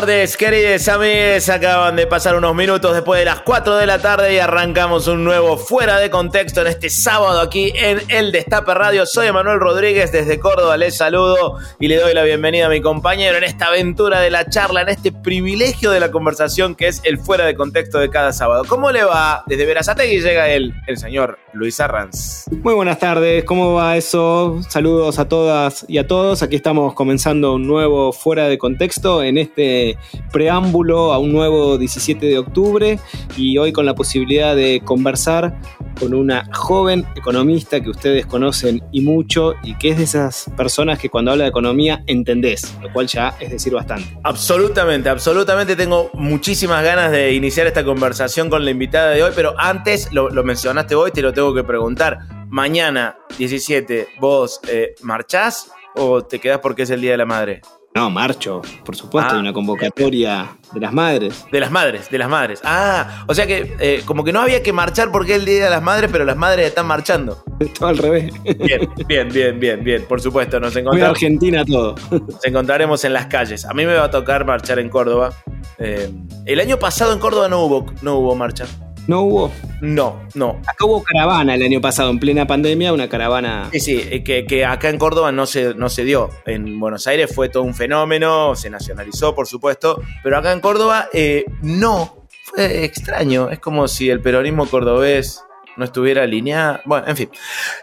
[0.00, 1.48] Tardes, queridos amigos.
[1.48, 5.24] Acaban de pasar unos minutos después de las 4 de la tarde y arrancamos un
[5.24, 9.06] nuevo Fuera de Contexto en este sábado aquí en El Destape Radio.
[9.06, 10.76] Soy Emanuel Rodríguez desde Córdoba.
[10.76, 14.50] Les saludo y le doy la bienvenida a mi compañero en esta aventura de la
[14.50, 18.34] charla, en este privilegio de la conversación que es el Fuera de Contexto de cada
[18.34, 18.64] sábado.
[18.68, 19.44] ¿Cómo le va?
[19.46, 22.44] Desde Verazategui llega él, el señor Luis Arranz.
[22.50, 24.60] Muy buenas tardes, ¿cómo va eso?
[24.68, 26.42] Saludos a todas y a todos.
[26.42, 29.85] Aquí estamos comenzando un nuevo Fuera de Contexto en este
[30.32, 32.98] preámbulo a un nuevo 17 de octubre
[33.36, 35.58] y hoy con la posibilidad de conversar
[35.98, 40.98] con una joven economista que ustedes conocen y mucho y que es de esas personas
[40.98, 44.18] que cuando habla de economía entendés, lo cual ya es decir bastante.
[44.22, 49.54] Absolutamente, absolutamente tengo muchísimas ganas de iniciar esta conversación con la invitada de hoy, pero
[49.58, 52.18] antes lo, mencionaste hoy, te lo tengo que preguntar.
[52.48, 57.62] Mañana, 17, ¿vos eh, marchás o te quedás porque es el Día de la Madre?
[57.96, 59.34] No, marcho, por supuesto, Ah.
[59.36, 61.46] hay una convocatoria de las madres.
[61.50, 62.60] De las madres, de las madres.
[62.62, 65.64] Ah, o sea que eh, como que no había que marchar porque es el Día
[65.64, 67.42] de las Madres, pero las madres están marchando.
[67.78, 68.34] Todo al revés.
[68.58, 70.04] Bien, bien, bien, bien, bien.
[70.06, 71.16] Por supuesto, nos Muy encontramos.
[71.16, 71.94] argentina todo.
[72.10, 73.64] Nos encontraremos en las calles.
[73.64, 75.30] A mí me va a tocar marchar en Córdoba.
[75.78, 76.10] Eh,
[76.44, 78.66] el año pasado en Córdoba no hubo, no hubo marcha.
[79.06, 79.52] No hubo.
[79.80, 80.60] No, no.
[80.66, 83.68] Acá hubo caravana el año pasado, en plena pandemia, una caravana.
[83.72, 86.30] Sí, sí, eh, que, que acá en Córdoba no se, no se dio.
[86.44, 91.08] En Buenos Aires fue todo un fenómeno, se nacionalizó, por supuesto, pero acá en Córdoba
[91.12, 92.26] eh, no.
[92.44, 93.50] Fue extraño.
[93.50, 95.42] Es como si el peronismo cordobés
[95.76, 96.80] no estuviera alineado.
[96.84, 97.28] Bueno, en fin.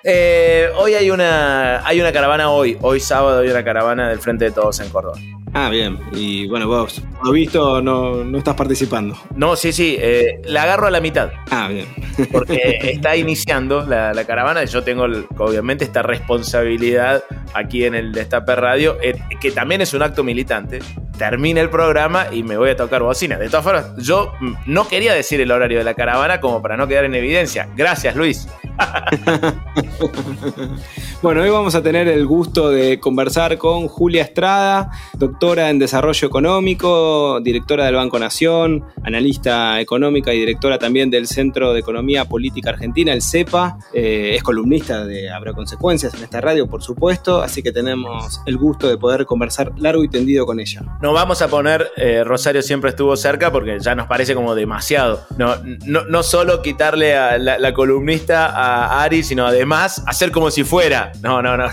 [0.04, 4.46] Eh, hoy hay una, hay una caravana, hoy, hoy sábado hay una caravana del Frente
[4.46, 5.20] de Todos en Córdoba.
[5.56, 6.00] Ah, bien.
[6.14, 9.16] Y bueno, vos, por lo visto, no, no estás participando.
[9.36, 11.30] No, sí, sí, eh, la agarro a la mitad.
[11.52, 11.86] Ah, bien.
[12.31, 14.63] porque está iniciando la, la caravana.
[14.66, 19.94] Yo tengo, el- obviamente, esta responsabilidad aquí en el Destape Radio, eh, que también es
[19.94, 20.80] un acto militante.
[21.18, 23.38] Termina el programa y me voy a tocar bocina.
[23.38, 24.31] De todas formas, yo
[24.66, 27.69] no quería decir el horario de la caravana como para no quedar en evidencia.
[27.75, 28.47] Gracias, Luis.
[31.24, 36.28] Bueno, hoy vamos a tener el gusto de conversar con Julia Estrada, doctora en Desarrollo
[36.28, 42.72] Económico, directora del Banco Nación, analista económica y directora también del Centro de Economía Política
[42.72, 43.78] Argentina, el CEPA.
[43.94, 48.57] Eh, es columnista de Habrá Consecuencias en esta radio, por supuesto, así que tenemos el
[48.57, 50.81] gusto de poder conversar largo y tendido con ella.
[51.03, 55.28] No vamos a poner eh, Rosario siempre estuvo cerca porque ya nos parece como demasiado.
[55.38, 60.63] No, no, no solo quitarle a la, columnista a Ari, sino además hacer como si
[60.63, 61.12] fuera.
[61.22, 61.68] No, no, no.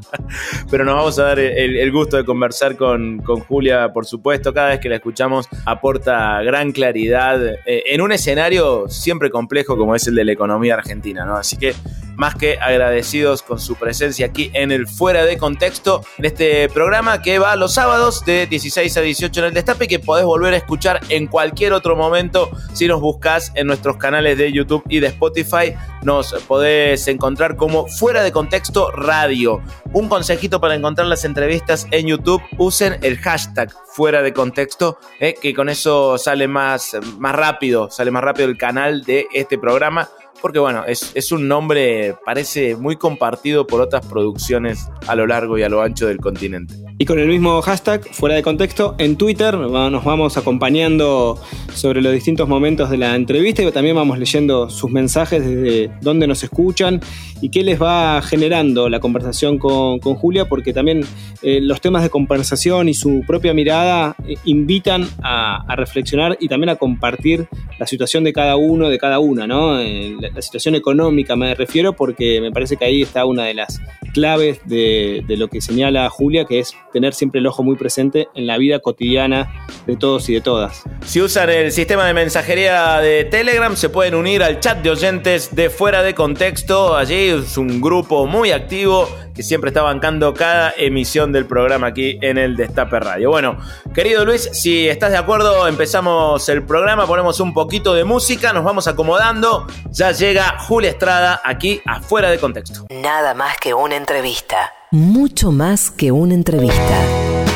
[0.72, 4.52] Pero nos vamos a dar el, el gusto de conversar con, con Julia, por supuesto.
[4.52, 9.94] Cada vez que la escuchamos aporta gran claridad eh, en un escenario siempre complejo como
[9.94, 11.36] es el de la economía argentina, ¿no?
[11.36, 11.76] Así que
[12.18, 17.22] más que agradecidos con su presencia aquí en el Fuera de Contexto, en este programa
[17.22, 20.52] que va los sábados de 16 a 18 en el Destape y que podés volver
[20.52, 24.98] a escuchar en cualquier otro momento si nos buscas en nuestros canales de YouTube y
[24.98, 25.74] de Spotify.
[26.02, 29.62] Nos podés encontrar como Fuera de Contexto Radio.
[29.92, 35.34] Un consejito para encontrar las entrevistas en YouTube, usen el hashtag Fuera de Contexto, eh,
[35.40, 40.08] que con eso sale más, más rápido, sale más rápido el canal de este programa
[40.40, 45.58] porque bueno, es, es, un nombre, parece muy compartido por otras producciones a lo largo
[45.58, 46.74] y a lo ancho del continente.
[47.00, 51.40] Y con el mismo hashtag, fuera de contexto, en Twitter nos vamos acompañando
[51.72, 56.26] sobre los distintos momentos de la entrevista y también vamos leyendo sus mensajes desde dónde
[56.26, 57.00] nos escuchan
[57.40, 61.04] y qué les va generando la conversación con, Julia, porque también
[61.42, 66.70] eh, los temas de conversación y su propia mirada eh, invitan a, reflexionar y también
[66.70, 67.46] a compartir
[67.78, 69.78] la situación de cada uno, de cada una, ¿no?
[69.78, 73.80] Eh, la, situación económica me refiero, porque me parece que ahí está una de las
[74.12, 78.28] claves de, de lo que señala Julia, que es tener siempre el ojo muy presente
[78.34, 80.84] en la vida cotidiana de todos y de todas.
[81.04, 85.54] Si usan el sistema de mensajería de Telegram, se pueden unir al chat de oyentes
[85.54, 86.96] de fuera de contexto.
[86.96, 92.18] Allí es un grupo muy activo que siempre está bancando cada emisión del programa aquí
[92.22, 93.30] en el Destape Radio.
[93.30, 93.56] Bueno,
[93.94, 98.64] querido Luis, si estás de acuerdo, empezamos el programa, ponemos un poquito de música, nos
[98.64, 99.66] vamos acomodando.
[99.90, 102.86] Ya llega Julia Estrada aquí afuera de contexto.
[102.90, 107.47] Nada más que una entrevista mucho más que una entrevista.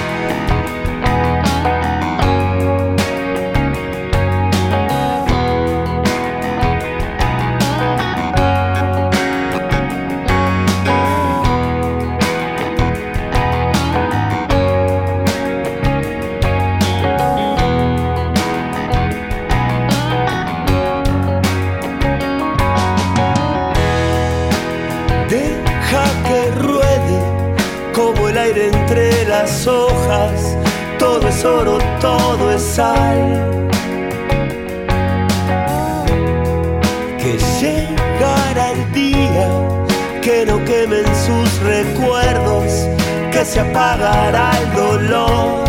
[43.52, 45.64] Se apagará el dolor.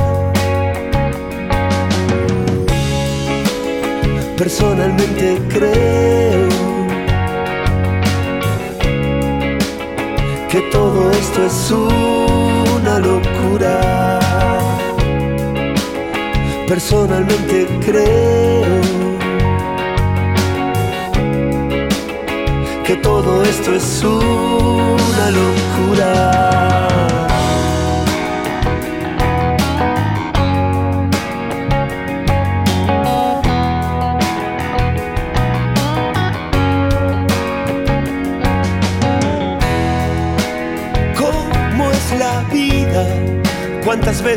[4.37, 6.47] Personalmente creo
[10.49, 14.19] que todo esto es una locura.
[16.69, 18.81] Personalmente creo
[22.85, 26.32] que todo esto es una locura.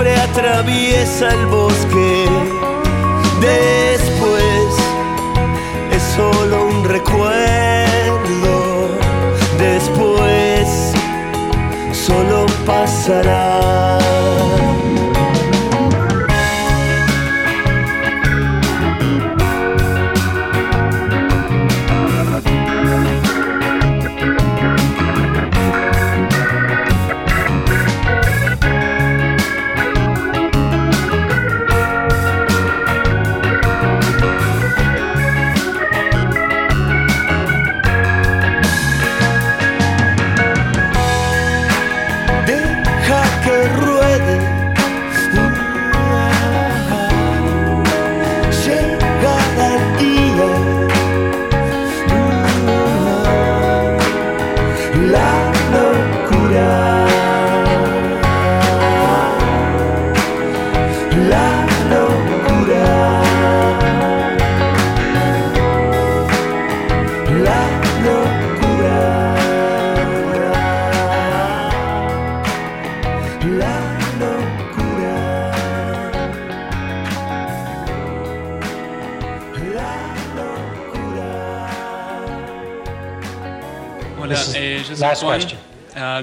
[0.00, 2.39] siempre atraviesa el bosque.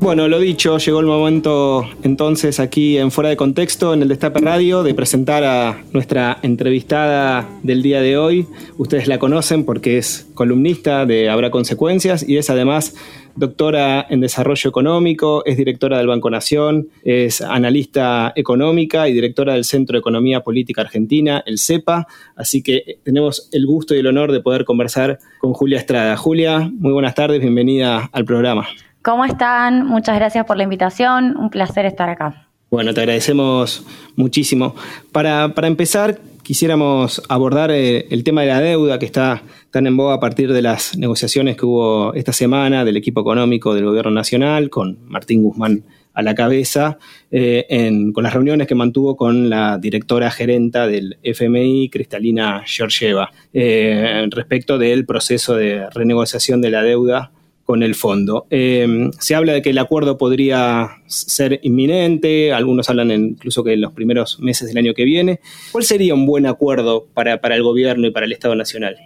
[0.00, 4.38] Bueno, lo dicho, llegó el momento entonces aquí en Fuera de Contexto, en el Destape
[4.38, 8.46] Radio, de presentar a nuestra entrevistada del día de hoy.
[8.76, 12.94] Ustedes la conocen porque es columnista de Habrá Consecuencias y es además
[13.34, 19.64] doctora en Desarrollo Económico, es directora del Banco Nación, es analista económica y directora del
[19.64, 22.06] Centro de Economía Política Argentina, el CEPA.
[22.36, 26.16] Así que tenemos el gusto y el honor de poder conversar con Julia Estrada.
[26.16, 28.68] Julia, muy buenas tardes, bienvenida al programa.
[29.02, 29.86] ¿Cómo están?
[29.86, 31.36] Muchas gracias por la invitación.
[31.36, 32.48] Un placer estar acá.
[32.70, 33.84] Bueno, te agradecemos
[34.16, 34.74] muchísimo.
[35.10, 40.14] Para, empezar, quisiéramos abordar eh, el, tema de la deuda que está tan en boga
[40.14, 44.68] a partir de las negociaciones que hubo esta semana del equipo económico del Gobierno Nacional,
[44.68, 46.98] con Martín Guzmán a la cabeza,
[47.30, 54.26] eh, con las reuniones que mantuvo con la directora gerenta del FMI, Cristalina Georgieva, eh,
[54.30, 57.30] respecto del proceso de renegociación de la deuda
[57.68, 58.46] con el fondo.
[58.48, 63.82] Eh, se habla de que el acuerdo podría ser inminente, algunos hablan incluso que en
[63.82, 65.40] los primeros meses del año que viene.
[65.70, 68.96] ¿Cuál sería un buen acuerdo para, el gobierno y para el Estado Nacional?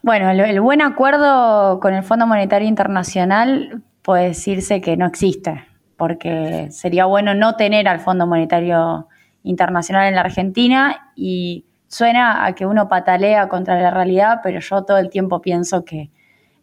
[0.00, 5.66] Bueno, el, buen acuerdo con el Fondo Monetario Internacional puede decirse que no existe,
[5.98, 9.08] porque sería bueno no tener al Fondo Monetario
[9.42, 14.84] Internacional en la Argentina y suena a que uno patalea contra la realidad, pero yo
[14.84, 16.08] todo el tiempo pienso que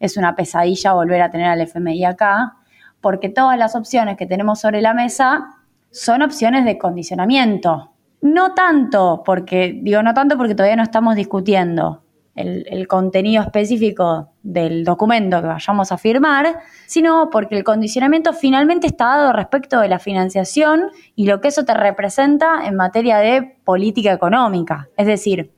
[0.04, 2.58] es una pesadilla volver a tener al FMI acá,
[3.00, 5.46] porque todas las opciones que tenemos sobre la mesa
[5.92, 7.92] son opciones de condicionamiento.
[8.22, 12.04] No tanto porque, digo no tanto porque todavía no estamos discutiendo
[12.36, 18.88] el, el, contenido específico del documento que vayamos a firmar, sino porque el condicionamiento finalmente
[18.88, 23.58] está dado respecto de la financiación y lo que eso te representa en materia de
[23.64, 24.90] política económica.
[24.98, 25.54] Es decir,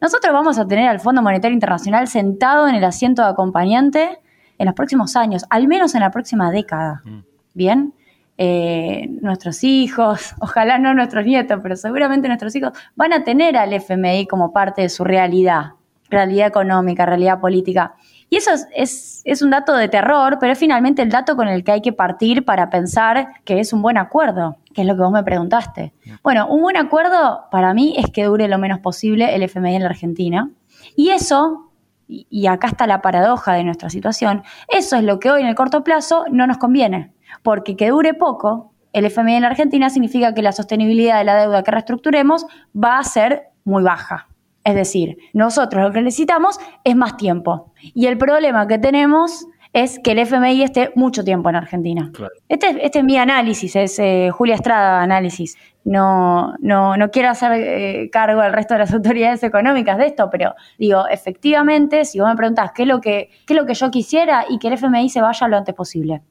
[0.00, 4.18] nosotros vamos a tener al Fondo Monetario Internacional sentado en el asiento de acompañante
[4.58, 7.02] en los próximos años, al menos en la próxima década.
[7.04, 7.18] Mm.
[7.54, 7.94] Bien,
[8.38, 13.72] eh, nuestros hijos, ojalá no nuestros nietos, pero seguramente nuestros hijos van a tener al
[13.72, 15.72] FMI como parte de su realidad,
[16.10, 17.94] realidad económica, realidad política.
[18.28, 21.62] Y eso es, es, un dato de terror, pero es finalmente el dato con el
[21.62, 25.02] que hay que partir para pensar que es un buen acuerdo, que es lo que
[25.02, 25.92] vos me preguntaste.
[26.24, 29.82] Bueno, un buen acuerdo para mí es que dure lo menos posible el FMI en
[29.82, 30.50] la Argentina.
[30.96, 31.70] Y eso,
[32.08, 35.54] y acá está la paradoja de nuestra situación, eso es lo que hoy en el
[35.54, 40.34] corto plazo no nos conviene, porque que dure poco el FMI en la Argentina significa
[40.34, 44.26] que la sostenibilidad de la deuda que reestructuremos va a ser muy baja.
[44.66, 47.72] Es decir, nosotros lo que necesitamos es más tiempo.
[47.94, 52.10] Y el problema que tenemos es que el FMI esté mucho tiempo en Argentina.
[52.48, 55.56] Este, este, es mi análisis, es eh, Julia Estrada análisis.
[55.84, 60.30] No, no, no quiero hacer eh, cargo al resto de las autoridades económicas de esto,
[60.32, 63.74] pero digo, efectivamente, si vos me preguntás qué es lo que, qué es lo que
[63.74, 66.22] yo quisiera y que el FMI se vaya lo antes posible.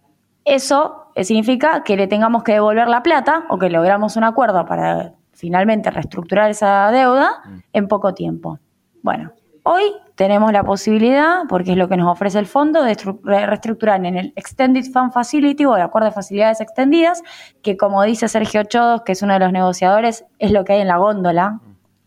[0.43, 4.65] Eso eh, significa que le tengamos que devolver la plata o que logramos un acuerdo
[4.65, 7.59] para finalmente reestructurar esa deuda mm.
[7.73, 8.59] en poco tiempo.
[9.03, 9.83] Bueno, hoy
[10.15, 14.33] tenemos la posibilidad, porque es lo que nos ofrece el fondo, de reestructurar en el
[14.35, 17.21] Extended Fund Facility o el acuerdo de facilidades extendidas,
[17.61, 20.81] que como dice Sergio Chodos, que es uno de los negociadores, es lo que hay
[20.81, 21.59] en la góndola,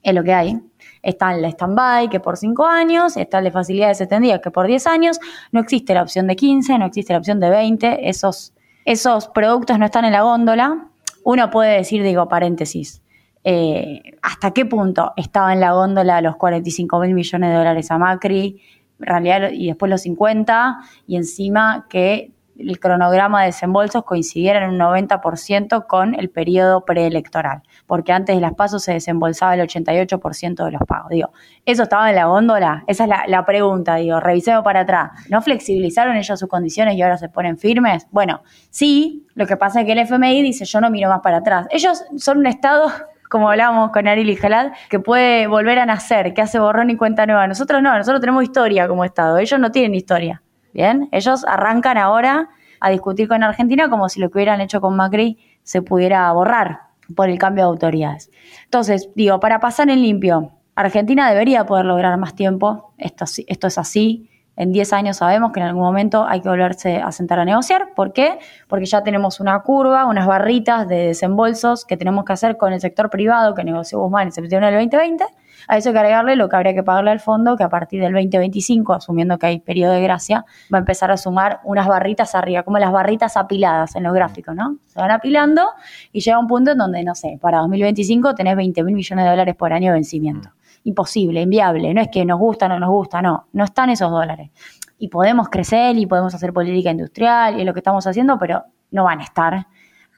[0.02, 0.58] es lo que hay.
[1.02, 4.86] Está el stand-by, que por 5 años, está el de facilidades extendidas, que por 10
[4.86, 5.20] años,
[5.52, 8.54] no existe la opción de 15, no existe la opción de 20, esos,
[8.84, 10.88] esos productos no están en la góndola.
[11.24, 13.02] Uno puede decir, digo, paréntesis,
[13.50, 17.96] eh, hasta qué punto estaba en la góndola los 45 mil millones de dólares a
[17.96, 18.60] Macri,
[19.00, 24.72] en realidad, y después los 50, y encima que el cronograma de desembolsos coincidiera en
[24.72, 30.64] un 90% con el periodo preelectoral, porque antes de las pasos se desembolsaba el 88%
[30.66, 31.08] de los pagos.
[31.08, 31.30] Digo,
[31.64, 32.84] ¿eso estaba en la góndola?
[32.86, 35.12] Esa es la, la, pregunta, digo, revisemos para atrás.
[35.30, 38.06] ¿No flexibilizaron ellos sus condiciones y ahora se ponen firmes?
[38.10, 41.38] Bueno, sí, lo que pasa es que el FMI dice, yo no miro más para
[41.38, 41.66] atrás.
[41.70, 42.90] Ellos son un Estado
[43.28, 46.96] como hablábamos con Ariel y Jalad, que puede volver a nacer, que hace borrón y
[46.96, 47.46] cuenta nueva.
[47.46, 50.42] Nosotros no, nosotros tenemos historia como Estado, ellos no tienen historia.
[50.72, 54.96] Bien, ellos arrancan ahora a discutir con Argentina como si lo que hubieran hecho con
[54.96, 56.82] Macri se pudiera borrar
[57.14, 58.30] por el cambio de autoridades.
[58.64, 63.78] Entonces, digo, para pasar en limpio, Argentina debería poder lograr más tiempo, esto, esto es
[63.78, 67.44] así, en 10 años sabemos que en algún momento hay que volverse a sentar a
[67.44, 67.90] negociar.
[67.94, 68.40] ¿Por qué?
[68.66, 72.80] Porque ya tenemos una curva, unas barritas de desembolsos que tenemos que hacer con el
[72.80, 75.24] sector privado que negoció Guzmán en septiembre del 2020.
[75.68, 78.00] A eso hay que agregarle lo que habría que pagarle al fondo, que a partir
[78.02, 82.34] del 2025, asumiendo que hay periodo de gracia, va a empezar a sumar unas barritas
[82.34, 84.78] arriba, como las barritas apiladas en los gráficos, ¿no?
[84.86, 85.62] Se van apilando
[86.10, 89.30] y llega un punto en donde, no sé, para 2025 tenés 20 mil millones de
[89.30, 90.50] dólares por año de vencimiento
[90.84, 91.92] imposible, inviable.
[91.94, 94.50] No es que nos gusta no nos gusta, no, no están esos dólares.
[94.98, 98.64] Y podemos crecer y podemos hacer política industrial y es lo que estamos haciendo, pero
[98.90, 99.66] no van a estar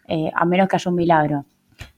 [0.07, 1.45] eh, a menos que haya un milagro.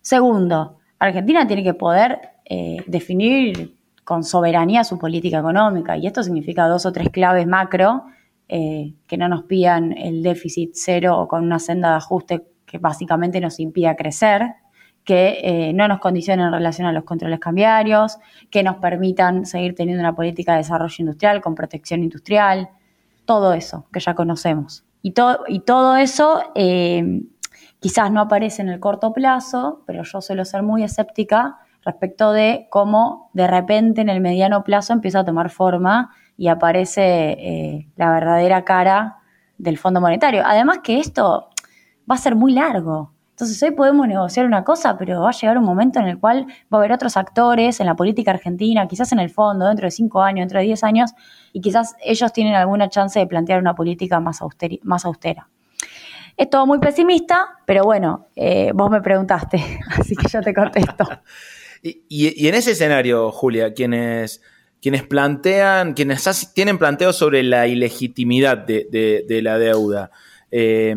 [0.00, 6.66] Segundo, Argentina tiene que poder eh, definir con soberanía su política económica y esto significa
[6.66, 8.04] dos o tres claves macro
[8.48, 12.78] eh, que no nos pidan el déficit cero o con una senda de ajuste que
[12.78, 14.54] básicamente nos impida crecer
[15.04, 18.18] que eh, no nos condicionen en relación a los controles cambiarios,
[18.50, 22.68] que nos permitan seguir teniendo una política de desarrollo industrial con protección industrial,
[23.24, 24.84] todo eso que ya conocemos.
[25.02, 25.14] Y,
[25.48, 27.22] y todo eso eh,
[27.80, 32.68] quizás no aparece en el corto plazo, pero yo suelo ser muy escéptica respecto de
[32.70, 38.12] cómo de repente en el mediano plazo empieza a tomar forma y aparece eh, la
[38.12, 39.18] verdadera cara
[39.58, 40.42] del Fondo Monetario.
[40.44, 41.50] Además que esto
[42.10, 43.12] va a ser muy largo.
[43.42, 46.46] Entonces hoy podemos negociar una cosa, pero va a llegar un momento en el cual
[46.72, 49.90] va a haber otros actores en la política argentina, quizás en el fondo, dentro de
[49.90, 51.10] cinco años, dentro de diez años,
[51.52, 55.48] y quizás ellos tienen alguna chance de plantear una política más, austera.
[56.36, 59.60] Es todo muy pesimista, pero bueno, eh, vos me preguntaste,
[59.98, 61.08] así que yo te contesto.
[61.82, 64.40] y, en ese escenario, Julia, quienes,
[64.82, 70.12] quienes plantean, quienes tienen planteos sobre la ilegitimidad de, la deuda,
[70.52, 70.94] eh,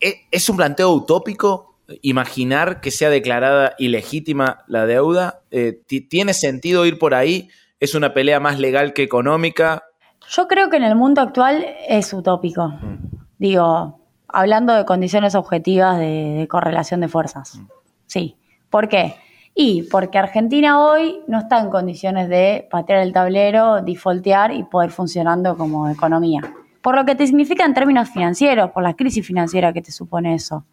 [0.00, 5.40] ¿E-, ¿Es un planteo utópico imaginar que sea declarada ilegítima la deuda?
[5.50, 7.48] Eh, ¿Tiene sentido ir por ahí?
[7.80, 9.84] ¿Es una pelea más legal que económica?
[10.28, 12.68] Yo creo que en el mundo actual es utópico.
[12.68, 12.98] Mm.
[13.38, 17.56] Digo, hablando de condiciones objetivas de, correlación de fuerzas.
[17.56, 17.66] Mm.
[18.06, 18.36] Sí.
[18.68, 19.16] ¿Por qué?
[19.54, 24.90] Y porque Argentina hoy no está en condiciones de patear el tablero, defaultear y poder
[24.90, 26.42] funcionando como economía
[26.88, 30.32] por lo que te significa en términos financieros, por la crisis financiera que te supone
[30.32, 30.64] eso.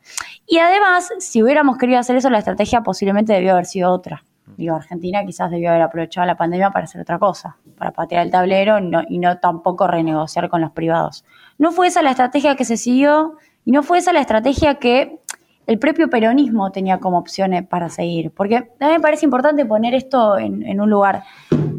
[0.47, 4.23] Y además, si hubiéramos querido hacer eso, la estrategia posiblemente debió haber sido otra.
[4.55, 8.31] Digo, Argentina quizás debió haber aprovechado la pandemia para hacer otra cosa, para patear el
[8.31, 8.77] tablero
[9.09, 11.25] y no tampoco renegociar con los privados.
[11.57, 13.33] No fue esa la estrategia que se siguió
[13.65, 15.19] y no fue esa la estrategia que
[15.67, 18.31] el propio peronismo tenía como opciones para seguir.
[18.31, 21.23] Porque a mí me parece importante poner esto en, un lugar.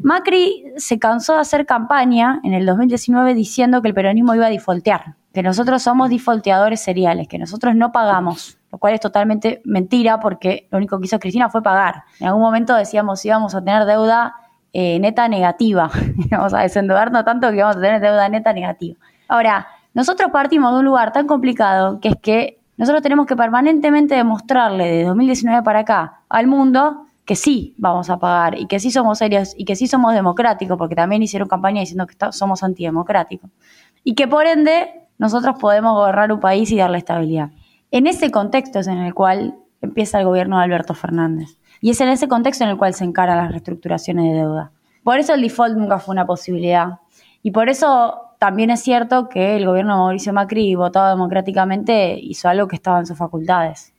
[0.02, 4.50] Macri se cansó de hacer campaña en el 2019 diciendo que el peronismo iba a
[4.50, 10.20] defaultear, que nosotros somos defaulteadores seriales, que nosotros no pagamos, lo cual es totalmente mentira
[10.20, 12.04] porque lo único que hizo Cristina fue pagar.
[12.20, 14.35] En algún momento decíamos íbamos a tener deuda
[14.72, 18.96] eh, neta negativa, íbamos a desendeudarnos tanto que íbamos a tener deuda neta negativa.
[19.28, 24.14] Ahora, nosotros partimos de un lugar tan complicado que es que nosotros tenemos que permanentemente
[24.14, 28.90] demostrarle de 2019 para acá al mundo que sí vamos a pagar y que sí
[28.90, 33.50] somos serios y que sí somos democráticos, porque también hicieron campaña diciendo que somos antidemocráticos.
[34.04, 37.50] Y que por ende nosotros podemos gobernar un país y darle estabilidad.
[37.90, 41.58] En ese contexto es en el cual empieza el gobierno de Alberto Fernández.
[41.80, 44.70] Y es en ese contexto en el cual se encaran las reestructuraciones de deuda.
[45.02, 47.00] Por eso el default nunca fue una posibilidad.
[47.42, 52.48] Y por eso también es cierto que el gobierno de Mauricio Macri, votado democráticamente, hizo
[52.48, 53.92] algo que estaba en sus facultades.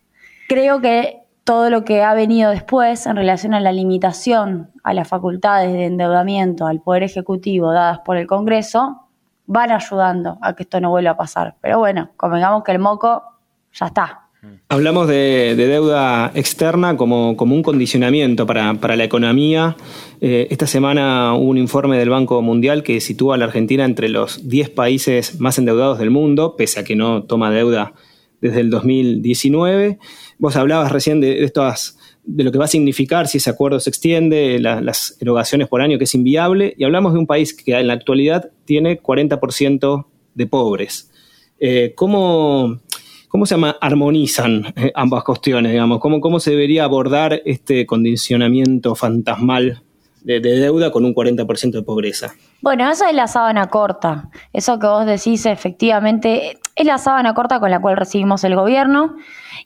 [0.47, 5.07] Creo que todo lo que ha venido después en relación a la limitación a las
[5.07, 8.97] facultades de endeudamiento al Poder Ejecutivo dadas por el Congreso
[9.45, 11.55] van ayudando a que esto no vuelva a pasar.
[11.61, 13.23] Pero bueno, convengamos que el moco
[13.71, 14.23] ya está,
[14.69, 19.77] Hablamos de, deuda externa como, un condicionamiento para, la economía.
[20.19, 24.09] Eh, esta semana hubo un informe del Banco Mundial que sitúa a la Argentina entre
[24.09, 27.93] los 10 países más endeudados del mundo, pese a que no toma deuda
[28.41, 29.99] desde el 2019.
[30.39, 31.51] Vos hablabas recién de,
[32.23, 35.97] de lo que va a significar si ese acuerdo se extiende, las erogaciones por año,
[35.97, 40.47] que es inviable, y hablamos de un país que en la actualidad tiene 40% de
[40.47, 41.11] pobres.
[41.59, 42.79] Eh, ¿Cómo
[43.27, 43.77] ¿cómo se llama?
[43.81, 45.99] armonizan eh, ambas cuestiones, digamos?
[45.99, 49.83] ¿Cómo, ¿Cómo se debería abordar este condicionamiento fantasmal
[50.23, 52.33] de, deuda con un 40% de pobreza?
[52.61, 54.29] Bueno, eso es la sábana corta.
[54.53, 59.15] Eso que vos decís efectivamente es la sábana corta con la cual recibimos el gobierno.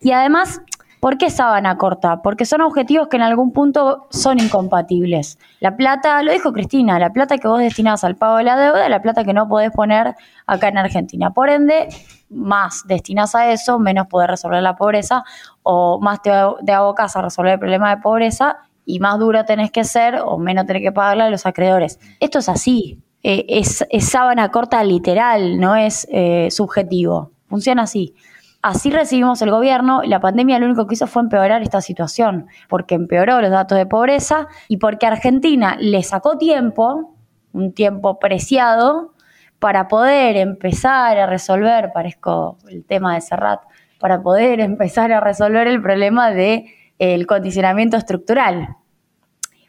[0.01, 0.61] Y además,
[1.01, 2.21] ¿Por qué sábana corta?
[2.21, 5.39] Porque son objetivos que en algún punto son incompatibles.
[5.59, 8.87] La plata, lo dijo Cristina, la plata que vos destinás al pago de la deuda
[8.87, 10.13] la plata que no podés poner
[10.45, 11.31] acá en Argentina.
[11.31, 11.89] Por ende,
[12.29, 15.23] más destinás a eso, menos poder resolver la pobreza
[15.63, 16.29] o más te,
[16.63, 20.37] te abocas a resolver el problema de pobreza y más duro tenés que ser o
[20.37, 21.99] menos tenés que pagarle a los acreedores.
[22.19, 28.15] Esto es así, eh, es, sábana corta literal, no es eh, subjetivo, funciona así.
[28.63, 32.95] Así recibimos el gobierno la pandemia lo único que hizo fue empeorar esta situación, porque
[32.95, 37.15] empeoró los datos de pobreza y porque Argentina le sacó tiempo,
[37.53, 39.13] un tiempo preciado,
[39.61, 43.61] para poder empezar a resolver, parezco el tema de Serrat,
[43.99, 46.65] para poder empezar a resolver el problema del
[47.01, 48.77] de, condicionamiento estructural.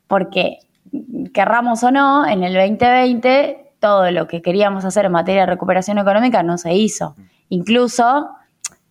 [0.07, 0.59] Porque,
[1.33, 5.99] querramos o no, en el 2020 todo lo que queríamos hacer en materia de recuperación
[5.99, 7.17] económica no se hizo.
[7.49, 8.29] Incluso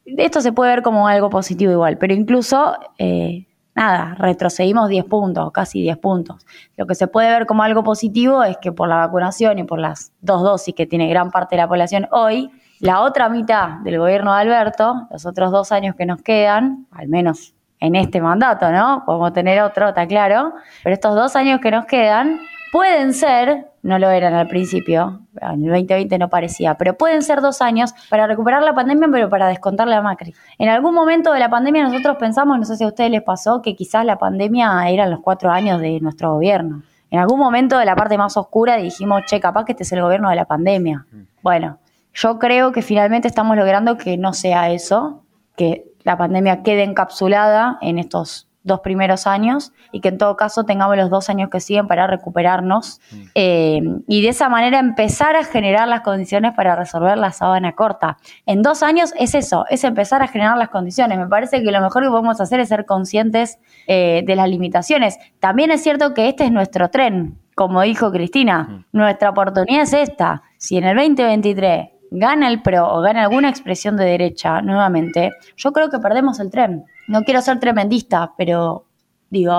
[0.06, 5.51] esto se puede ver como algo positivo igual, pero incluso, eh, nada, retrocedimos 10 puntos,
[5.51, 6.45] casi 10 puntos.
[6.75, 9.80] Lo que se puede ver como algo positivo es que por la vacunación y por
[9.80, 12.49] las dos dosis que tiene gran parte de la población hoy,
[12.80, 17.08] la otra mitad del gobierno de Alberto, los otros dos años que nos quedan, al
[17.08, 19.04] menos en este mandato, ¿no?
[19.06, 22.39] Podemos tener otro, está claro, pero estos dos años que nos quedan
[22.72, 27.41] pueden ser, no lo eran al principio, en el 2020 no parecía, pero pueden ser
[27.41, 30.34] dos años para recuperar la pandemia, pero para descontarle a Macri.
[30.58, 33.62] En algún momento de la pandemia nosotros pensamos, no sé si a ustedes les pasó,
[33.62, 36.84] que quizás la pandemia eran los cuatro años de nuestro gobierno.
[37.10, 40.02] En algún momento de la parte más oscura dijimos, che, capaz que este es el
[40.02, 41.06] gobierno de la pandemia.
[41.41, 41.80] Bueno,
[42.13, 45.24] yo creo que finalmente estamos logrando que no sea eso,
[45.58, 50.65] que la pandemia quede encapsulada en estos dos primeros años y que en todo caso
[50.65, 53.23] tengamos los dos años que siguen para recuperarnos mm.
[53.35, 58.17] eh, y de esa manera empezar a generar las condiciones para resolver la sábana corta.
[58.45, 61.17] En dos años es eso, es empezar a generar las condiciones.
[61.17, 65.17] Me parece que lo mejor que podemos hacer es ser conscientes eh, de las limitaciones.
[65.39, 68.85] También es cierto que este es nuestro tren, como dijo Cristina, mm.
[68.91, 70.43] nuestra oportunidad es esta.
[70.57, 75.71] Si en el 2023 gana el PRO o gana alguna expresión de derecha nuevamente, yo
[75.74, 78.86] creo que perdemos el tren no quiero ser tremendista, pero
[79.30, 79.52] digo,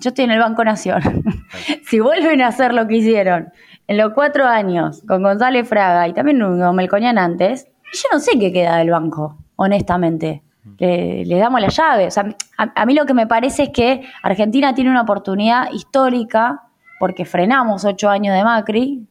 [0.00, 1.02] yo estoy en el Banco Nación.
[1.84, 3.52] si vuelven a hacer lo que hicieron
[3.88, 8.38] en los cuatro años con González Fraga y también con Melconian antes, yo no sé
[8.38, 10.44] qué queda del banco, honestamente.
[10.78, 12.06] Le, damos la llave.
[12.06, 16.62] O sea, a, mí lo que me parece es que Argentina tiene una oportunidad histórica
[17.00, 19.04] porque frenamos ocho años de Macri,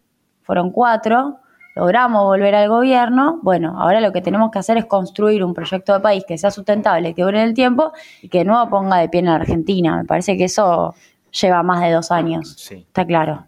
[0.44, 1.40] fueron cuatro,
[1.76, 5.94] logramos volver al gobierno, bueno, ahora lo que tenemos que hacer es construir un proyecto
[5.94, 9.10] de país que sea sustentable, que dure en el tiempo y que no ponga de
[9.10, 9.98] pie en la Argentina.
[9.98, 10.94] Me parece que eso
[11.32, 12.56] lleva más de dos años.
[12.58, 12.86] Sí.
[12.88, 13.46] Está claro.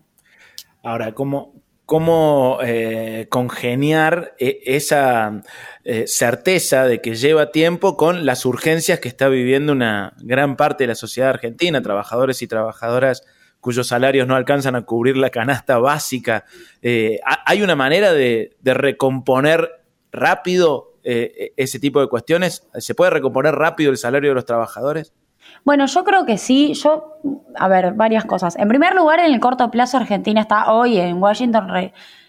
[0.84, 1.54] Ahora, ¿cómo,
[1.86, 5.42] cómo eh, congeniar eh, esa
[5.84, 10.86] eh, certeza de que lleva tiempo con las urgencias que está viviendo una gran parte
[10.86, 13.24] de la sociedad argentina, trabajadores y trabajadoras
[13.62, 16.43] cuyos salarios no alcanzan a cubrir la canasta básica.
[16.82, 19.69] Eh, ¿Hay una manera de, recomponer
[20.12, 22.67] rápido eh, ese tipo de cuestiones?
[22.74, 25.13] ¿Se puede recomponer rápido el salario de los trabajadores?
[25.63, 26.74] Bueno, yo creo que sí.
[26.74, 27.17] Yo,
[27.56, 28.58] a ver, varias cosas.
[28.58, 31.67] En primer lugar, en el corto plazo, Argentina está hoy en Washington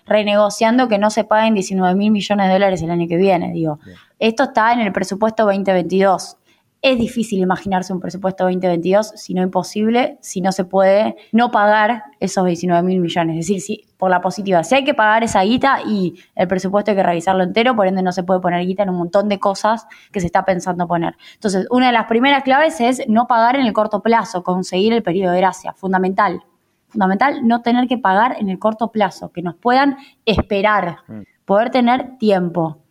[0.06, 3.52] renegociando que no se paguen 19 mil millones de dólares el año que viene.
[3.52, 3.78] Digo,
[4.18, 6.36] esto está en el presupuesto 2022.
[6.84, 12.02] Es difícil imaginarse un presupuesto 2022, si no imposible, si no se puede no pagar
[12.18, 13.38] esos 19 mil millones.
[13.38, 16.90] Es decir, si, por la positiva, si hay que pagar esa guita y el presupuesto
[16.90, 19.38] hay que revisarlo entero, por ende no se puede poner guita en un montón de
[19.38, 21.14] cosas que se está pensando poner.
[21.34, 25.04] Entonces, una de las primeras claves es no pagar en el corto plazo, conseguir el
[25.04, 26.42] periodo de gracia, fundamental.
[26.88, 31.20] Fundamental no tener que pagar en el corto plazo, que nos puedan esperar, mm.
[31.44, 32.81] poder tener tiempo.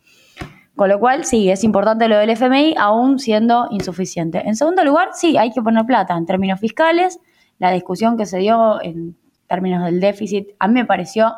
[0.82, 4.42] Con lo cual, sí, es importante lo del FMI, aún siendo insuficiente.
[4.48, 7.20] En segundo lugar, sí, hay que poner plata en términos fiscales.
[7.60, 9.16] La discusión que se dio en
[9.46, 11.36] términos del déficit a mí me pareció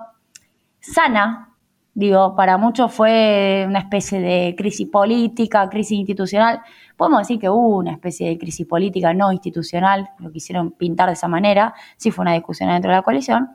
[0.79, 1.57] sana.
[1.93, 6.61] Digo, para muchos fue una especie de crisis política, crisis institucional.
[6.95, 11.15] Podemos decir que hubo una especie de crisis política no institucional, lo quisieron pintar de
[11.15, 11.73] esa manera.
[11.97, 13.49] Sí fue una discusión dentro de la coalición.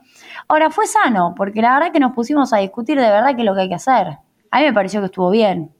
[0.49, 3.45] Ahora, fue sano, porque la verdad que nos pusimos a discutir de verdad qué es
[3.45, 4.19] lo que hay que hacer.
[4.51, 5.73] A mí me pareció que estuvo bien.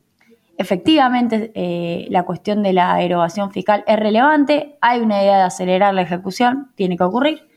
[0.59, 5.93] Efectivamente, eh, la cuestión de la erogación fiscal es relevante, hay una idea de acelerar
[5.93, 7.47] la ejecución, tiene que ocurrir.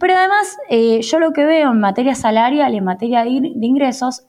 [0.00, 4.22] Pero además, eh, yo lo que veo en materia salarial, en materia de, ingresos,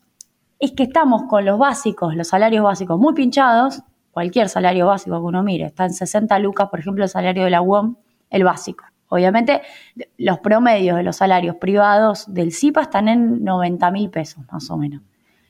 [0.60, 5.26] es que estamos con los básicos, los salarios básicos muy pinchados, cualquier salario básico que
[5.26, 7.96] uno mire, está en 60 lucas, por ejemplo, el salario de la UOM,
[8.30, 8.84] el básico.
[9.08, 9.62] Obviamente,
[10.18, 14.76] los promedios de los salarios privados del CIPA están en 90 mil pesos, más o
[14.76, 15.04] menos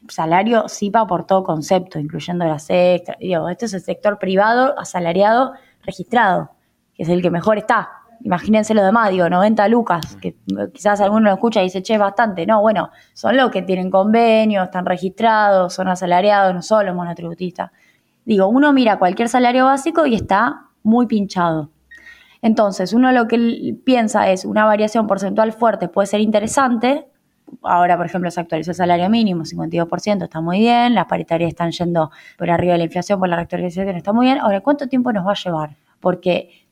[0.07, 3.17] salario SIPA por todo concepto, incluyendo las extras.
[3.19, 6.51] Digo, este es el sector privado asalariado registrado,
[6.93, 7.89] que es el que mejor está.
[8.21, 10.35] Imagínense lo demás, digo, 90 lucas, que
[10.73, 12.45] quizás alguno lo escucha y dice, che, bastante.
[12.45, 17.71] No, bueno, son los que tienen convenio, están registrados, son asalariados, no solo monotributistas.
[18.25, 21.71] Digo, uno mira cualquier salario básico y está muy pinchado.
[22.41, 27.07] Entonces, uno lo que piensa es una variación porcentual fuerte puede ser interesante.
[27.63, 30.95] Ahora, por ejemplo, se actualizó el salario mínimo, 52%, está muy bien.
[30.95, 34.39] Las paritarias están yendo por arriba de la inflación, por la reactualización, está muy bien.
[34.39, 35.75] Ahora, ¿cuánto tiempo nos va a llevar?
[35.99, 36.67] Porque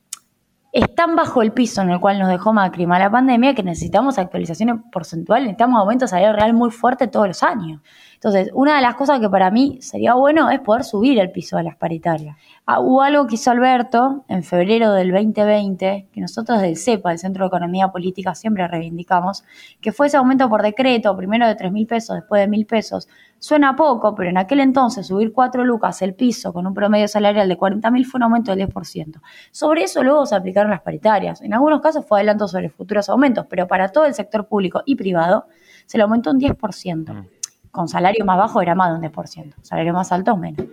[0.72, 4.18] es tan bajo el piso en el cual nos dejó Macri la pandemia que necesitamos
[4.18, 7.80] actualizaciones porcentuales, necesitamos aumentos salario real muy fuerte todos los años.
[8.18, 11.56] Entonces, una de las cosas que para mí sería bueno es poder subir el piso
[11.56, 12.36] de las paritarias.
[12.66, 17.20] Ah, hubo algo que hizo Alberto en febrero del 2020, que nosotros del CEPA, el
[17.20, 19.44] Centro de Economía Política, siempre reivindicamos,
[19.80, 23.08] que fue ese aumento por decreto, primero de 3 mil pesos, después de mil pesos.
[23.38, 27.48] Suena poco, pero en aquel entonces subir 4 lucas el piso con un promedio salarial
[27.48, 29.20] de 40 mil fue un aumento del 10%.
[29.52, 31.40] Sobre eso luego se aplicaron las paritarias.
[31.40, 34.96] En algunos casos fue adelanto sobre futuros aumentos, pero para todo el sector público y
[34.96, 35.46] privado
[35.86, 37.14] se le aumentó un 10%.
[37.14, 37.37] Mm.
[37.78, 40.66] Con salario más bajo era más de un 10%, salario más alto menos.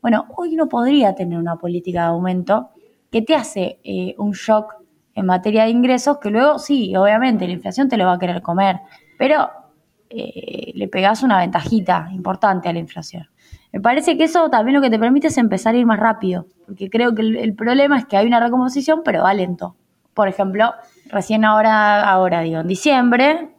[0.00, 2.70] Bueno, hoy no podría tener una política de aumento
[3.10, 4.76] que te hace eh, un shock
[5.16, 8.40] en materia de ingresos que luego sí, obviamente la inflación te lo va a querer
[8.40, 8.76] comer,
[9.18, 9.50] pero
[10.08, 13.26] eh, le pegas una ventajita importante a la inflación.
[13.72, 16.46] Me parece que eso también lo que te permite es empezar a ir más rápido,
[16.66, 19.74] porque creo que el, problema es que hay una recomposición, pero va lento.
[20.14, 20.72] Por ejemplo,
[21.10, 23.53] recién ahora, ahora digo, en diciembre,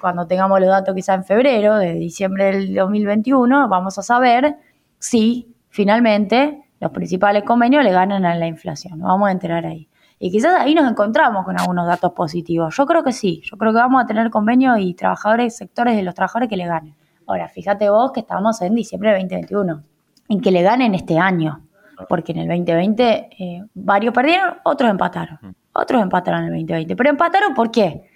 [0.00, 4.56] cuando tengamos los datos quizá en febrero, de diciembre del 2021, vamos a saber
[4.98, 8.98] si finalmente los principales convenios le ganan a la inflación.
[8.98, 9.88] Nos vamos a enterar ahí.
[10.18, 12.74] Y quizás ahí nos encontramos con algunos datos positivos.
[12.76, 13.42] Yo creo que sí.
[13.44, 16.66] Yo creo que vamos a tener convenios y trabajadores, sectores de los trabajadores que le
[16.66, 16.94] ganen.
[17.26, 19.82] Ahora, fíjate vos que estamos en diciembre de 2021.
[20.28, 21.60] En que le ganen este año.
[22.08, 25.56] Porque en el 2020 eh, varios perdieron, otros empataron.
[25.72, 26.96] Otros empataron en el 2020.
[26.96, 28.08] Pero empataron ¿por qué?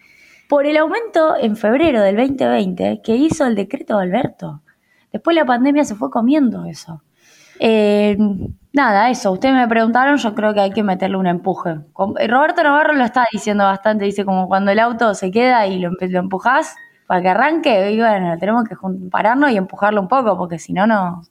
[0.48, 4.62] Por el aumento en febrero del 2020 que hizo el decreto de Alberto.
[5.12, 7.02] Después la pandemia se fue comiendo eso.
[7.61, 8.16] Eh,
[8.72, 9.32] nada, eso.
[9.32, 11.76] Ustedes me preguntaron, yo creo que hay que meterle un empuje.
[12.18, 15.78] Eh, Roberto Navarro lo está diciendo bastante, dice como cuando el auto se queda y
[15.78, 16.74] lo, lo empujás
[17.06, 18.76] para que arranque, y bueno, tenemos que
[19.11, 21.22] pararnos y empujarlo un poco, porque si no, no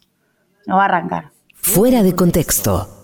[0.67, 1.29] va a arrancar.
[1.53, 2.96] Fuera de contexto.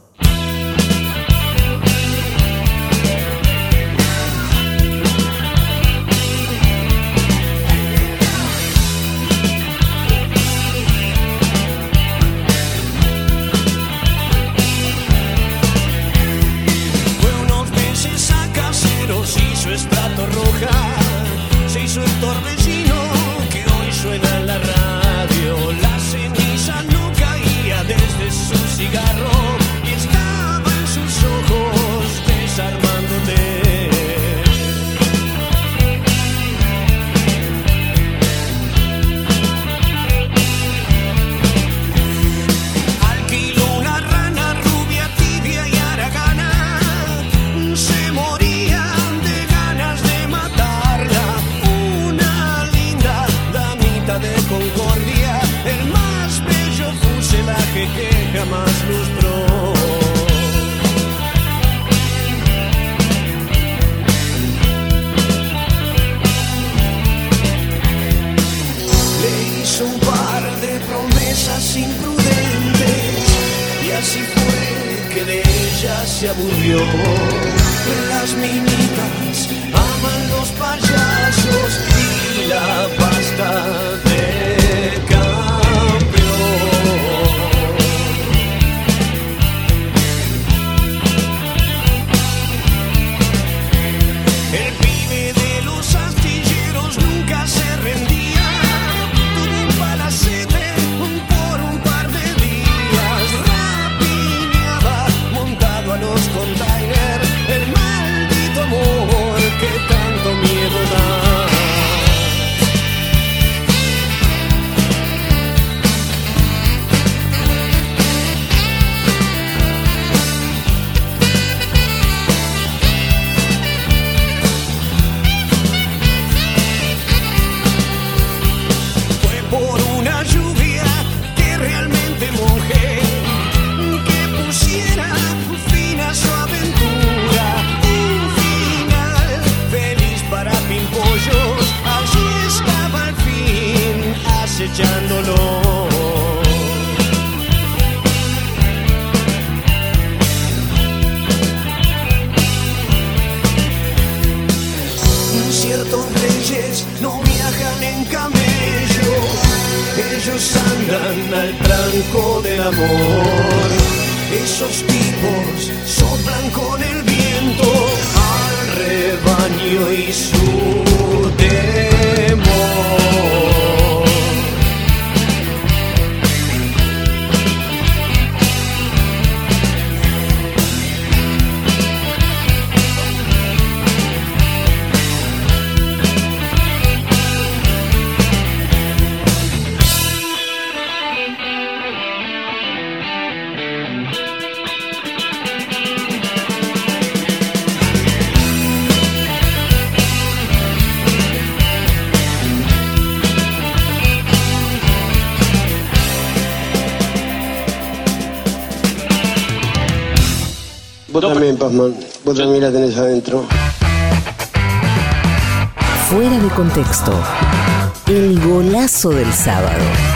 [218.07, 220.12] El golazo del sábado.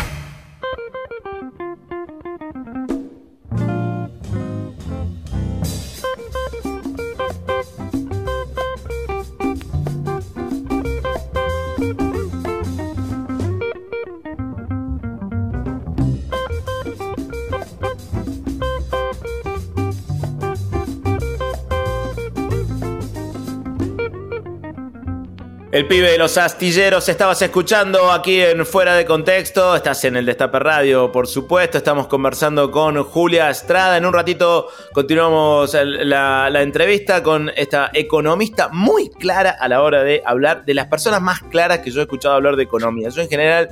[25.78, 30.26] El pibe de los astilleros, estabas escuchando aquí en Fuera de Contexto, estás en el
[30.26, 37.22] Destape Radio, por supuesto, estamos conversando con Julia Estrada, en un ratito continuamos la, entrevista
[37.22, 41.78] con esta economista muy clara a la hora de hablar, de las personas más claras
[41.82, 43.10] que yo he escuchado hablar de economía.
[43.10, 43.70] Yo en general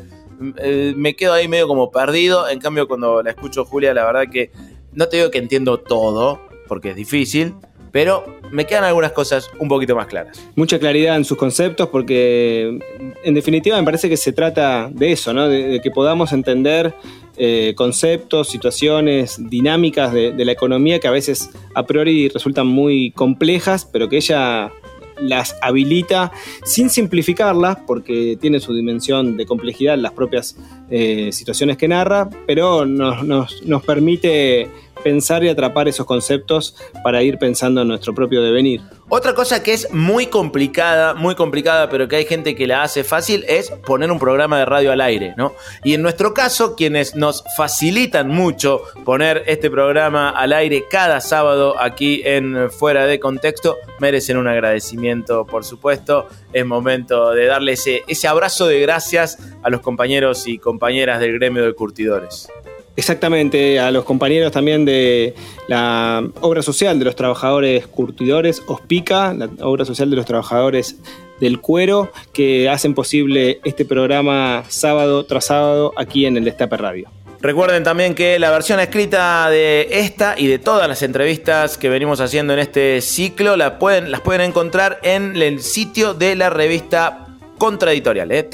[0.58, 4.26] eh, me quedo ahí medio como perdido, en cambio cuando la escucho Julia, la verdad
[4.32, 4.52] que
[4.92, 7.56] no te digo que entiendo todo, porque es difícil,
[7.96, 10.38] pero me quedan algunas cosas un poquito más claras.
[10.58, 12.78] Mucha claridad en sus conceptos porque
[13.24, 15.48] en definitiva me parece que se trata de eso, ¿no?
[15.48, 16.94] de, que podamos entender
[17.38, 23.86] eh, conceptos, situaciones, dinámicas de, la economía que a veces a priori resultan muy complejas,
[23.86, 24.74] pero que ella
[25.18, 26.34] las habilita
[26.66, 30.58] sin simplificarlas, porque tiene su dimensión de complejidad las propias
[30.90, 34.70] eh, situaciones que narra, pero nos, nos, nos permite
[35.06, 38.82] pensar y atrapar esos conceptos para ir pensando en nuestro propio devenir.
[39.08, 43.04] Otra cosa que es muy complicada, muy complicada, pero que hay gente que la hace
[43.04, 45.54] fácil, es poner un programa de radio al aire, ¿no?
[45.84, 51.80] Y en nuestro caso, quienes nos facilitan mucho poner este programa al aire cada sábado
[51.80, 56.28] aquí en Fuera de Contexto, merecen un agradecimiento, por supuesto.
[56.52, 61.34] Es momento de darle ese, ese abrazo de gracias a los compañeros y compañeras del
[61.34, 62.50] gremio de curtidores.
[62.98, 65.36] Exactamente, a los compañeros también de
[65.68, 70.96] la obra social de los trabajadores curtidores, OSPICA, la obra social de los trabajadores
[71.42, 77.10] del cuero, que hacen posible este programa sábado tras sábado aquí en el Destape Radio.
[77.42, 82.22] Recuerden también que la versión escrita de esta y de todas las entrevistas que venimos
[82.22, 87.25] haciendo en este ciclo la pueden, las pueden encontrar en el sitio de la revista
[87.58, 88.50] Contraeditorial, ¿eh?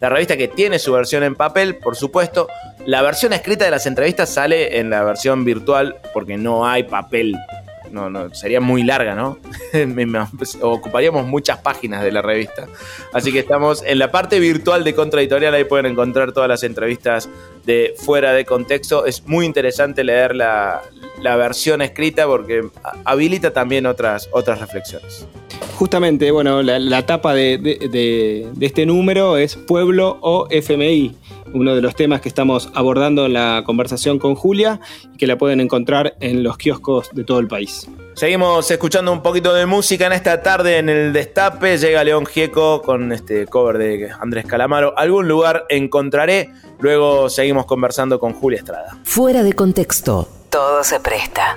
[0.00, 2.46] la revista que tiene su versión en papel, por supuesto.
[2.86, 7.36] La versión escrita de las entrevistas sale en la versión virtual porque no hay papel.
[7.90, 9.38] No, no, sería muy larga, ¿no?
[10.60, 12.68] Ocuparíamos muchas páginas de la revista.
[13.12, 17.28] Así que estamos en la parte virtual de Contraeditorial, ahí pueden encontrar todas las entrevistas
[17.64, 19.06] de fuera de contexto.
[19.06, 20.82] Es muy interesante leer la,
[21.20, 22.68] la versión escrita porque
[23.04, 25.26] habilita también otras, otras reflexiones.
[25.76, 31.16] Justamente, bueno, la, tapa de, este número es Pueblo o FMI,
[31.54, 34.80] uno de los temas que estamos abordando en la conversación con Julia
[35.14, 37.88] y que la pueden encontrar en los kioscos de todo el país.
[38.14, 41.78] Seguimos escuchando un poquito de música en esta tarde en el Destape.
[41.78, 44.92] Llega León Gieco con este cover de Andrés Calamaro.
[44.98, 46.50] Algún lugar encontraré.
[46.80, 48.98] Luego seguimos conversando con Julia Estrada.
[49.04, 50.28] Fuera de contexto.
[50.50, 51.56] Todo se presta.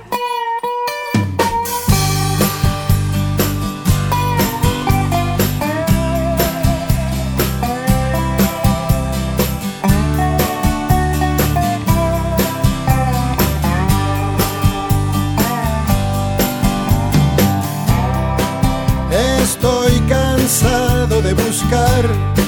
[21.33, 22.42] Buscar.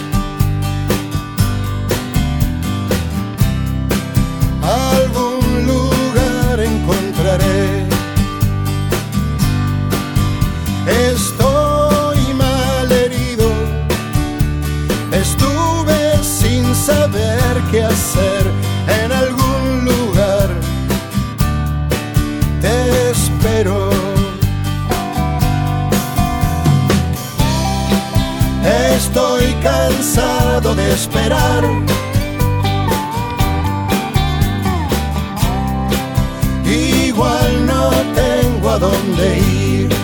[29.96, 31.64] Cansado de esperar.
[36.66, 39.95] Igual no tengo a dónde ir.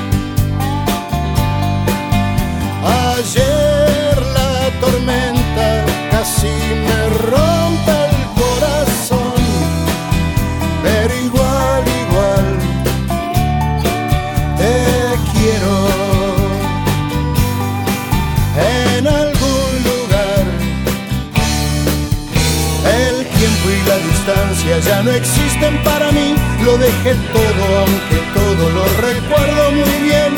[25.16, 26.36] existen para mí.
[26.64, 30.36] Lo dejé todo, aunque todo lo recuerdo muy bien.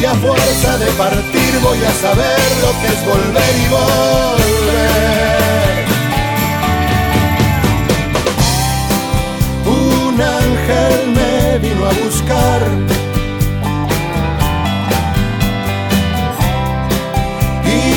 [0.00, 4.54] Y a fuerza de partir voy a saber lo que es volver y volver.
[9.66, 12.60] Un ángel me vino a buscar.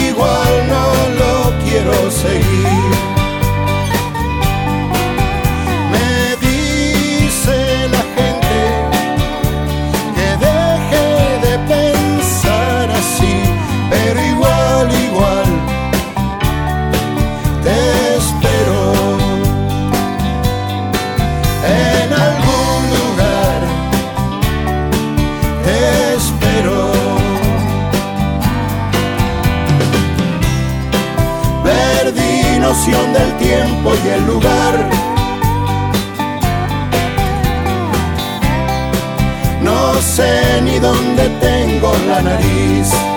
[0.07, 0.85] Igual no
[1.19, 3.16] lo quiero seguir.
[32.87, 34.89] Del tiempo y el lugar.
[39.61, 43.16] No sé ni dónde tengo la nariz.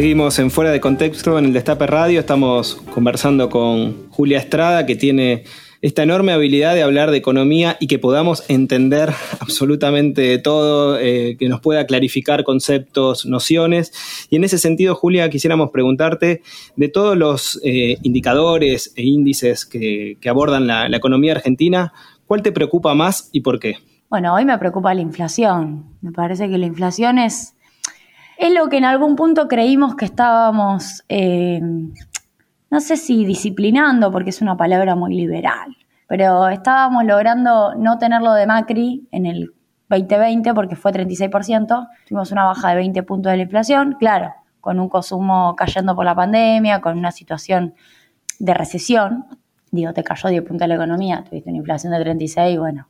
[0.00, 2.20] Seguimos en Fuera de Contexto en el Destape Radio.
[2.20, 5.44] Estamos conversando con Julia Estrada, que tiene
[5.82, 11.50] esta enorme habilidad de hablar de economía y que podamos entender absolutamente todo, eh, que
[11.50, 13.92] nos pueda clarificar conceptos, nociones.
[14.30, 16.40] Y en ese sentido, Julia, quisiéramos preguntarte
[16.76, 21.92] de todos los eh, indicadores e índices que, abordan la economía argentina,
[22.26, 23.74] ¿cuál te preocupa más y por qué?
[24.08, 25.84] Bueno, hoy me preocupa la inflación.
[26.00, 27.54] Me parece que la inflación es,
[28.40, 34.30] es lo que en algún punto creímos que estábamos, eh, no sé si disciplinando, porque
[34.30, 35.76] es una palabra muy liberal,
[36.08, 39.52] pero estábamos logrando no tenerlo de Macri en el
[39.90, 44.32] 2020 porque fue 36%, tuvimos una baja de 20 puntos de la inflación, claro,
[44.62, 47.74] con un consumo cayendo por la pandemia, con una situación
[48.38, 49.26] de recesión,
[49.70, 52.86] digo, te cayó 10 puntos de la economía, tuviste una inflación de 36, bueno,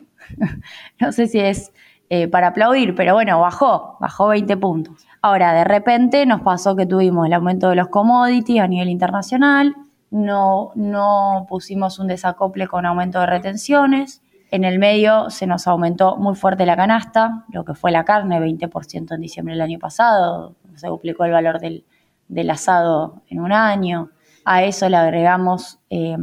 [1.01, 1.73] no sé si es
[2.09, 5.10] eh, para aplaudir, pero bueno, bajó, bajó 20 puntos.
[5.23, 9.77] Ahora, de repente nos pasó que tuvimos el aumento de los commodities a nivel internacional,
[10.11, 16.17] no, no pusimos un desacople con aumento de retenciones, en el medio se nos aumentó
[16.17, 20.57] muy fuerte la canasta, lo que fue la carne, 20% en diciembre del año pasado,
[20.75, 21.85] se duplicó el valor del,
[22.27, 24.11] del asado en un año.
[24.45, 26.17] A eso le agregamos eh,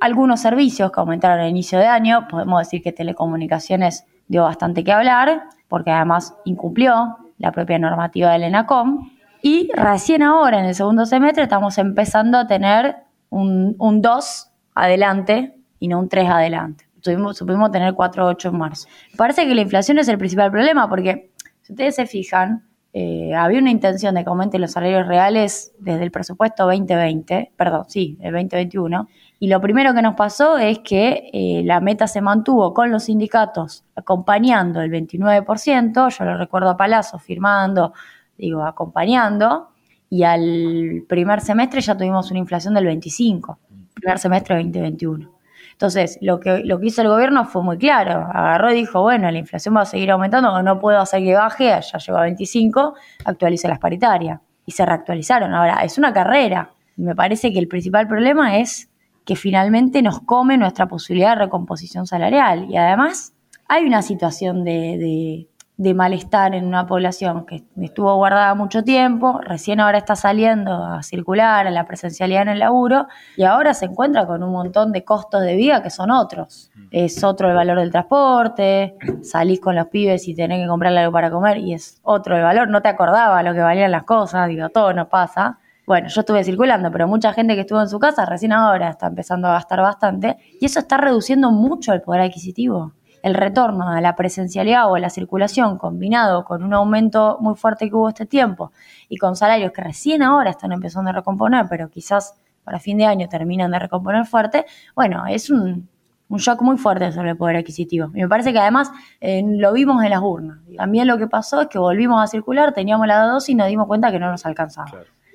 [0.00, 2.26] algunos servicios que aumentaron a inicio de año.
[2.28, 8.44] Podemos decir que telecomunicaciones dio bastante que hablar, porque además incumplió la propia normativa del
[8.44, 9.10] ENACOM.
[9.42, 12.96] Y recién ahora, en el segundo semestre, estamos empezando a tener
[13.30, 16.88] un, un 2 adelante y no un 3 adelante.
[17.00, 18.88] Tuvimos, supimos tener 4,8 en marzo.
[19.16, 21.30] Parece que la inflación es el principal problema porque,
[21.62, 26.02] si ustedes se fijan, eh, había una intención de que aumenten los salarios reales desde
[26.02, 29.08] el presupuesto 2020, perdón, sí, el 2021,
[29.40, 33.04] y lo primero que nos pasó es que eh, la meta se mantuvo con los
[33.04, 37.92] sindicatos acompañando el 29%, yo lo recuerdo a Palazzo firmando,
[38.36, 39.68] digo, acompañando,
[40.10, 43.58] y al primer semestre ya tuvimos una inflación del 25,
[43.94, 45.38] primer semestre 2021.
[45.72, 48.26] Entonces, lo que, lo que hizo el gobierno fue muy claro.
[48.32, 51.66] Agarró y dijo, bueno, la inflación va a seguir aumentando, no puedo hacer que baje,
[51.66, 54.40] ya llegó a 25, actualice las paritarias.
[54.66, 55.54] Y se reactualizaron.
[55.54, 56.72] Ahora, es una carrera.
[56.96, 58.90] Me parece que el principal problema es
[59.28, 62.64] que finalmente nos come nuestra posibilidad de recomposición salarial.
[62.70, 63.34] Y además,
[63.68, 65.46] hay una situación de
[65.78, 71.04] de malestar en una población que estuvo guardada mucho tiempo, recién ahora está saliendo a
[71.04, 73.06] circular, a la presencialidad en el laburo,
[73.36, 76.72] y ahora se encuentra con un montón de costos de vida que son otros.
[76.90, 81.12] Es otro el valor del transporte, salís con los pibes y tenés que comprarle algo
[81.12, 84.48] para comer, y es otro el valor, no te acordaba lo que valían las cosas,
[84.48, 85.60] digo, todo nos pasa.
[85.88, 89.06] Bueno, yo estuve circulando, pero mucha gente que estuvo en su casa recién ahora está
[89.06, 94.00] empezando a gastar bastante, y eso está reduciendo mucho el poder adquisitivo el retorno a
[94.02, 98.26] la presencialidad o a la circulación combinado con un aumento muy fuerte que hubo este
[98.26, 98.70] tiempo
[99.08, 102.34] y con salarios que recién ahora están empezando a recomponer, pero quizás
[102.64, 105.88] para fin de año terminan de recomponer fuerte, bueno, es un,
[106.30, 108.10] shock muy fuerte sobre el poder adquisitivo.
[108.14, 110.58] Y me parece que además eh, lo vimos en las urnas.
[110.76, 113.86] También lo que pasó es que volvimos a circular, teníamos la dosis y nos dimos
[113.86, 114.90] cuenta que no nos alcanzaba.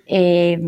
[0.07, 0.59] Eh,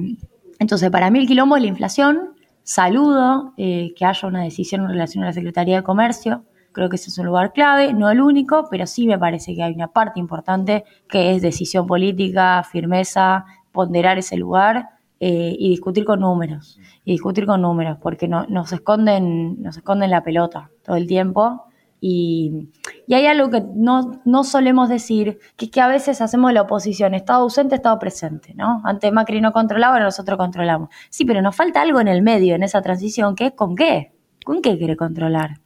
[0.59, 2.35] entonces, para mí el quilombo es la inflación.
[2.63, 6.43] Saludo eh, que haya una decisión en relación a la Secretaría de Comercio
[6.75, 9.63] Creo que ese es un lugar clave, no el único, pero sí me parece que
[9.63, 14.89] hay una parte importante que es decisión política, firmeza, ponderar ese lugar
[15.21, 16.77] eh, y discutir con números.
[17.05, 21.63] Y discutir con números, porque no, nos, esconden, nos esconden la pelota todo el tiempo.
[22.07, 22.69] Y,
[23.09, 27.15] hay algo que no, no solemos decir, que es que a veces hacemos la oposición,
[27.15, 28.81] Estado ausente, Estado presente, ¿no?
[28.83, 30.89] Antes Macri no controlaba, nosotros controlamos.
[31.09, 34.13] Sí, pero nos falta algo en el medio, en esa transición, que es con qué.
[34.45, 35.61] ¿Con qué quiere controlar?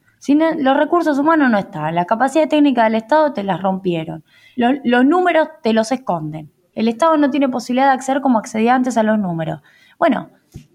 [0.58, 4.22] los recursos humanos no están, la capacidad técnica del Estado te las rompieron,
[4.54, 6.52] los, números te los esconden.
[6.74, 9.60] El Estado no tiene posibilidad de acceder como accedía antes a los números.
[9.98, 10.30] Bueno,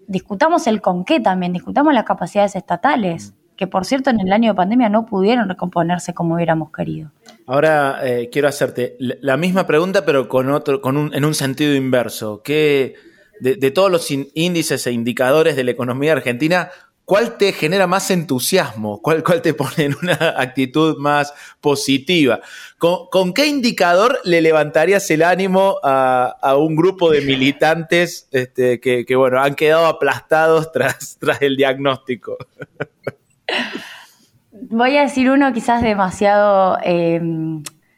[0.07, 4.51] discutamos el con qué también, discutamos las capacidades estatales, que por cierto en el año
[4.51, 7.11] de pandemia no pudieron recomponerse como hubiéramos querido.
[7.47, 11.75] Ahora eh, quiero hacerte la misma pregunta, pero con otro, con un, en un sentido
[11.75, 12.41] inverso.
[12.43, 12.95] ¿Qué,
[13.39, 16.69] de, todos los índices e indicadores de la economía argentina,
[17.03, 19.01] ¿cuál te genera más entusiasmo?
[19.01, 22.39] ¿Cuál, cuál te pone en una actitud más positiva?
[22.77, 29.41] ¿Con, qué indicador le levantarías el ánimo a, un grupo de militantes este, que, bueno,
[29.41, 32.37] han quedado aplastados tras, tras el diagnóstico?
[34.51, 37.21] Voy a decir uno quizás demasiado eh,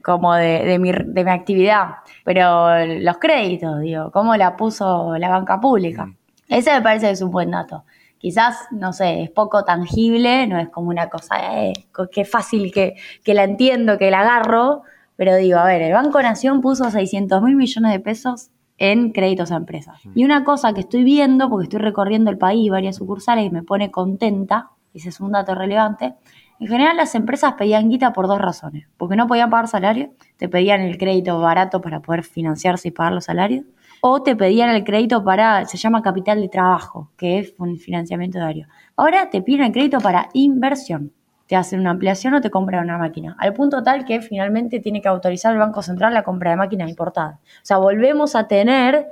[0.03, 5.60] como de, mi, de mi actividad, pero los créditos, digo, cómo la puso la banca
[5.60, 6.05] pública.
[6.05, 6.16] Mm.
[6.49, 7.84] Ese me parece que es un buen dato
[8.18, 11.74] quizás, no sé, es poco tangible, no es como una cosa, eh,
[12.12, 14.84] que fácil que, que la entiendo, que la agarro,
[15.16, 19.51] pero digo, a ver, el Banco Nación puso 600 mil millones de pesos en créditos
[19.51, 19.99] a empresas.
[20.14, 23.64] Y una cosa que estoy viendo, porque estoy recorriendo el país, varias sucursales, y me
[23.64, 26.16] pone contenta, ese es un dato relevante,
[26.60, 30.50] en general las empresas pedían guita por dos razones, porque no podían pagar salario, te
[30.50, 33.66] pedían el crédito barato para poder financiarse y pagar los salarios,
[34.02, 38.39] o te pedían el crédito para, se llama capital de trabajo, que es un financiamiento
[38.39, 38.68] diario.
[38.95, 41.14] Ahora te piden el crédito para inversión.
[41.48, 43.36] Te hacen una ampliación o te compran una máquina.
[43.39, 46.89] Al punto tal que finalmente tiene que autorizar el Banco Central la compra de máquinas
[46.89, 47.36] importadas.
[47.38, 49.08] O sea, volvemos a tener,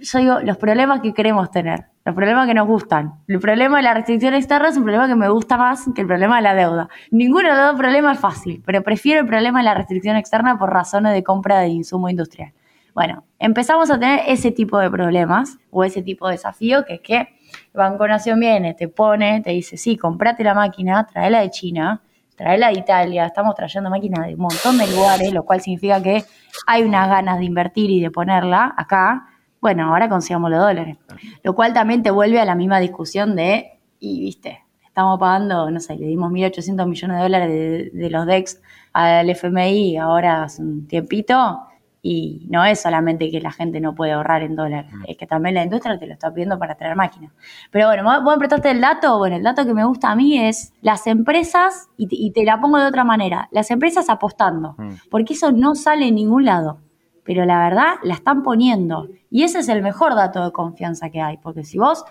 [0.00, 3.14] yo digo, los problemas que queremos tener, los problemas que nos gustan.
[3.28, 6.06] El problema de la restricción externa es un problema que me gusta más que el
[6.06, 6.88] problema de la deuda.
[7.10, 10.58] Ninguno de los dos problemas es fácil, pero prefiero el problema de la restricción externa
[10.58, 12.52] por razones de compra de insumo industrial.
[12.94, 17.00] Bueno, empezamos a tener ese tipo de problemas o ese tipo de desafío que es
[17.00, 17.28] que el
[17.74, 22.02] Banco Nación viene, te pone, te dice, sí, comprate la máquina, tráela de China,
[22.36, 26.24] tráela de Italia, estamos trayendo máquinas de un montón de lugares, lo cual significa que
[26.66, 29.26] hay unas ganas de invertir y de ponerla acá.
[29.60, 30.96] Bueno, ahora consigamos los dólares.
[31.42, 35.80] Lo cual también te vuelve a la misma discusión de, y viste, estamos pagando, no
[35.80, 38.60] sé, le dimos 1.800 millones de dólares de, de los DEX
[38.92, 41.66] al FMI ahora hace un tiempito
[42.02, 45.04] y no es solamente que la gente no puede ahorrar en dólares, mm.
[45.06, 47.32] es que también la industria te lo está pidiendo para traer máquinas.
[47.70, 50.72] Pero bueno, vos apretaste el dato, bueno, el dato que me gusta a mí es
[50.80, 54.94] las empresas, y te, la pongo de otra manera, las empresas apostando, mm.
[55.10, 56.78] porque eso no sale en ningún lado,
[57.24, 59.08] pero la verdad la están poniendo.
[59.30, 62.04] Y ese es el mejor dato de confianza que hay, porque si vos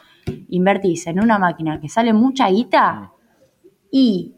[0.50, 3.12] invertís en una máquina que sale mucha guita
[3.64, 3.68] mm.
[3.92, 4.36] y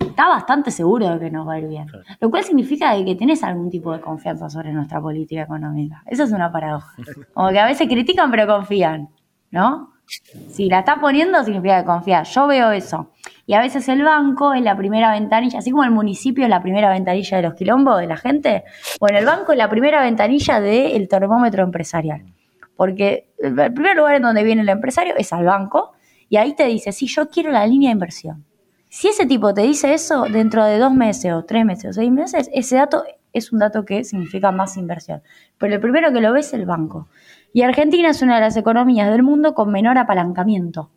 [0.00, 1.86] está bastante seguro de que nos va a ir bien.
[2.20, 6.02] Lo cual significa que tenés algún tipo de confianza sobre nuestra política económica.
[6.06, 6.94] Eso es una paradoja.
[7.34, 9.08] Como que a veces critican pero confían,
[9.50, 9.94] ¿no?
[10.48, 12.22] Si la está poniendo significa que confía.
[12.24, 13.10] Yo veo eso.
[13.50, 16.62] Y a veces el banco es la primera ventanilla, así como el municipio es la
[16.62, 18.62] primera ventanilla de los quilombos de la gente,
[19.00, 22.22] bueno, el banco es la primera ventanilla del termómetro empresarial.
[22.76, 25.94] Porque el primer lugar en donde viene el empresario es al banco
[26.28, 28.44] y ahí te dice, si yo quiero la línea de inversión.
[28.88, 32.12] Si ese tipo te dice eso, dentro de dos meses o tres meses o seis
[32.12, 35.22] meses, ese dato es un dato que significa más inversión.
[35.58, 37.08] Pero el primero que lo ve es el banco.
[37.52, 40.92] Y Argentina es una de las economías del mundo con menor apalancamiento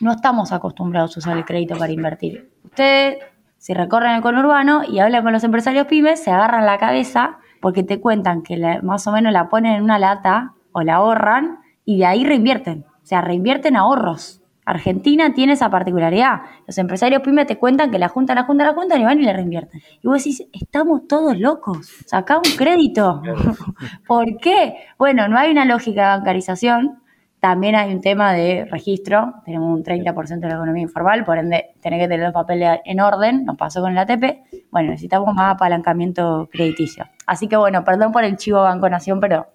[0.00, 2.50] no estamos acostumbrados a usar el crédito para invertir.
[2.64, 3.18] Ustedes,
[3.58, 7.82] si recorren el conurbano y hablan con los empresarios pymes, se agarran la cabeza porque
[7.82, 11.98] te cuentan que más o menos la ponen en una lata o la ahorran y
[11.98, 12.84] de ahí reinvierten.
[13.02, 14.42] O sea, reinvierten ahorros.
[14.66, 16.40] Argentina tiene esa particularidad.
[16.66, 19.22] Los empresarios pymes te cuentan que la junta, la junta, la junta y van y
[19.24, 19.80] le reinvierten.
[20.02, 21.88] Y vos decís, estamos todos locos.
[22.06, 23.22] Sacá un crédito.
[24.08, 24.74] ¿Por qué?
[24.98, 27.00] Bueno, no hay una lógica de bancarización
[27.46, 31.66] también hay un tema de registro, tenemos un 30% de la economía informal, por ende
[31.80, 35.54] tenés que tener los papeles en orden, nos pasó con el ATP, bueno, necesitamos más
[35.54, 37.06] apalancamiento crediticio.
[37.24, 39.46] Así que bueno, perdón por el chivo Banco Nación, pero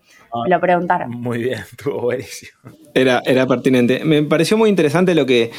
[0.42, 1.12] me lo preguntaron.
[1.12, 2.52] Muy bien, estuvo buenísimo.
[2.94, 4.06] Era, era pertinente.
[4.06, 5.52] Me pareció muy interesante lo que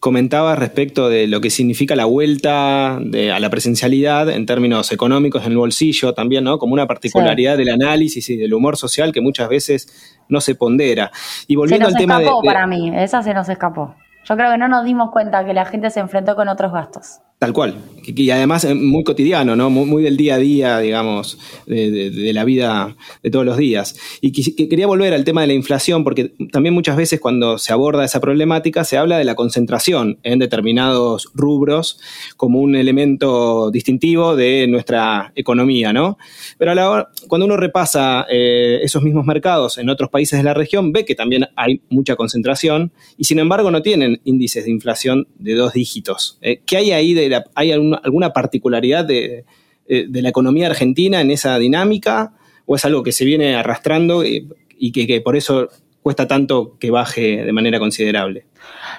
[0.00, 5.44] comentaba respecto de lo que significa la vuelta de, a la presencialidad en términos económicos
[5.44, 6.58] en el bolsillo también, ¿no?
[6.58, 11.10] Como una particularidad del análisis y del humor social que muchas veces no se pondera.
[11.46, 13.94] Y volviendo se al tema escapó para mí, esa se nos escapó.
[14.24, 17.20] Yo creo que no nos dimos cuenta que la gente se enfrentó con otros gastos.
[17.38, 17.76] Tal cual.
[18.06, 19.68] Y además eh, muy cotidiano, ¿no?
[19.68, 23.96] Muy, del día a día, digamos, de, la vida de todos los días.
[24.20, 24.32] Y
[24.68, 28.20] quería volver al tema de la inflación, porque también muchas veces cuando se aborda esa
[28.20, 31.98] problemática se habla de la concentración en determinados rubros
[32.36, 36.18] como un elemento distintivo de nuestra economía, ¿no?
[36.58, 40.44] Pero a la hora, cuando uno repasa eh, esos mismos mercados en otros países de
[40.44, 44.70] la región, ve que también hay mucha concentración y sin embargo no tienen índices de
[44.70, 46.38] inflación de dos dígitos.
[46.40, 49.44] Eh, ¿Qué hay ahí de ¿Hay alguna, particularidad eh,
[49.86, 52.32] de, la economía argentina en esa dinámica?
[52.66, 54.48] ¿O es algo que se viene arrastrando y,
[54.92, 55.68] que, por eso
[56.02, 58.46] cuesta tanto que baje de manera considerable?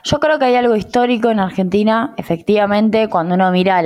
[0.04, 3.82] Yo creo que hay algo histórico en Argentina, efectivamente, cuando uno mira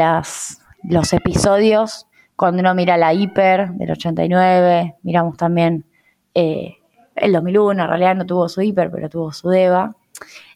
[0.84, 5.86] los episodios, cuando uno mira la hiper del 89, miramos también
[6.34, 6.78] eh,
[7.16, 9.96] el 2001, en realidad no tuvo su hiper, pero tuvo su DEVA.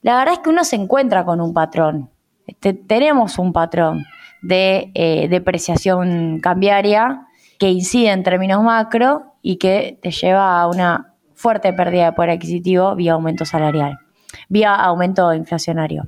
[0.01, 2.09] La verdad es que uno se encuentra con un patrón
[2.47, 4.05] este, tenemos un patrón
[4.41, 7.27] de eh, depreciación cambiaria
[7.59, 12.31] que incide en términos macro y que te lleva a una fuerte pérdida de poder
[12.31, 13.99] adquisitivo vía aumento salarial,
[14.49, 16.03] vía aumento inflacionario.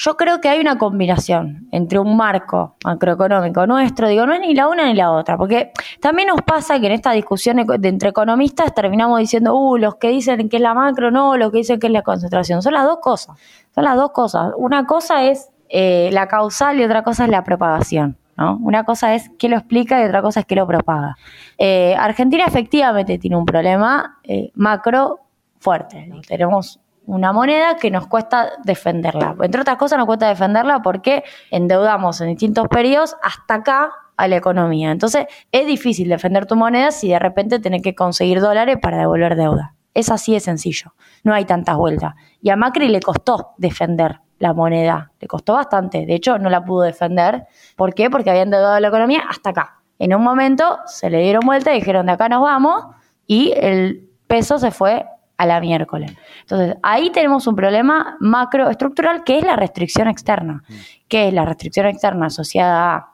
[0.00, 4.54] Yo creo que hay una combinación entre un marco macroeconómico nuestro, digo, no es ni
[4.54, 8.10] la una ni la otra, porque también nos pasa que en esta discusión de entre
[8.10, 11.80] economistas terminamos diciendo, uh, los que dicen que es la macro, no, los que dicen
[11.80, 12.62] que es la concentración.
[12.62, 13.36] Son las dos cosas,
[13.74, 14.52] son las dos cosas.
[14.56, 18.16] Una cosa es eh, la causal y otra cosa es la propagación.
[18.36, 18.56] ¿no?
[18.62, 21.16] Una cosa es qué lo explica y otra cosa es qué lo propaga.
[21.58, 25.20] Eh, Argentina efectivamente tiene un problema eh, macro
[25.58, 26.10] fuerte.
[26.26, 29.34] Tenemos una moneda que nos cuesta defenderla.
[29.40, 34.36] Entre otras cosas nos cuesta defenderla porque endeudamos en distintos periodos hasta acá a la
[34.36, 34.92] economía.
[34.92, 39.36] Entonces es difícil defender tu moneda si de repente tenés que conseguir dólares para devolver
[39.36, 39.74] deuda.
[39.94, 40.94] Es así de sencillo.
[41.24, 42.14] No hay tantas vueltas.
[42.40, 45.12] Y a Macri le costó defender la moneda.
[45.20, 46.06] Le costó bastante.
[46.06, 47.46] De hecho, no la pudo defender.
[47.76, 48.10] ¿Por qué?
[48.10, 49.80] Porque habían endeudado la economía hasta acá.
[49.98, 52.84] En un momento se le dieron vuelta y dijeron de acá nos vamos
[53.26, 55.04] y el peso se fue
[55.36, 56.12] a la miércoles.
[56.40, 60.62] Entonces, ahí tenemos un problema macroestructural que es la restricción externa,
[61.08, 63.12] que es la restricción externa asociada a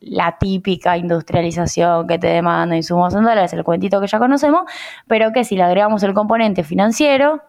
[0.00, 4.64] la típica industrialización que te demanda insumos en dólares, el cuentito que ya conocemos,
[5.06, 7.42] pero que si le agregamos el componente financiero,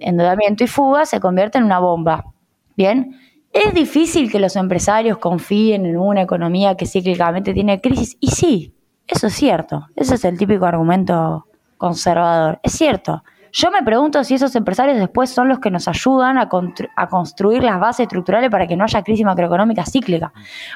[0.00, 2.24] endeudamiento y fuga, se convierte en una bomba.
[2.76, 3.18] Bien,
[3.52, 8.16] es difícil que los empresarios confíen en una economía que cíclicamente tiene crisis.
[8.18, 8.74] Y sí,
[9.06, 9.86] eso es cierto.
[9.94, 11.46] Ese es el típico argumento
[11.78, 12.58] conservador.
[12.62, 13.22] Es cierto.
[13.52, 17.78] Yo me pregunto si esos empresarios después son los que nos ayudan a, construir las
[17.78, 20.32] bases estructurales para que no haya crisis macroeconómica cíclica.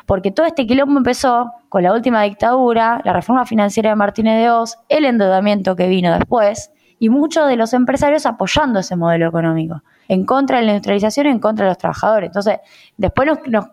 [0.06, 4.50] Porque todo este quilombo empezó con la última dictadura, la reforma financiera de Martínez de
[4.50, 6.70] Oz, el endeudamiento que vino después
[7.00, 11.38] y muchos de los empresarios apoyando ese modelo económico en contra de la industrialización en
[11.38, 12.28] contra de los trabajadores.
[12.28, 12.58] Entonces,
[12.96, 13.68] después nos,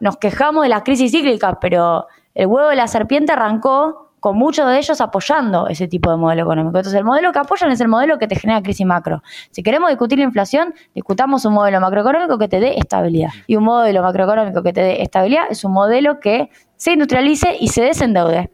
[0.00, 4.66] nos, quejamos de las crisis cíclicas, pero el huevo de la serpiente arrancó con muchos
[4.68, 6.78] de ellos apoyando ese tipo de modelo económico.
[6.78, 9.22] Entonces, el modelo que apoyan es el modelo que te genera crisis macro.
[9.50, 13.30] Si queremos discutir la inflación, discutamos un modelo macroeconómico que te dé estabilidad.
[13.46, 17.68] Y un modelo macroeconómico que te dé estabilidad es un modelo que se industrialice y
[17.68, 18.50] se desendeude.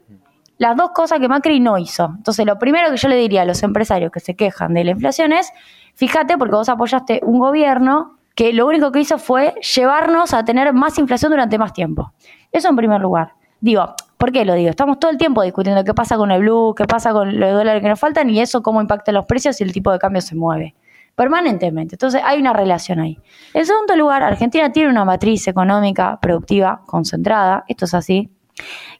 [0.63, 2.13] Las dos cosas que Macri no hizo.
[2.15, 4.91] Entonces, lo primero que yo le diría a los empresarios que se quejan de la
[4.91, 5.51] inflación es,
[5.93, 10.71] fíjate, porque vos apoyaste un gobierno que lo único que hizo fue llevarnos a tener
[10.71, 12.13] más inflación durante más tiempo.
[12.49, 13.33] Eso en primer lugar.
[13.59, 14.69] Digo, ¿por qué lo digo?
[14.69, 17.81] Estamos todo el tiempo discutiendo qué pasa con el blue, qué pasa con los dólares
[17.81, 20.33] que nos faltan y eso cómo impacta los precios y el tipo de cambio se
[20.33, 20.75] mueve
[21.13, 21.95] permanentemente.
[21.95, 23.19] Entonces hay una relación ahí.
[23.53, 28.29] En segundo lugar, Argentina tiene una matriz económica productiva concentrada, esto es así,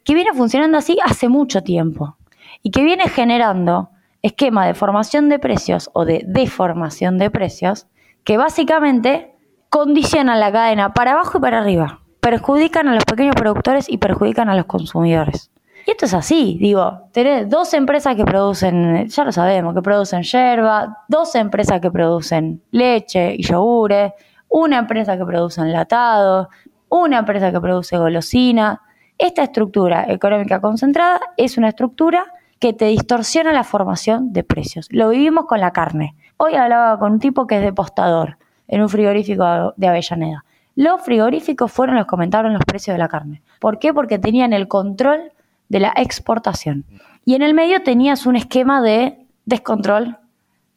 [0.04, 2.18] que viene funcionando así hace mucho tiempo
[2.62, 3.90] y que viene generando
[4.22, 7.88] esquema de formación de precios o de deformación de precios
[8.24, 9.36] que básicamente
[9.70, 14.50] condicionan la cadena para abajo y para arriba, perjudican a los pequeños productores y perjudican
[14.50, 15.52] a los consumidores.
[15.86, 20.24] Y esto es así, digo, tenés dos empresas que producen, ya lo sabemos, que producen
[20.24, 24.14] yerba, dos empresas que producen leche y yogures,
[24.48, 26.48] una empresa que produce enlatado,
[26.88, 28.82] una empresa que produce golosina.
[29.24, 32.26] Esta estructura económica concentrada es una estructura
[32.60, 34.88] que te distorsiona la formación de precios.
[34.92, 36.14] Lo vivimos con la carne.
[36.36, 40.44] Hoy hablaba con un tipo que es depostador en un frigorífico de Avellaneda.
[40.76, 43.42] Los frigoríficos fueron los que comentaron los precios de la carne.
[43.62, 43.94] ¿Por qué?
[43.94, 45.32] Porque tenían el control
[45.70, 46.84] de la exportación.
[47.24, 50.18] Y en el medio tenías un esquema de descontrol,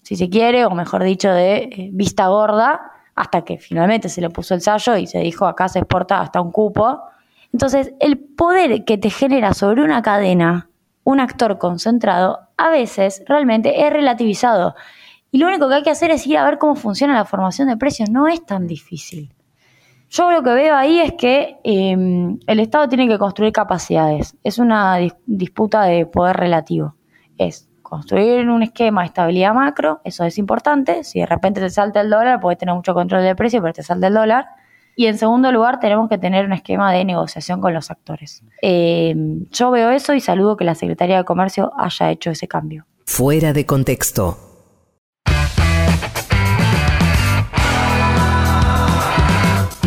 [0.03, 4.31] si se quiere, o mejor dicho, de eh, vista gorda, hasta que finalmente se le
[4.31, 7.01] puso el sallo y se dijo acá se exporta hasta un cupo.
[7.53, 10.69] Entonces, el poder que te genera sobre una cadena
[11.07, 14.75] un actor concentrado, a veces realmente es relativizado.
[15.31, 17.69] Y lo único que hay que hacer es ir a ver cómo funciona la formación
[17.69, 18.11] de precios.
[18.11, 19.33] No es tan difícil.
[20.11, 24.37] Yo lo que veo ahí es que em, el Estado tiene que construir capacidades.
[24.43, 26.97] Es una disputa de poder relativo.
[27.39, 31.05] Es construir un esquema de estabilidad macro, eso es importante.
[31.05, 33.85] Si de repente te salta el dólar, puedes tener mucho control del precio, pero te
[33.85, 34.47] salta el dólar.
[34.99, 38.43] Y en segundo lugar, tenemos que tener un esquema de negociación con los actores.
[38.63, 42.87] Em, yo veo eso y saludo que la Secretaría de Comercio haya hecho ese cambio.
[43.05, 44.39] Fuera de contexto.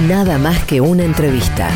[0.07, 1.69] Nada más que una entrevista.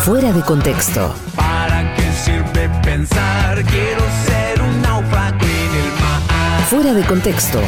[0.00, 1.14] Fuera de contexto.
[1.36, 3.62] ¿Para qué sirve pensar?
[3.64, 6.62] Quiero ser un náufrago en el mar.
[6.66, 7.60] Fuera de contexto.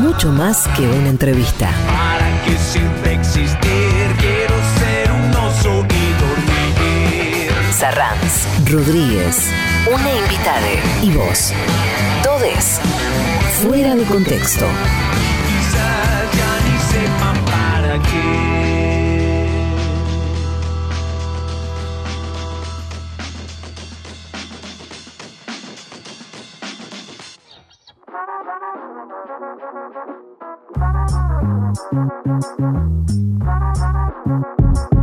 [0.00, 1.70] Mucho más que una entrevista.
[1.86, 4.16] ¿Para qué sirve existir?
[4.18, 7.52] Quiero ser un oso y dormir.
[7.72, 9.50] Sarranz, Rodríguez,
[9.86, 10.66] una invitada
[11.02, 11.52] y vos.
[12.22, 12.80] Todes.
[13.62, 14.66] Fuera de contexto.
[15.46, 18.53] Quizás ya ni sepan para qué.
[31.54, 31.78] Thank
[34.82, 34.93] you.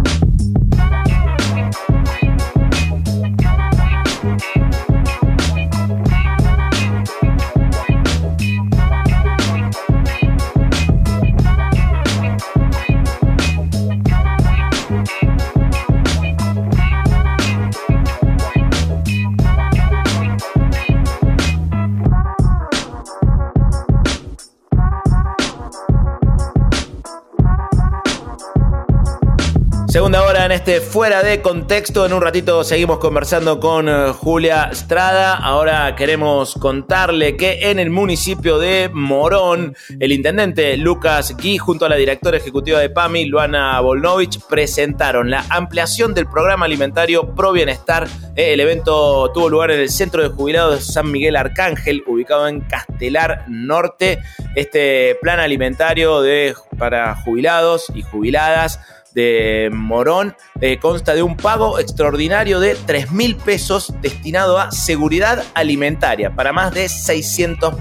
[29.91, 32.05] Segunda hora en este fuera de contexto.
[32.05, 35.35] En un ratito seguimos conversando con eh, Julia Estrada.
[35.35, 41.89] Ahora queremos contarle que en el municipio de Morón, el intendente Lucas Gui junto a
[41.89, 48.07] la directora ejecutiva de PAMI, Luana Volnovich, presentaron la ampliación del programa alimentario Pro Bienestar.
[48.37, 52.47] Eh, El evento tuvo lugar en el Centro de Jubilados de San Miguel Arcángel, ubicado
[52.47, 54.19] en Castelar Norte.
[54.55, 58.79] Este plan alimentario de, para jubilados y jubiladas
[59.13, 65.43] de Morón eh, consta de un pago extraordinario de 3 mil pesos destinado a seguridad
[65.53, 67.73] alimentaria para más de 600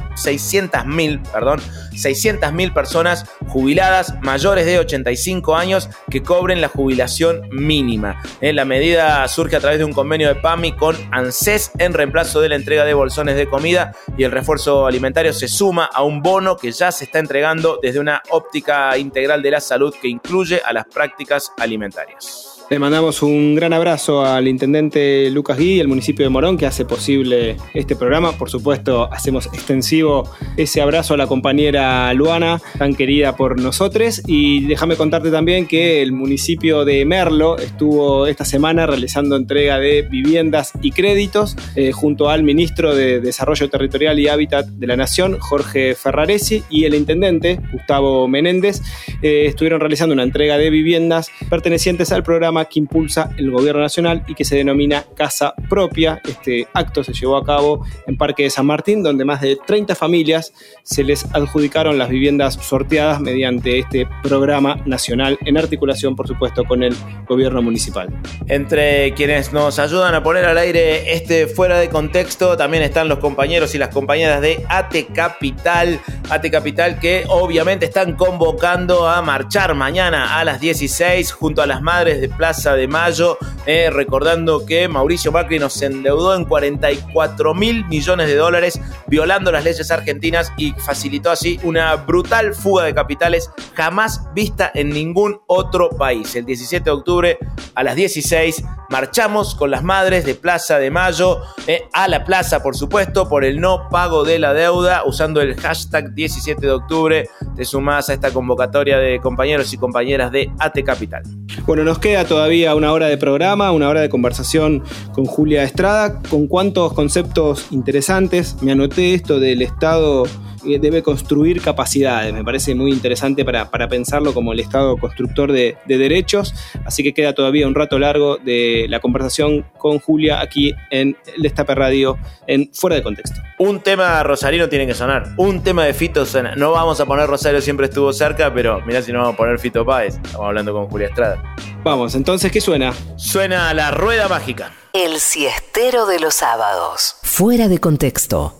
[0.87, 1.61] mil, perdón,
[1.95, 8.22] 600 mil personas jubiladas mayores de 85 años que cobren la jubilación mínima.
[8.41, 12.41] Eh, la medida surge a través de un convenio de PAMI con ANSES en reemplazo
[12.41, 16.22] de la entrega de bolsones de comida y el refuerzo alimentario se suma a un
[16.22, 20.62] bono que ya se está entregando desde una óptica integral de la salud que incluye
[20.64, 22.66] a las prácticas alimentarias.
[22.71, 26.66] Le mandamos un gran abrazo al intendente Lucas Gui y al municipio de Morón que
[26.66, 28.31] hace posible este programa.
[28.39, 34.23] Por supuesto, hacemos extensivo ese abrazo a la compañera Luana, tan querida por nosotros.
[34.25, 40.03] Y déjame contarte también que el municipio de Merlo estuvo esta semana realizando entrega de
[40.03, 45.41] viviendas y créditos eh, junto al ministro de Desarrollo Territorial y Hábitat de la Nación,
[45.41, 48.81] Jorge Ferraresi, y el intendente, Gustavo Menéndez,
[49.23, 54.25] eh, estuvieron realizando una entrega de viviendas pertenecientes al programa que impulsa el gobierno nacional
[54.27, 56.21] y que se denomina Casa Propia.
[56.25, 59.95] Este acto se llevó a cabo en Parque de San Martín, donde más de 30
[59.95, 60.53] familias
[60.83, 66.83] se les adjudicaron las viviendas sorteadas mediante este programa nacional en articulación, por supuesto, con
[66.83, 66.95] el
[67.27, 68.09] gobierno municipal.
[68.49, 73.19] Entre quienes nos ayudan a poner al aire este fuera de contexto, también están los
[73.19, 76.01] compañeros y las compañeras de AT Capital.
[76.29, 81.83] AT Capital que obviamente están convocando a marchar mañana a las 16 junto a las
[81.83, 87.85] madres de Plaza de Mayo, eh, recordando que Mauricio Macri nos endeudó en 44 mil
[87.87, 93.49] millones de dólares, violando las leyes argentinas y facilitó así una brutal fuga de capitales
[93.75, 96.35] jamás vista en ningún otro país.
[96.35, 97.39] El 17 de octubre
[97.77, 102.65] a las 16 marchamos con las madres de Plaza de Mayo eh, a la plaza,
[102.65, 107.29] por supuesto, por el no pago de la deuda, usando el hashtag 17 de octubre.
[107.55, 111.23] Te sumás a esta convocatoria de compañeros y compañeras de AT Capital.
[111.65, 112.39] Bueno, nos queda todavía
[112.74, 114.82] una hora de programa, una hora de conversación
[115.12, 118.57] con Julia Estrada, con cuántos conceptos interesantes.
[118.62, 120.24] Me anoté esto del Estado
[120.63, 122.33] debe construir capacidades.
[122.33, 126.55] Me parece muy interesante para, pensarlo como el Estado constructor de, derechos.
[126.85, 131.43] Así que queda todavía un rato largo de la conversación con Julia aquí en el
[131.43, 133.41] Destape Radio en Fuera de Contexto.
[133.59, 135.35] Un tema rosarino tiene que sonar.
[135.37, 136.55] Un tema de Fito suena.
[136.55, 139.59] No vamos a poner Rosario siempre estuvo cerca, pero mirá si no vamos a poner
[139.59, 140.17] Fito Páez.
[140.17, 141.57] Estamos hablando con Julia Estrada.
[141.83, 142.93] Vamos, entonces, ¿qué suena?
[143.17, 144.73] Suena la rueda mágica.
[144.93, 147.17] El siestero de los sábados.
[147.23, 148.60] Fuera de contexto.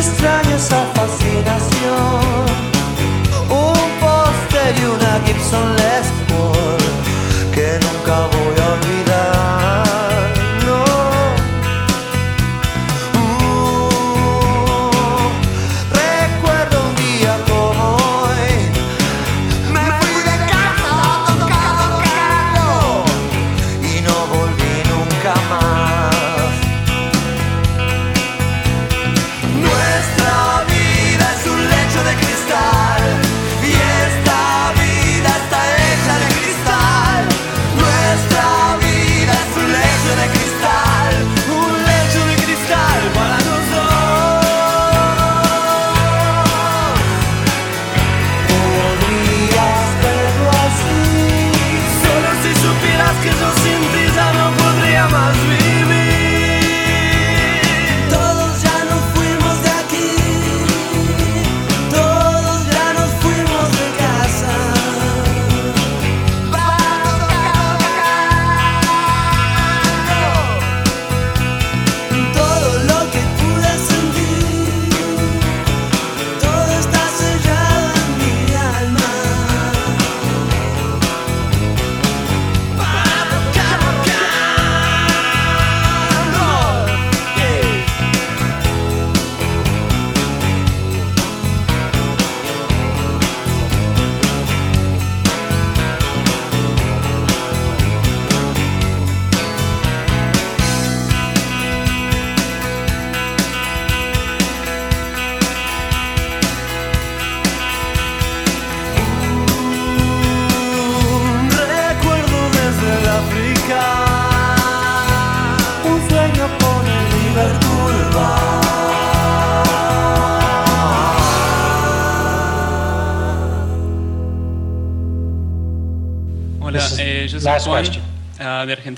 [0.00, 0.39] just try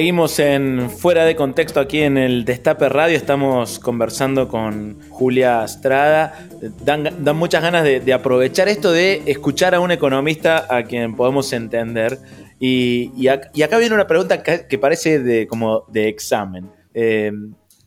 [0.00, 3.18] Seguimos en Fuera de Contexto aquí en el Destape Radio.
[3.18, 6.48] Estamos conversando con Julia Estrada.
[6.82, 12.18] Dan, muchas ganas de, aprovechar esto de escuchar a un economista a quien podemos entender.
[12.58, 16.70] Y, y ac- y acá viene una pregunta que, parece de, como de examen.
[16.94, 17.30] Eh,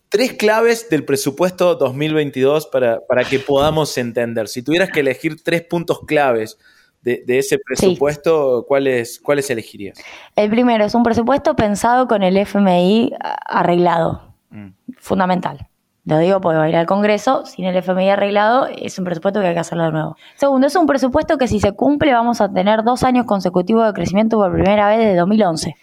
[0.08, 4.48] tres claves del presupuesto 2022 para, para que podamos entender.
[4.50, 6.60] Si tuvieras que elegir tres puntos claves
[7.04, 10.00] de, de ese presupuesto, ¿cuáles, ¿cuáles elegirías?
[10.36, 13.14] El primero es un presupuesto pensado con el FMI
[13.46, 14.34] arreglado.
[14.98, 15.68] Fundamental.
[16.06, 17.46] Lo digo porque va a ir al Congreso.
[17.46, 20.18] Sin el FMI arreglado, es un presupuesto que hay que hacerlo de nuevo.
[20.36, 23.94] Segundo, es un presupuesto que si se cumple, vamos a tener dos años consecutivos de
[23.94, 25.76] crecimiento por primera vez desde 2011.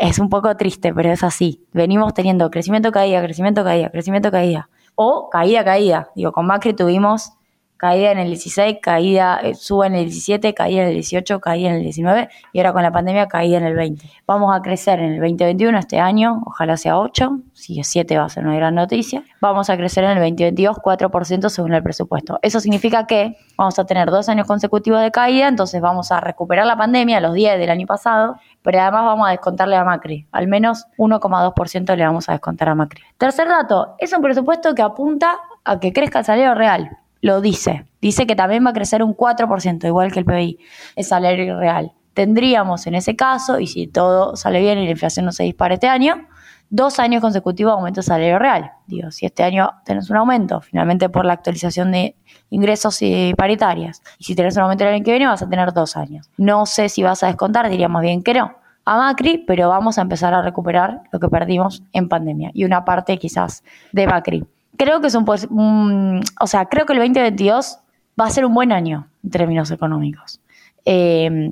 [0.00, 1.64] Es un poco triste, pero es así.
[1.72, 4.68] Venimos teniendo crecimiento, caída, crecimiento, caída, crecimiento, caída.
[4.94, 6.10] O caída, caída.
[6.14, 7.32] Digo, con Macri tuvimos
[7.76, 11.70] caída en el 16, caída, eh, sube en el 17, caída en el 18, caída
[11.70, 14.10] en el 19 y ahora con la pandemia caída en el 20.
[14.26, 18.24] Vamos a crecer en el 2021 este año, ojalá sea 8, si es 7 va
[18.24, 19.22] a ser una gran noticia.
[19.40, 22.38] Vamos a crecer en el 2022 4% según el presupuesto.
[22.42, 26.66] Eso significa que vamos a tener dos años consecutivos de caída, entonces vamos a recuperar
[26.66, 30.26] la pandemia, los 10 del año pasado, pero además vamos a descontarle a Macri.
[30.32, 33.02] Al menos 1,2% le vamos a descontar a Macri.
[33.18, 37.86] Tercer dato, es un presupuesto que apunta a que crezca el salario real lo dice.
[38.00, 40.58] Dice que también va a crecer un 4%, igual que el PBI,
[40.96, 41.92] el salario real.
[42.14, 45.74] Tendríamos en ese caso, y si todo sale bien y la inflación no se dispara
[45.74, 46.26] este año,
[46.70, 48.72] dos años consecutivos de aumento del salario real.
[48.86, 52.16] Digo, si este año tenés un aumento, finalmente por la actualización de
[52.50, 55.72] ingresos y paritarias, y si tenés un aumento el año que viene, vas a tener
[55.72, 56.30] dos años.
[56.36, 58.54] No sé si vas a descontar, diríamos bien que no
[58.86, 62.84] a Macri, pero vamos a empezar a recuperar lo que perdimos en pandemia y una
[62.84, 64.46] parte quizás de Macri
[64.76, 67.78] creo que es un, pues, o sea, creo que el 2022
[68.20, 70.40] va a ser un buen año en términos económicos.
[70.84, 71.50] Eh,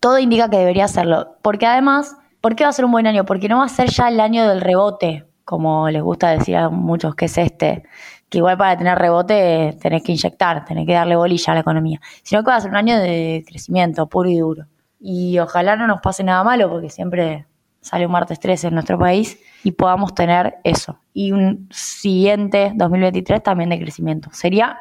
[0.00, 3.24] todo indica que debería serlo, porque además, ¿por qué va a ser un buen año?
[3.24, 6.70] Porque no va a ser ya el año del rebote, como les gusta decir a
[6.70, 7.84] muchos que es este,
[8.28, 12.00] que igual para tener rebote tenés que inyectar, tenés que darle bolilla a la economía,
[12.22, 14.66] sino que va a ser un año de crecimiento puro y duro.
[15.00, 17.46] Y ojalá no nos pase nada malo, porque siempre
[17.84, 20.98] sale un martes 13 en nuestro país y podamos tener eso.
[21.12, 24.30] Y un siguiente 2023 también de crecimiento.
[24.32, 24.78] Sería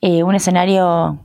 [0.00, 1.20] eh, un escenario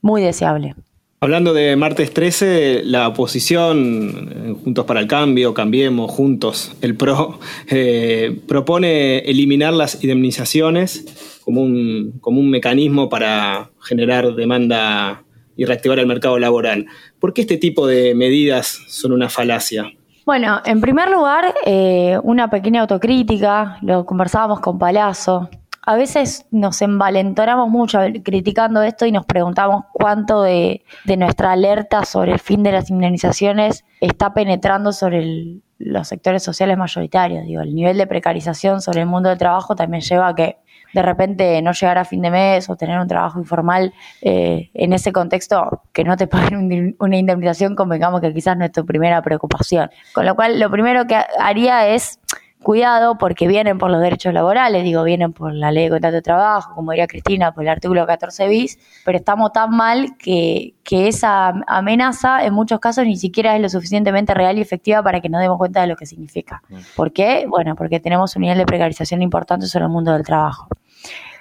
[0.00, 0.76] muy deseable.
[1.20, 7.40] Hablando de martes 13, la oposición, eh, Juntos para el Cambio, Cambiemos, Juntos, el PRO,
[7.68, 15.24] eh, propone eliminar las indemnizaciones como un, como un mecanismo para generar demanda
[15.56, 16.86] y reactivar el mercado laboral.
[17.18, 19.92] ¿Por qué este tipo de medidas son una falacia?
[20.28, 25.48] Bueno, en primer lugar, eh, una pequeña autocrítica, lo conversábamos con Palazzo.
[25.86, 32.04] A veces nos envalentonamos mucho criticando esto y nos preguntamos cuánto de, de nuestra alerta
[32.04, 37.46] sobre el fin de las indemnizaciones está penetrando sobre los sectores sociales mayoritarios.
[37.46, 40.58] Digo, el nivel de precarización sobre el mundo del trabajo también lleva a que
[40.92, 44.92] de repente no llegar a fin de mes o tener un trabajo informal eh, en
[44.92, 48.84] ese contexto, que no te paguen un, una indemnización, convengamos que quizás no es tu
[48.84, 49.90] primera preocupación.
[50.12, 52.18] Con lo cual, lo primero que haría es
[52.62, 56.22] cuidado porque vienen por los derechos laborales, digo, vienen por la ley de contrato de
[56.22, 61.08] trabajo, como diría Cristina, por el artículo 14 bis, pero estamos tan mal que, que
[61.08, 65.28] esa amenaza en muchos casos ni siquiera es lo suficientemente real y efectiva para que
[65.28, 66.62] nos demos cuenta de lo que significa.
[66.96, 67.46] ¿Por qué?
[67.48, 70.68] Bueno, porque tenemos un nivel de precarización importante sobre el mundo del trabajo.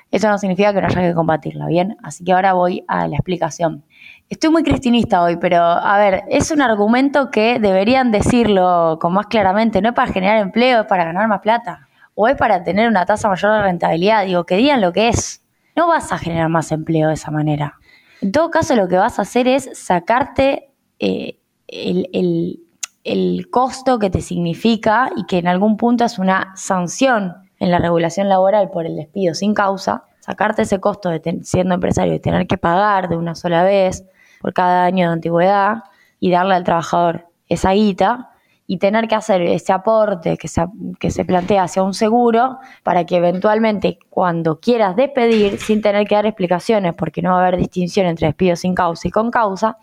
[0.10, 1.98] Eso no significa que no haya que combatirla, ¿bien?
[2.02, 3.84] Así que ahora voy a la explicación.
[4.30, 9.28] Estoy muy cristinista hoy, pero a ver, es un argumento que deberían decirlo con más
[9.28, 9.82] claramente.
[9.82, 11.88] No es para generar empleo, es para ganar más plata.
[12.14, 14.26] O es para tener una tasa mayor de rentabilidad.
[14.26, 15.44] Digo, que digan lo que es.
[15.78, 17.76] No vas a generar más empleo de esa manera.
[18.22, 24.20] En todo caso, lo que vas a hacer es sacarte eh, el, costo que te
[24.20, 28.98] significa y que en algún punto es una sanción en la regulación laboral por el
[28.98, 33.34] despido sin causa, sacarte ese costo de siendo empresario y tener que pagar de una
[33.34, 34.04] sola vez
[34.42, 35.84] por cada año de antigüedad
[36.20, 38.32] y darle al trabajador esa guita
[38.70, 40.66] y tener que hacer ese aporte que se,
[41.00, 46.16] que se plantea hacia un seguro para que eventualmente cuando quieras despedir, sin tener que
[46.16, 49.78] dar explicaciones, porque no va a haber distinción entre despido sin causa y con causa,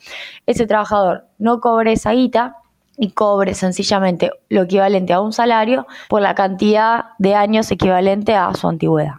[0.45, 2.59] ese trabajador no cobre esa guita
[2.99, 8.53] y cobre sencillamente lo equivalente a un salario por la cantidad de años equivalente a
[8.53, 9.15] su antigüedad.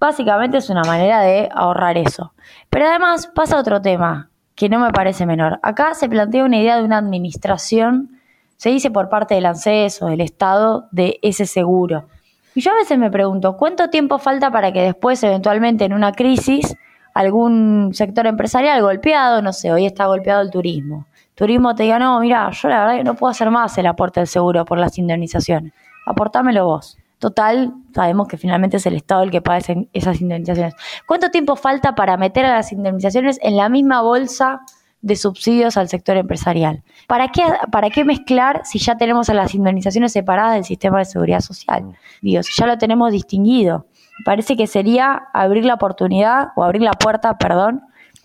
[0.00, 2.34] Básicamente es una manera de ahorrar eso.
[2.68, 5.58] Pero además pasa otro tema que no me parece menor.
[5.62, 8.14] Acá se plantea una idea de una administración
[8.56, 12.06] se dice por parte del ANSES o del Estado de ese seguro.
[12.54, 16.12] Y yo a veces me pregunto, ¿cuánto tiempo falta para que después, eventualmente en una
[16.12, 16.76] crisis,
[17.14, 22.20] algún sector empresarial golpeado, no sé, hoy está golpeado el turismo, turismo te diga, no,
[22.20, 24.96] mira, yo la verdad que no puedo hacer más el aporte del seguro por las
[24.98, 25.72] indemnizaciones,
[26.06, 26.96] aportámelo vos.
[27.18, 29.58] Total, sabemos que finalmente es el Estado el que paga
[29.92, 30.74] esas indemnizaciones.
[31.06, 34.62] ¿Cuánto tiempo falta para meter a las indemnizaciones en la misma bolsa
[35.04, 36.82] de subsidios al sector empresarial.
[37.06, 41.04] ¿Para qué, ¿Para qué mezclar si ya tenemos a las indemnizaciones separadas del sistema de
[41.04, 41.94] seguridad social?
[42.22, 43.86] Digo, si ya lo tenemos distinguido.
[44.24, 47.82] Parece que sería abrir la oportunidad o abrir la puerta, perdón,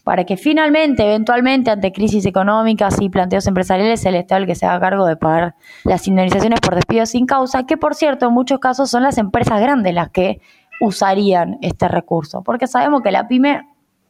[0.09, 4.65] para que finalmente, eventualmente, ante crisis económicas y planteos empresariales, el Estado el que se
[4.65, 5.53] haga cargo de pagar
[5.83, 9.61] las indemnizaciones por despido sin causa, que por cierto, en muchos casos son las empresas
[9.61, 10.41] grandes las que
[10.81, 13.67] usarían este recurso, porque sabemos que la pyme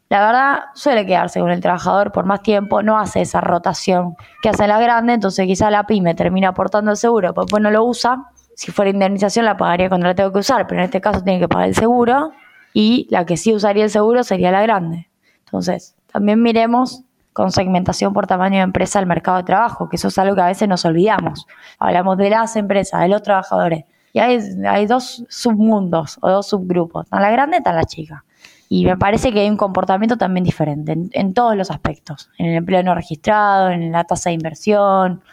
[0.07, 4.47] la verdad suele quedarse con el trabajador por más tiempo, no hace esa rotación que
[4.47, 8.23] hace la grande, entonces quizá la pyme termina aportando el seguro, pues no lo usa.
[8.55, 11.41] Si fuera indemnización la pagaría cuando la tengo que usar, pero en este caso tiene
[11.41, 12.31] que pagar el seguro
[12.73, 15.08] y la que sí usaría el seguro sería la grande.
[15.49, 20.09] Entonces, también miremos con segmentación por tamaño de empresa el mercado de trabajo, que eso
[20.09, 21.47] es algo que a veces nos olvidamos.
[21.77, 23.85] Hablamos de las empresas, de los trabajadores.
[24.13, 28.25] Y hay, hay dos submundos o dos subgrupos, tan la grande tan la chica.
[28.67, 32.55] Y me parece que hay un comportamiento también diferente en, todos los aspectos, en el
[32.57, 35.23] empleo no registrado, en la tasa de inversión,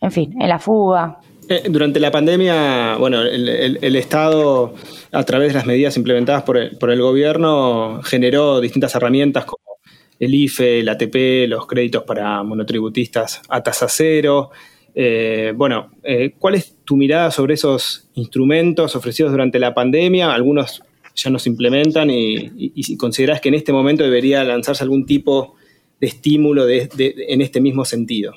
[0.00, 1.18] en fin, en la fuga.
[1.50, 4.72] Eh, durante la pandemia, bueno, el, Estado,
[5.10, 9.80] a través de las medidas implementadas por el, gobierno, generó distintas herramientas como
[10.20, 14.50] el IFE, el ATP, los créditos para monotributistas a tasa cero.
[14.94, 20.32] Eh, bueno, eh, ¿cuál es tu mirada sobre esos instrumentos ofrecidos durante la pandemia?
[20.32, 20.84] Algunos
[21.16, 25.56] ya no se implementan y, consideras que en este momento debería lanzarse algún tipo
[25.98, 28.34] de estímulo en este mismo sentido.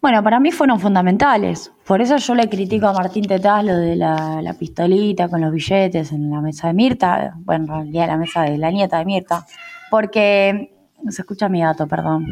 [0.00, 1.72] Bueno, para mí fueron fundamentales.
[1.84, 6.12] Por eso yo le critico a Martín Tetaz lo de la, pistolita con los billetes
[6.12, 9.46] en la mesa de Mirta, bueno, en realidad la mesa de la nieta de Mirta,
[9.90, 12.26] porque no se escucha mi gato, perdón.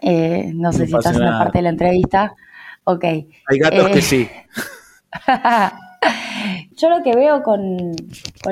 [0.00, 2.34] Eh, no sé si estás en la parte de la entrevista.
[2.84, 3.04] Ok.
[3.04, 4.28] Hay gatos que eh, sí.
[6.76, 7.92] Yo lo que veo con,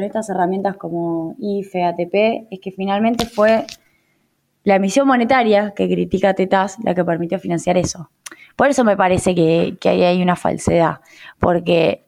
[0.03, 3.65] estas herramientas como IFE, ATP, es que finalmente fue
[4.65, 8.11] la emisión monetaria que critica Tetas la que permitió financiar eso.
[8.57, 11.01] Por eso me parece que, ahí hay una falsedad,
[11.39, 12.07] porque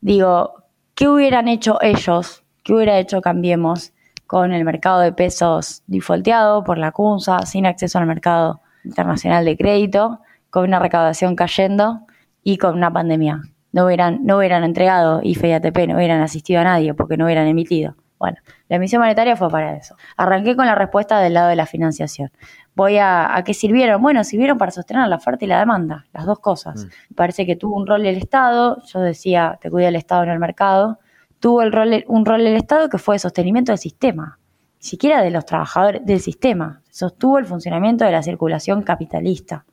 [0.00, 0.64] digo,
[0.94, 2.42] ¿qué hubieran hecho ellos?
[2.62, 3.92] ¿Qué hubiera hecho Cambiemos
[4.26, 9.56] con el mercado de pesos defaulteado por la CUNSA, sin acceso al mercado internacional de
[9.56, 12.00] crédito, con una recaudación cayendo
[12.44, 13.42] y con una pandemia?
[13.72, 17.24] no hubieran, no hubieran entregado IFE y ATP, no hubieran asistido a nadie porque no
[17.24, 17.94] hubieran emitido.
[18.20, 18.36] Bueno,
[18.68, 19.96] la emisión monetaria fue para eso.
[20.14, 22.30] Arranqué con la respuesta del lado de la financiación.
[22.76, 24.02] Voy a, ¿a qué sirvieron?
[24.02, 26.84] Bueno, sirvieron para sostener la oferta y la demanda, las dos cosas.
[26.84, 27.14] Mm.
[27.14, 30.38] Parece que tuvo un rol el Estado, yo decía, te cuida el Estado en el
[30.38, 30.98] mercado,
[31.40, 34.38] tuvo el rol, un rol el Estado que fue de sostenimiento del sistema,
[34.76, 39.64] ni siquiera de los trabajadores del sistema, sostuvo el funcionamiento de la circulación capitalista.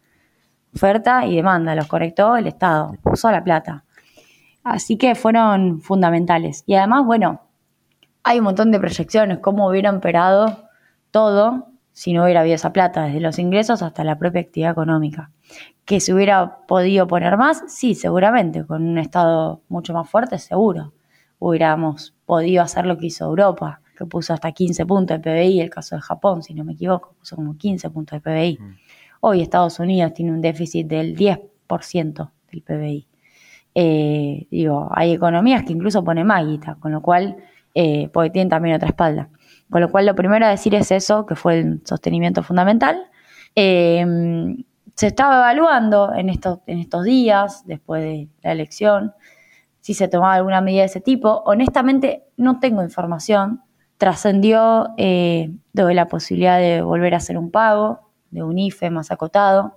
[0.73, 3.83] Oferta y demanda, los conectó el Estado, puso la plata.
[4.63, 6.63] Así que fueron fundamentales.
[6.65, 7.46] Y además, bueno,
[8.27, 10.67] hay un montón de proyecciones, cómo hubiera operado
[11.11, 15.31] todo si no hubiera habido esa plata, desde los ingresos hasta la propia actividad económica.
[15.85, 20.93] Que se hubiera podido poner más, sí, seguramente, con un Estado mucho más fuerte, seguro.
[21.39, 25.69] Hubiéramos podido hacer lo que hizo Europa, que puso hasta 15 puntos de PBI, el
[25.69, 28.57] caso de Japón, si no me equivoco, puso como 15 puntos de PBI.
[28.59, 28.75] Mm.
[29.21, 33.07] Hoy Estados Unidos tiene un déficit del 10% del PBI.
[33.73, 36.43] Eh, digo, hay economías que incluso ponen más
[36.79, 37.37] con lo cual,
[37.79, 39.29] eh, porque tienen también otra espalda.
[39.69, 43.07] Con lo cual, lo primero a decir es eso, que fue el sostenimiento fundamental.
[43.53, 44.63] Em,
[44.95, 49.13] se estaba evaluando en estos, en estos días, después de la elección,
[49.79, 51.43] si se tomaba alguna medida de ese tipo.
[51.45, 53.61] Honestamente, no tengo información.
[53.99, 59.75] Trascendió eh, la posibilidad de volver a hacer un pago de un IFE más acotado.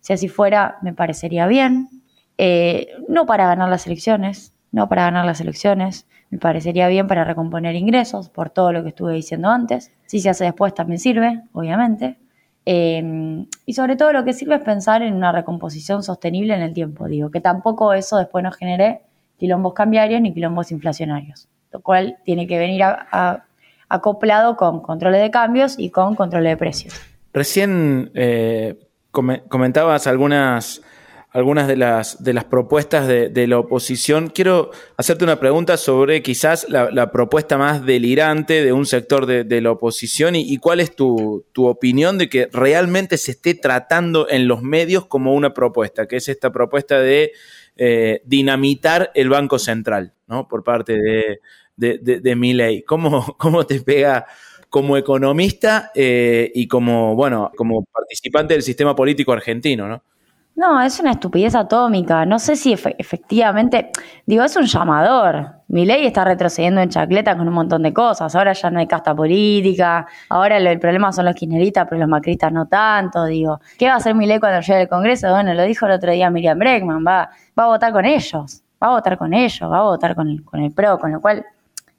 [0.00, 1.90] Si así fuera, me parecería bien.
[2.38, 7.24] Eh, no para ganar las elecciones, no para ganar las elecciones, me parecería bien para
[7.24, 9.92] recomponer ingresos por todo lo que estuve diciendo antes.
[10.06, 12.16] Si se hace después también sirve, obviamente.
[12.64, 16.72] Eh, y sobre todo lo que sirve es pensar en una recomposición sostenible en el
[16.72, 19.02] tiempo, digo, que tampoco eso después nos genere
[19.38, 22.82] quilombos cambiarios ni quilombos inflacionarios, lo cual tiene que venir
[23.90, 26.94] acoplado con controles de cambios y con controles de precios.
[27.34, 28.78] Recién eh,
[29.10, 30.80] comentabas algunas
[31.32, 34.28] algunas de las, de las propuestas de, la oposición.
[34.28, 39.70] Quiero hacerte una pregunta sobre quizás la, propuesta más delirante de un sector de, la
[39.70, 45.06] oposición y, cuál es tu, opinión de que realmente se esté tratando en los medios
[45.06, 47.32] como una propuesta, que es esta propuesta de
[47.76, 50.46] eh, dinamitar el Banco Central, ¿no?
[50.48, 51.40] Por parte de,
[51.76, 52.82] de, ley.
[52.82, 54.26] ¿Cómo, ¿Cómo te pega?
[54.68, 60.02] como economista eh, y como, bueno, como participante del sistema político argentino, ¿no?
[60.54, 62.26] No, es una estupidez atómica.
[62.26, 63.90] No sé si efectivamente,
[64.26, 65.50] digo, es un llamador.
[65.68, 68.36] Mi ley está retrocediendo en chacleta con un montón de cosas.
[68.36, 70.06] Ahora ya no hay casta política.
[70.28, 73.24] Ahora el problema son los kirchneristas, pero los macristas no tanto.
[73.24, 75.30] Digo, ¿qué va a hacer mi ley cuando llegue al Congreso?
[75.30, 77.02] Bueno, lo dijo el otro día Miriam Bregman.
[77.06, 78.62] Va, va a votar con ellos.
[78.82, 79.70] Va a votar con ellos.
[79.70, 80.98] Va a votar con el, con el PRO.
[80.98, 81.46] Con lo cual,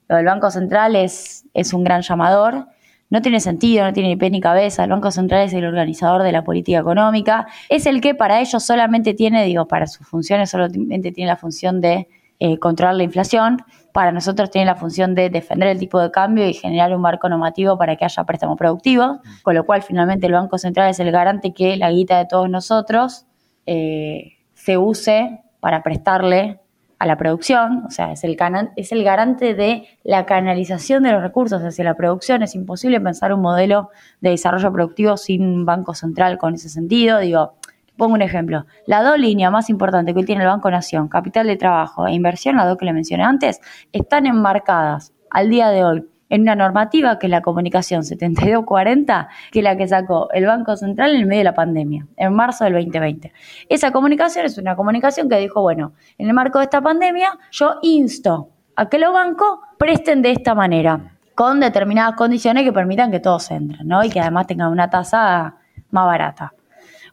[0.07, 2.67] lo del Banco Central es, es un gran llamador
[3.09, 4.83] no tiene sentido, no tiene ni pie ni cabeza.
[4.83, 7.47] El Banco Central es el organizador de la política económica.
[7.69, 11.79] Es el que para ellos solamente tiene, digo, para sus funciones solamente tiene la función
[11.79, 12.07] de
[12.39, 13.61] eh, controlar la inflación.
[13.91, 17.29] Para nosotros tiene la función de defender el tipo de cambio y generar un marco
[17.29, 19.19] normativo para que haya préstamos productivos.
[19.43, 22.49] Con lo cual, finalmente, el Banco Central es el garante que la guita de todos
[22.49, 23.27] nosotros
[23.67, 26.62] eh, se use para prestarle
[27.03, 28.37] a la producción, o sea, es el,
[28.77, 32.43] es el garante de la canalización de los recursos hacia la producción.
[32.43, 33.89] Es imposible pensar un modelo
[34.21, 37.19] de desarrollo productivo sin un banco central con ese sentido.
[37.19, 37.55] Digo,
[37.97, 38.65] pongo un ejemplo.
[38.87, 42.13] La dos líneas más importantes que hoy tiene el Banco Nación, capital de trabajo e
[42.13, 43.59] inversión, las dos que le mencioné antes,
[43.91, 49.59] están enmarcadas al día de hoy en una normativa que es la comunicación 7240, que
[49.59, 52.63] es la que sacó el Banco Central en el medio de la pandemia, en marzo
[52.63, 53.31] del 2020.
[53.69, 57.75] Esa comunicación es una comunicación que dijo, bueno, en el marco de esta pandemia yo
[57.83, 63.19] insto a que los bancos presten de esta manera, con determinadas condiciones que permitan que
[63.19, 64.03] todos entren, ¿no?
[64.03, 65.57] Y que además tengan una tasa
[65.91, 66.51] más barata.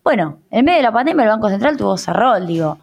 [0.03, 2.79] Bueno, en medio de la pandemia el Banco Central tuvo ese rol, digo.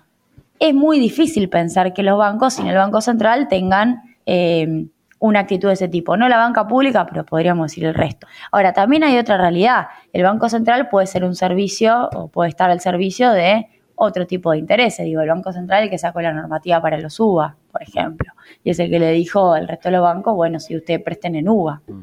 [0.60, 4.86] Es muy difícil pensar que los bancos sin el Banco Central tengan eh,
[5.20, 6.18] una actitud de ese tipo.
[6.18, 8.28] No la banca pública, pero podríamos decir el resto.
[8.52, 9.88] Ahora, también hay otra realidad.
[10.14, 14.52] El Banco Central puede ser un servicio o puede estar al servicio de otro tipo
[14.52, 15.06] de intereses.
[15.06, 18.32] Digo, el Banco Central el que sacó la normativa para los UBA, por ejemplo.
[18.64, 21.36] Y es el que le dijo al resto de los bancos, bueno, si ustedes presten
[21.36, 21.82] en UBA.
[21.88, 22.02] Mm.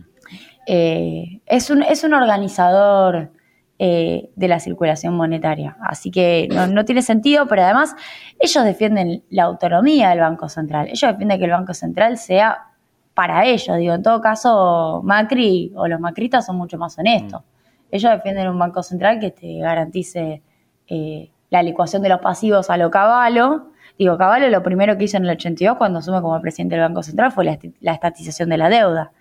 [0.66, 3.30] Eh, es, un, es un organizador
[3.78, 5.76] eh, de la circulación monetaria.
[5.80, 7.94] Así que no, no, tiene sentido, pero además
[8.40, 10.88] ellos defienden la autonomía del Banco Central.
[10.88, 12.73] Ellos defienden que el Banco Central sea
[13.14, 13.76] para ellos.
[13.78, 17.40] Digo, en todo caso, Macri o los macristas son mucho más honestos.
[17.40, 17.44] Mm.
[17.92, 20.42] Ellos defienden un banco central que te garantice
[20.88, 23.68] eh, la licuación de los pasivos a lo caballo.
[23.96, 27.04] Digo, Caballo lo primero que hizo en el 82 cuando asume como presidente del Banco
[27.04, 29.12] Central fue la, estatización de la deuda.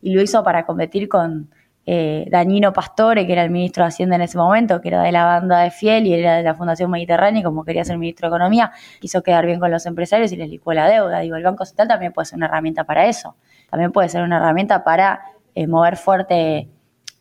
[0.00, 1.50] Y lo hizo para competir con
[1.84, 5.10] eh, Dañino Pastore, que era el ministro de Hacienda en ese momento, que era de
[5.10, 8.28] la banda de Fiel y era de la Fundación Mediterránea, y como quería ser ministro
[8.28, 11.18] de Economía, quiso quedar bien con los empresarios y les licuó la deuda.
[11.20, 13.34] Digo, el Banco Central también puede ser una herramienta para eso.
[13.68, 15.22] También puede ser una herramienta para
[15.54, 16.68] eh, mover fuerte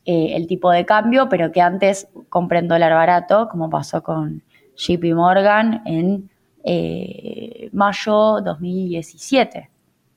[0.05, 4.43] eh, el tipo de cambio, pero que antes compren dólar barato, como pasó con
[4.75, 6.29] JP Morgan en
[7.71, 9.71] mayo 2017.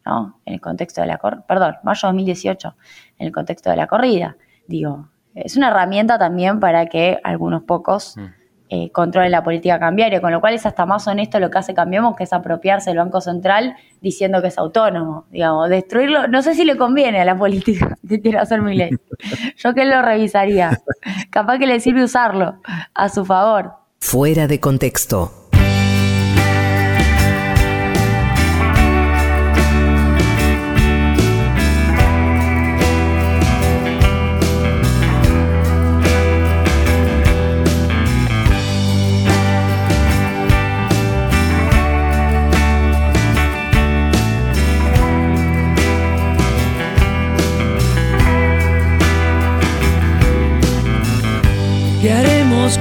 [0.04, 0.40] ¿no?
[0.44, 2.76] En el contexto de la perdón, mayo 2018,
[3.18, 4.36] en el contexto de la corrida.
[4.66, 8.24] Digo, es una herramienta también para que algunos pocos mm.
[8.70, 11.74] eh, controlen la política cambiaria, con lo cual es hasta más honesto lo que hace
[11.74, 16.54] Cambiemos, que es apropiarse del Banco Central diciendo que es autónomo, digamos, destruirlo, no sé
[16.54, 18.90] si le conviene a la política que quiere hacer mi ley.
[19.56, 20.80] Yo que lo revisaría.
[21.30, 22.60] Capaz que le sirve usarlo
[22.94, 23.72] a su favor.
[23.98, 25.43] Fuera de contexto.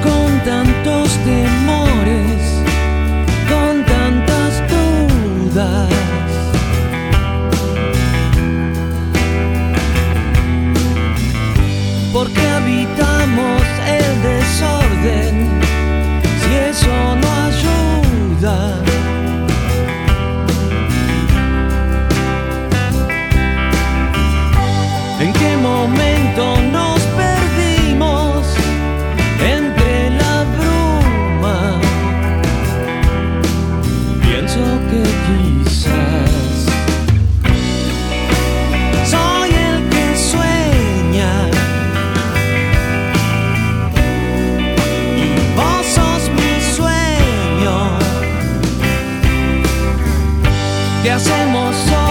[0.04, 2.42] Con tantos temores,
[3.48, 5.90] con tantas dudas.
[12.12, 15.50] Porque habitamos el desorden,
[16.42, 17.30] si eso no
[18.42, 18.83] ayuda.
[51.24, 52.03] 这么说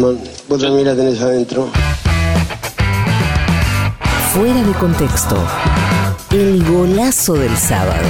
[0.00, 1.68] Vos también la tenés adentro.
[4.32, 5.36] Fuera de contexto.
[6.30, 8.08] El golazo del sábado.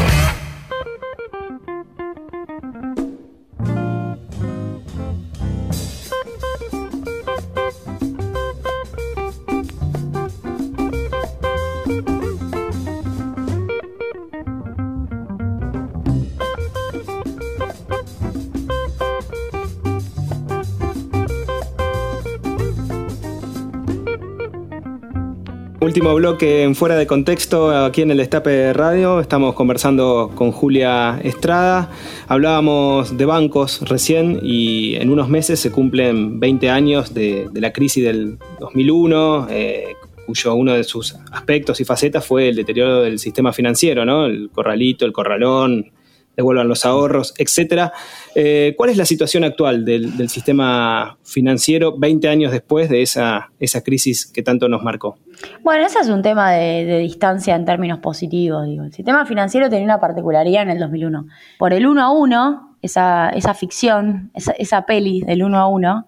[26.01, 29.21] Último bloque en Fuera de Contexto, aquí en el Destape Radio.
[29.21, 31.91] Estamos conversando con Julia Estrada.
[32.27, 37.75] Hablábamos de bancos recién y en unos meses se cumplen 20 años de, de la
[37.75, 39.95] crisis del 2001, eh,
[40.25, 44.25] cuyo uno de sus aspectos y facetas fue el deterioro del sistema financiero, ¿no?
[44.25, 45.93] El corralito, el corralón,
[46.41, 47.93] devuelvan los ahorros, etcétera.
[48.35, 53.83] Eh, ¿Cuál es la situación actual del, sistema financiero 20 años después de esa, esa
[53.83, 55.19] crisis que tanto nos marcó?
[55.63, 58.67] Bueno, ese es un tema de, distancia en términos positivos.
[58.67, 58.85] Digo.
[58.85, 61.27] El sistema financiero tenía una particularidad en el 2001.
[61.59, 66.07] Por el 1 a 1, esa, ficción, esa, esa peli del 1 a 1,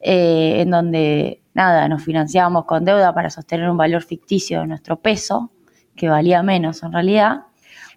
[0.00, 5.00] eh, en donde, nada, nos financiábamos con deuda para sostener un valor ficticio de nuestro
[5.00, 5.50] peso,
[5.96, 7.40] que valía menos en realidad.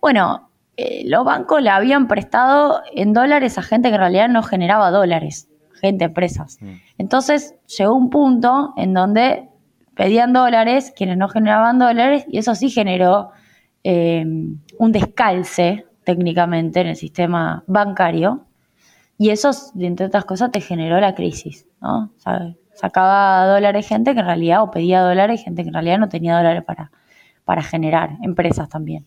[0.01, 0.48] Bueno,
[0.81, 4.91] eh, los bancos le habían prestado en dólares a gente que en realidad no generaba
[4.91, 6.57] dólares, gente, empresas.
[6.97, 9.49] Entonces llegó un punto en donde
[9.93, 13.31] pedían dólares, quienes no generaban dólares, y eso sí generó
[13.83, 14.23] eh,
[14.77, 18.45] un descalce técnicamente en el sistema bancario,
[19.17, 22.13] y eso, entre otras cosas, te generó la crisis, ¿no?
[22.15, 25.99] O sea, sacaba dólares gente que en realidad, o pedía dólares gente que en realidad
[25.99, 26.89] no tenía dólares para,
[27.43, 29.05] para generar, empresas también.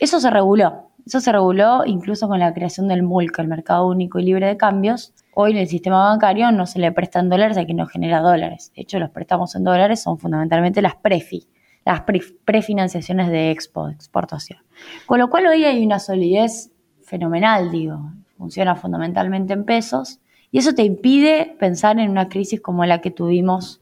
[0.00, 4.18] Eso se reguló, eso se reguló incluso con la creación del MULC, el Mercado Único
[4.18, 5.12] y Libre de Cambios.
[5.34, 8.72] Hoy en el sistema bancario no se le prestan dólares a quien no genera dólares.
[8.74, 11.46] De hecho, los préstamos en dólares son fundamentalmente las PREFI,
[11.84, 12.02] las
[12.44, 14.60] prefinanciaciones de expo, de exportación.
[15.06, 16.70] Con lo cual hoy hay una solidez
[17.02, 20.20] fenomenal, digo, funciona fundamentalmente en pesos
[20.50, 23.78] y eso te impide pensar en una crisis como la que tuvimos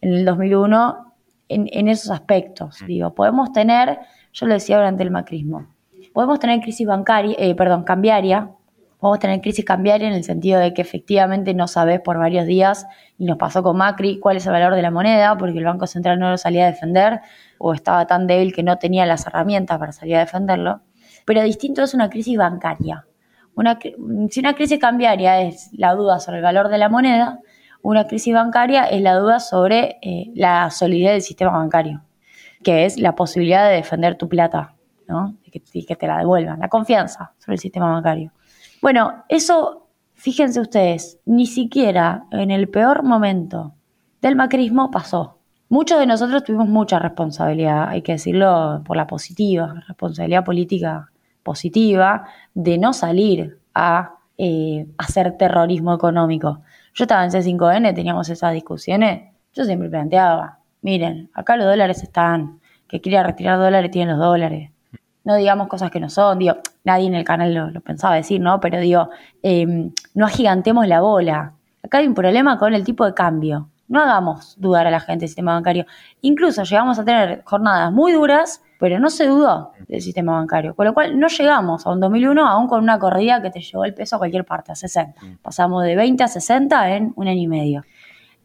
[0.00, 1.14] en el 2001
[1.48, 2.78] en, esos aspectos.
[2.86, 3.98] Digo, podemos tener,
[4.32, 5.66] yo lo decía durante el macrismo,
[6.14, 8.52] podemos tener crisis bancaria, eh, perdón, cambiaria,
[9.00, 12.86] podemos tener crisis cambiaria en el sentido de que efectivamente no sabes por varios días,
[13.18, 15.88] y nos pasó con Macri, cuál es el valor de la moneda, porque el Banco
[15.88, 17.20] Central no lo salía a defender
[17.58, 20.82] o estaba tan débil que no tenía las herramientas para salir a defenderlo.
[21.26, 23.06] Pero distinto es una crisis bancaria.
[23.56, 23.78] Una,
[24.30, 27.40] si una crisis cambiaria es la duda sobre el valor de la moneda,
[27.82, 32.02] una crisis bancaria es la duda sobre eh, la solidez del sistema bancario,
[32.62, 34.74] que es la posibilidad de defender tu plata,
[35.08, 35.36] ¿no?
[35.44, 38.32] Y que, te la devuelvan, la confianza sobre el sistema bancario.
[38.82, 43.74] Bueno, eso, fíjense ustedes, ni siquiera en el peor momento
[44.20, 45.38] del macrismo pasó.
[45.68, 51.10] Muchos de nosotros tuvimos mucha responsabilidad, hay que decirlo por la positiva, responsabilidad política
[51.42, 56.60] positiva de no salir a eh, hacer terrorismo económico.
[56.94, 62.60] Yo estaba en C5N, teníamos esas discusiones, yo siempre planteaba, miren, acá los dólares están,
[62.88, 64.70] que quiera retirar dólares tienen los dólares.
[65.24, 68.60] No digamos cosas que no son, digo, nadie en el canal lo, pensaba decir, ¿no?
[68.60, 69.10] Pero digo,
[69.42, 71.54] em, no agigantemos la bola.
[71.82, 73.68] Acá hay un problema con el tipo de cambio.
[73.88, 75.86] No hagamos dudar a la gente del sistema bancario.
[76.20, 80.84] Incluso llegamos a tener jornadas muy duras pero no se dudó del sistema bancario, con
[80.84, 83.94] lo cual no llegamos a un 2001 aún con una corrida que te llevó el
[83.94, 85.24] peso a cualquier parte, a 60.
[85.24, 85.36] Mm.
[85.40, 87.82] Pasamos de 20 a 60 en un año y medio.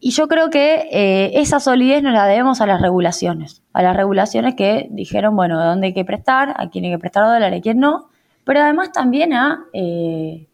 [0.00, 3.94] Y yo creo que eh, esa solidez nos la debemos a las regulaciones, a las
[3.94, 7.58] regulaciones que dijeron, bueno, de dónde hay que prestar, a quién hay que prestar dólares,
[7.58, 8.08] a quién no,
[8.44, 10.48] pero además también a, eh,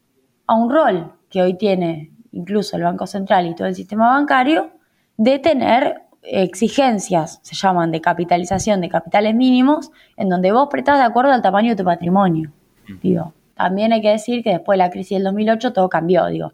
[0.49, 4.73] a un rol que hoy tiene incluso el Banco Central y todo el sistema bancario
[5.17, 11.05] de tener exigencias, se llaman de capitalización de capitales mínimos, en donde vos prestás de
[11.05, 12.51] acuerdo al tamaño de tu patrimonio.
[13.01, 16.27] Digo, también hay que decir que después de la crisis del 2008 todo cambió.
[16.27, 16.53] Digo,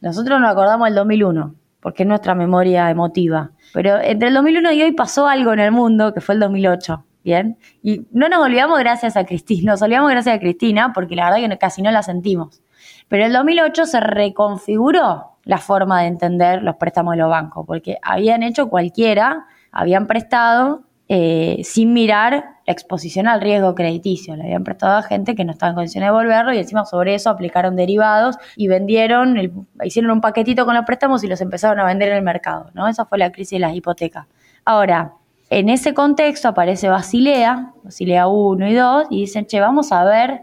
[0.00, 1.54] nosotros nos acordamos del 2001,
[1.84, 3.50] porque es nuestra memoria emotiva.
[3.74, 7.04] Pero entre el 2001 y hoy pasó algo en el mundo, que fue el 2008.
[7.22, 11.30] Bien, y no nos olvidamos gracias a Cristina, nos olvidamos gracias a Cristina, porque la
[11.30, 12.62] verdad que casi no la sentimos.
[13.08, 17.66] Pero en el 2008 se reconfiguró la forma de entender los préstamos de los bancos,
[17.66, 24.36] porque habían hecho cualquiera, habían prestado eh, sin mirar la exposición al riesgo crediticio.
[24.36, 27.14] Le habían prestado a gente que no estaba en condiciones de devolverlo y encima sobre
[27.14, 31.84] eso aplicaron derivados y vendieron, hicieron un paquetito con los préstamos y los empezaron a
[31.84, 32.70] vender en el mercado.
[32.74, 32.88] ¿no?
[32.88, 34.26] Esa fue la crisis de las hipotecas.
[34.64, 35.12] Ahora,
[35.50, 40.40] en ese contexto aparece Basilea, Basilea 1 y 2, y dicen, che, vamos a ver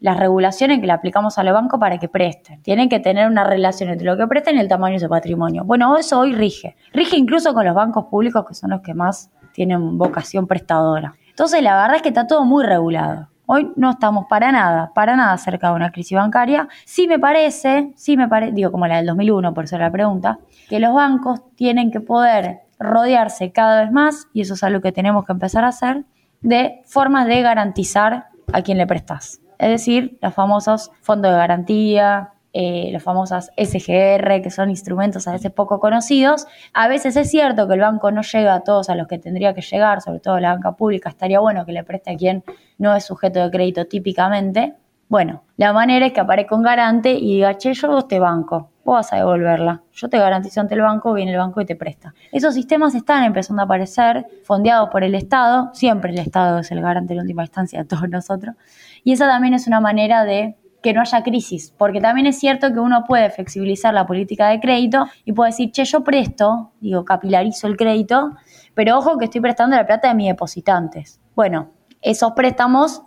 [0.00, 2.62] las regulaciones que le aplicamos a los bancos para que presten.
[2.62, 5.64] Tienen que tener una relación entre lo que prestan y el tamaño de su patrimonio.
[5.64, 6.74] Bueno, eso hoy rige.
[6.92, 11.14] Rige incluso con los bancos públicos, que son los que más tienen vocación prestadora.
[11.28, 13.28] Entonces, la verdad es que está todo muy regulado.
[13.46, 16.68] Hoy no estamos para nada, para nada cerca de una crisis bancaria.
[16.84, 20.38] Sí me parece, sí me parece, digo como la del 2001, por eso la pregunta,
[20.68, 24.92] que los bancos tienen que poder rodearse cada vez más, y eso es algo que
[24.92, 26.04] tenemos que empezar a hacer,
[26.40, 32.30] de formas de garantizar a quien le prestas es decir, los famosos fondos de garantía,
[32.52, 36.46] eh, las famosas SGR, que son instrumentos a veces poco conocidos.
[36.72, 39.54] A veces es cierto que el banco no llega a todos a los que tendría
[39.54, 42.42] que llegar, sobre todo la banca pública, estaría bueno que le preste a quien
[42.78, 44.74] no es sujeto de crédito típicamente.
[45.08, 48.94] Bueno, la manera es que aparezca un garante y diga, che, yo este banco, vos
[48.94, 49.82] vas a devolverla.
[49.92, 52.14] Yo te garantizo ante el banco, viene el banco y te presta.
[52.30, 56.80] Esos sistemas están empezando a aparecer, fondeados por el Estado, siempre el Estado es el
[56.80, 58.54] garante en última instancia de todos nosotros,
[59.02, 62.72] y esa también es una manera de que no haya crisis, porque también es cierto
[62.72, 67.04] que uno puede flexibilizar la política de crédito y puede decir, che, yo presto, digo,
[67.04, 68.32] capilarizo el crédito,
[68.74, 71.20] pero ojo que estoy prestando la plata de mis depositantes.
[71.34, 71.70] Bueno,
[72.02, 73.02] esos préstamos,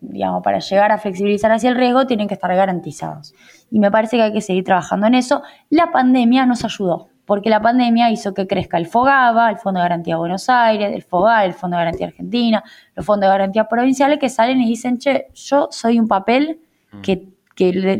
[0.00, 3.34] digamos, para llegar a flexibilizar hacia el riesgo, tienen que estar garantizados.
[3.70, 5.42] Y me parece que hay que seguir trabajando en eso.
[5.68, 9.84] La pandemia nos ayudó, porque la pandemia hizo que crezca el FOGABA, el Fondo de
[9.84, 12.64] Garantía de Buenos Aires, el FOGA, el Fondo de Garantía Argentina,
[12.94, 16.60] los fondos de garantía provinciales que salen y dicen, che, yo soy un papel
[16.92, 17.00] mm.
[17.00, 17.28] que,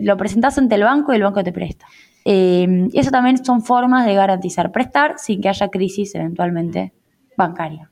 [0.03, 1.87] lo presentas ante el banco y el banco te presta.
[2.25, 6.93] Eh, eso también son formas de garantizar prestar sin que haya crisis eventualmente
[7.37, 7.91] bancaria.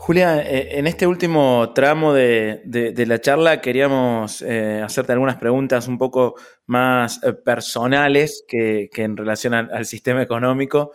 [0.00, 2.62] Julia, eh, en este último tramo de,
[3.06, 9.52] la charla queríamos eh, hacerte algunas preguntas un poco más eh, personales que, en relación
[9.52, 10.92] al, sistema económico.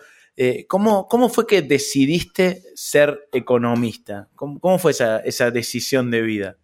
[0.68, 4.28] ¿cómo, fue que decidiste ser economista?
[4.36, 6.58] ¿Cómo, fue esa, decisión de vida?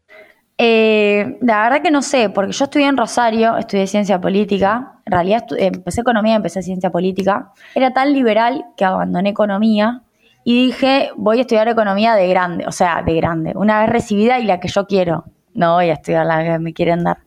[0.62, 5.46] La verdad que no sé, porque yo estudié en Rosario, estudié ciencia política, en realidad
[5.58, 7.52] empecé economía, empecé ciencia política.
[7.74, 10.04] Era tan liberal que abandoné economía
[10.44, 14.40] y dije, voy a estudiar economía de grande, o sea, de grande, una vez recibida
[14.40, 15.26] y la que yo quiero.
[15.54, 17.18] No voy a estudiar la que me quieren dar.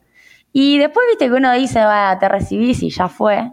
[0.53, 3.51] Y después viste que uno dice, va, te recibís y ya fue.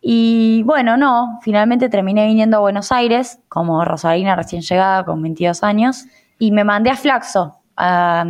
[0.00, 5.62] Y bueno, no, finalmente terminé viniendo a Buenos Aires como Rosarina recién llegada con 22
[5.62, 6.06] años
[6.38, 8.24] y me mandé a Flaxo, a,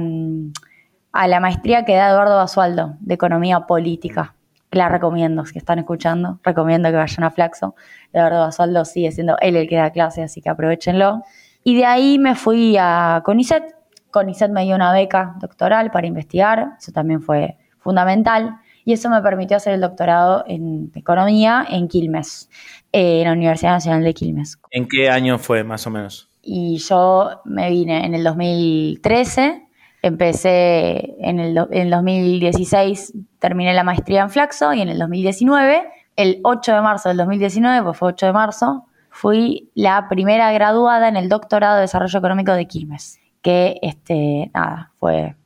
[1.12, 4.34] a la maestría que da Eduardo Basualdo de Economía Política.
[4.70, 7.74] La recomiendo, si están escuchando, recomiendo que vayan a Flaxo.
[8.12, 11.22] Eduardo Basualdo sigue siendo él el que da clase, así que aprovechenlo.
[11.64, 13.64] Y de ahí me fui a CONICET.
[14.12, 18.58] CONICET me dio una beca doctoral para investigar, eso también fue fundamental.
[18.84, 22.48] Y eso me permitió hacer el doctorado en economía en Quilmes,
[22.92, 24.58] en la Universidad Nacional de Quilmes.
[24.70, 26.30] ¿En qué año fue, más o menos?
[26.42, 29.68] Y yo me vine en el 2013
[30.02, 35.86] Empecé en el, en 2016, terminé la maestría en Flaxo y en el 2019,
[36.16, 41.08] el 8 de marzo del 2019, pues fue 8 de marzo, fui la primera graduada
[41.08, 45.36] en el doctorado de Desarrollo Económico de Quilmes, que este, nada, fue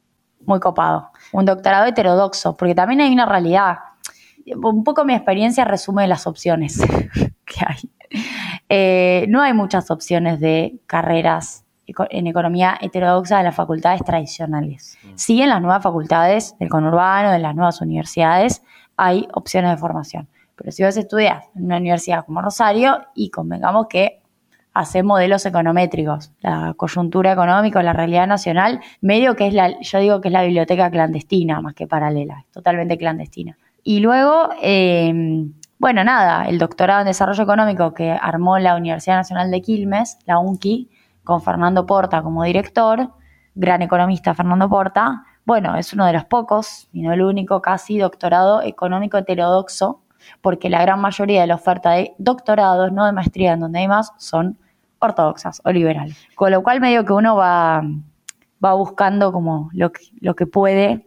[0.46, 1.10] muy copado.
[1.32, 3.78] Un doctorado heterodoxo, porque también hay una realidad.
[4.46, 6.80] Un poco mi experiencia resume las opciones
[7.44, 7.90] que hay.
[8.68, 14.96] Eh, no hay muchas opciones de carreras en economía heterodoxa de las facultades tradicionales.
[15.14, 18.62] Sí, en las nuevas facultades del conurbano, en las nuevas universidades,
[18.96, 20.28] hay opciones de formación.
[20.56, 24.20] Pero si vas a estudiar en una universidad como Rosario y convengamos que
[24.72, 30.20] hace modelos econométricos, la coyuntura económica, la realidad nacional, medio que es la, yo digo
[30.20, 33.56] que es la biblioteca clandestina más que paralela, totalmente clandestina.
[33.84, 39.50] Y luego, em, bueno, nada, el doctorado en desarrollo económico que armó la Universidad Nacional
[39.50, 40.88] de Quilmes, la UNCI,
[41.24, 43.10] con Fernando Porta como director,
[43.54, 47.98] gran economista Fernando Porta, bueno, es uno de los pocos, y no el único, casi
[47.98, 50.00] doctorado económico heterodoxo,
[50.40, 53.88] porque la gran mayoría de la oferta de doctorados, no de maestría, en donde hay
[53.88, 54.58] más, son
[54.98, 56.16] ortodoxas o liberales.
[56.34, 57.82] Con lo cual medio que uno va,
[58.64, 61.06] va buscando como lo que, puede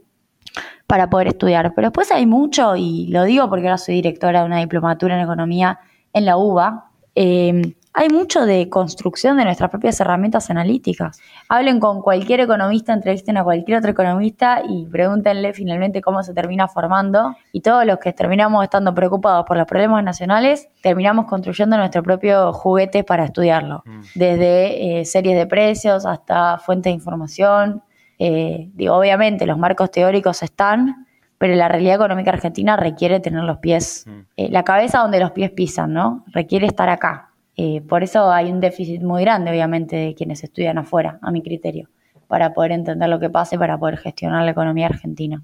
[0.85, 1.73] para poder estudiar.
[1.73, 5.21] Pero después hay mucho, y lo digo porque ahora soy directora de una diplomatura en
[5.21, 5.79] economía
[6.13, 11.19] en la UBA, eh, hay mucho de construcción de nuestras propias herramientas analíticas.
[11.49, 16.67] Hablen con cualquier economista, entrevisten a cualquier otro economista y pregúntenle finalmente cómo se termina
[16.67, 17.35] formando.
[17.51, 22.53] Y todos los que terminamos estando preocupados por los problemas nacionales, terminamos construyendo nuestro propio
[22.53, 23.81] juguete para estudiarlo.
[23.83, 24.01] Mm.
[24.13, 27.81] Desde eh, series de precios hasta fuentes de información.
[28.19, 31.07] Eh, digo, obviamente los marcos teóricos están,
[31.39, 34.19] pero la realidad económica argentina requiere tener los pies, mm.
[34.37, 36.25] eh, la cabeza donde los pies pisan, ¿no?
[36.27, 37.26] Requiere estar acá.
[37.57, 41.41] Eh, por eso hay un déficit muy grande, obviamente, de quienes estudian afuera, a mi
[41.41, 41.89] criterio,
[42.27, 45.41] para poder entender lo que pasa para poder gestionar la economía argentina.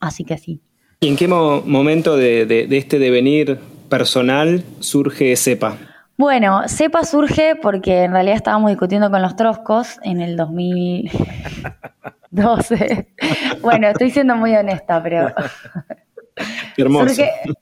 [0.00, 0.60] Así que sí.
[1.00, 3.58] ¿Y en qué momento de, este devenir
[3.88, 5.76] personal surge CEPA?
[6.16, 13.08] Bueno, CEPA surge porque en realidad estábamos discutiendo con los troscos en el 2012.
[13.62, 15.32] bueno, estoy siendo muy honesta, pero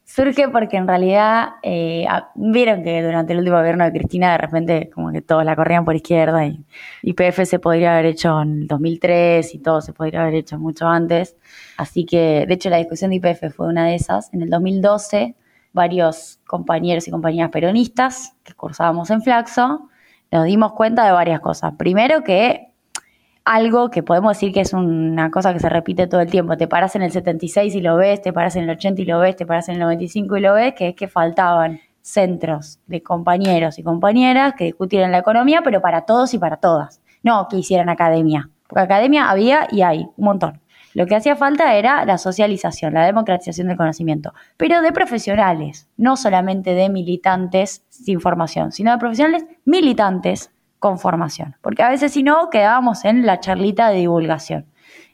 [0.05, 4.91] Surge, porque en realidad eh, vieron que durante el último gobierno de Cristina de repente
[4.93, 6.65] como que todos la corrían por izquierda y
[7.03, 10.87] IPF se podría haber hecho en el 2003 y todo se podría haber hecho mucho
[10.89, 11.37] antes.
[11.77, 14.33] Así que, de hecho, la discusión de IPF fue una de esas.
[14.33, 15.37] En el 2012,
[15.73, 19.89] varios compañeros y compañeras peronistas que cursábamos en Flaxo
[20.35, 21.75] nos dimos cuenta de varias cosas.
[21.79, 22.74] Primero que
[23.45, 26.57] algo que podemos decir que es una cosa que se repite todo el tiempo.
[26.57, 29.19] Te paras en el 76 y lo ves, te paras en el 80 y lo
[29.19, 33.03] ves, te paras en el 95 y lo ves, que es que faltaban centros de
[33.03, 37.01] compañeros y compañeras que discutieran la economía, pero para todos y para todas.
[37.23, 38.51] No que hicieran academia.
[38.67, 40.61] Porque academia había y hay un montón.
[40.95, 46.17] Lo que hacía falta era la socialización, la democratización del conocimiento, pero de profesionales, no
[46.17, 50.54] solamente de militantes sin formación, sino de profesionales militantes
[50.85, 51.57] con formación.
[51.63, 54.67] Porque a veces si no, quedábamos en la charlita de divulgación.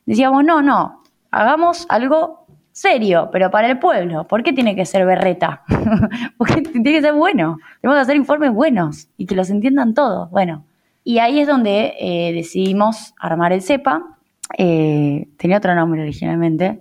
[0.05, 4.27] Decíamos, no, no, hagamos algo serio, pero para el pueblo.
[4.27, 5.63] ¿Por qué tiene que ser berreta?
[6.37, 7.59] Porque tiene que ser bueno.
[7.81, 10.29] Tenemos que hacer informes buenos y que los entiendan todos.
[10.33, 10.65] Bueno,
[11.05, 14.19] y ahí es donde eh, decidimos armar el CEPA.
[14.59, 16.81] Eh, tenía otro nombre originalmente.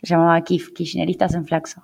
[0.00, 1.82] Se llamaba KIF, Kirchneristas en Flaxo.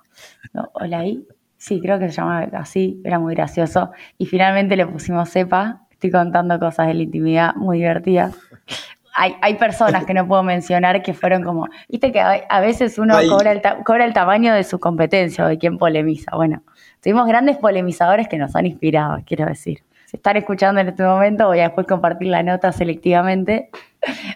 [0.71, 1.27] Hola ahí.
[1.57, 3.01] Sí, creo que se llamaba así.
[3.03, 3.91] Era muy gracioso.
[4.17, 8.35] Y finalmente le pusimos CEPA Estoy contando cosas de la intimidad muy divertidas.
[9.15, 13.15] Hay, hay, personas que no puedo mencionar que fueron como, viste que a, veces uno
[13.27, 16.35] cobra el, cobra el, tamaño de su competencia o de quién polemiza.
[16.35, 16.61] Bueno,
[17.01, 19.79] tuvimos grandes polemizadores que nos han inspirado, quiero decir.
[20.05, 23.69] Si están escuchando en este momento, voy a después compartir la nota selectivamente.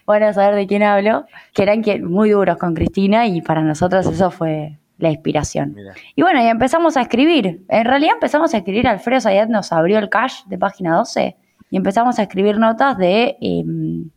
[0.08, 4.08] Van a saber de quién hablo, que eran muy duros con Cristina y para nosotros
[4.08, 5.76] eso fue la inspiración.
[6.16, 7.64] Y bueno, y empezamos a escribir.
[7.70, 11.36] En realidad empezamos a escribir, Alfredo Sayat nos abrió el cash de página 12
[11.70, 14.10] y empezamos a escribir notas de, em,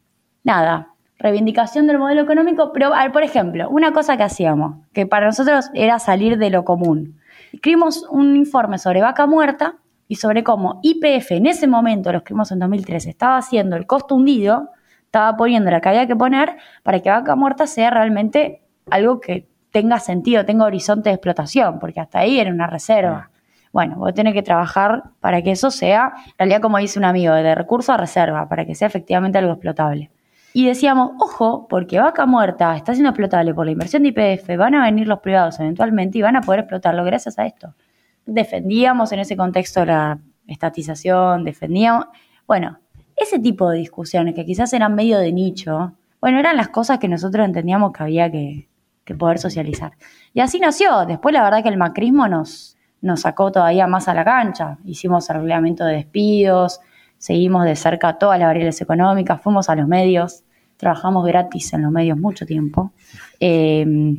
[0.44, 0.88] nada,
[1.18, 5.98] reivindicación del modelo económico, pero por ejemplo, una cosa que hacíamos, que para nosotros era
[5.98, 7.18] salir de lo común.
[7.52, 9.76] Escribimos un informe sobre vaca muerta
[10.08, 14.16] y sobre cómo IPF en ese momento, lo escribimos en 2013, estaba haciendo el costo
[14.16, 14.70] hundido,
[15.04, 19.46] estaba poniendo la que había que poner para que vaca muerta sea realmente algo que
[19.70, 23.30] tenga sentido, tenga horizonte de explotación, porque hasta ahí era una reserva.
[23.72, 27.34] Bueno, vos tenés que trabajar para que eso sea, en realidad como dice un amigo,
[27.34, 30.10] de recurso a reserva, para que sea efectivamente algo explotable.
[30.52, 34.74] Y decíamos, ojo, porque vaca muerta está siendo explotable por la inversión de IPF, van
[34.74, 37.74] a venir los privados eventualmente y van a poder explotarlo gracias a esto.
[38.26, 42.06] Defendíamos en ese contexto la estatización, defendíamos,
[42.46, 42.78] bueno,
[43.16, 47.08] ese tipo de discusiones que quizás eran medio de nicho, bueno, eran las cosas que
[47.08, 48.68] nosotros entendíamos que había que,
[49.04, 49.92] que poder socializar.
[50.34, 51.04] Y así nació.
[51.06, 52.71] Después la verdad que el macrismo nos,
[53.02, 54.78] nos sacó todavía más a la cancha.
[54.84, 56.80] Hicimos el de despidos,
[57.18, 60.44] seguimos de cerca todas las variables económicas, fuimos a los medios,
[60.76, 62.92] trabajamos gratis en los medios mucho tiempo.
[63.40, 64.16] Eh,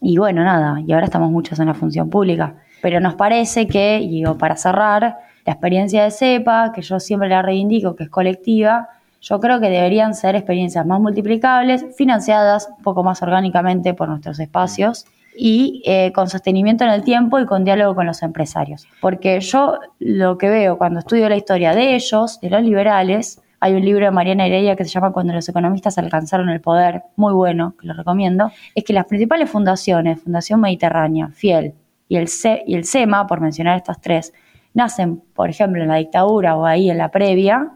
[0.00, 2.54] y bueno, nada, y ahora estamos muchos en la función pública.
[2.80, 7.42] Pero nos parece que, digo, para cerrar, la experiencia de CEPA, que yo siempre la
[7.42, 8.88] reivindico, que es colectiva,
[9.20, 14.38] yo creo que deberían ser experiencias más multiplicables, financiadas un poco más orgánicamente por nuestros
[14.40, 18.86] espacios y eh, con sostenimiento en el tiempo y con diálogo con los empresarios.
[19.00, 23.74] Porque yo lo que veo cuando estudio la historia de ellos, de los liberales, hay
[23.74, 27.34] un libro de Mariana Heredia que se llama Cuando los economistas alcanzaron el poder, muy
[27.34, 31.74] bueno, que lo recomiendo, es que las principales fundaciones, Fundación Mediterránea, Fiel
[32.08, 32.28] y el,
[32.66, 34.32] y el SEMA, por mencionar estas tres,
[34.72, 37.72] nacen, por ejemplo, en la dictadura o ahí en la previa,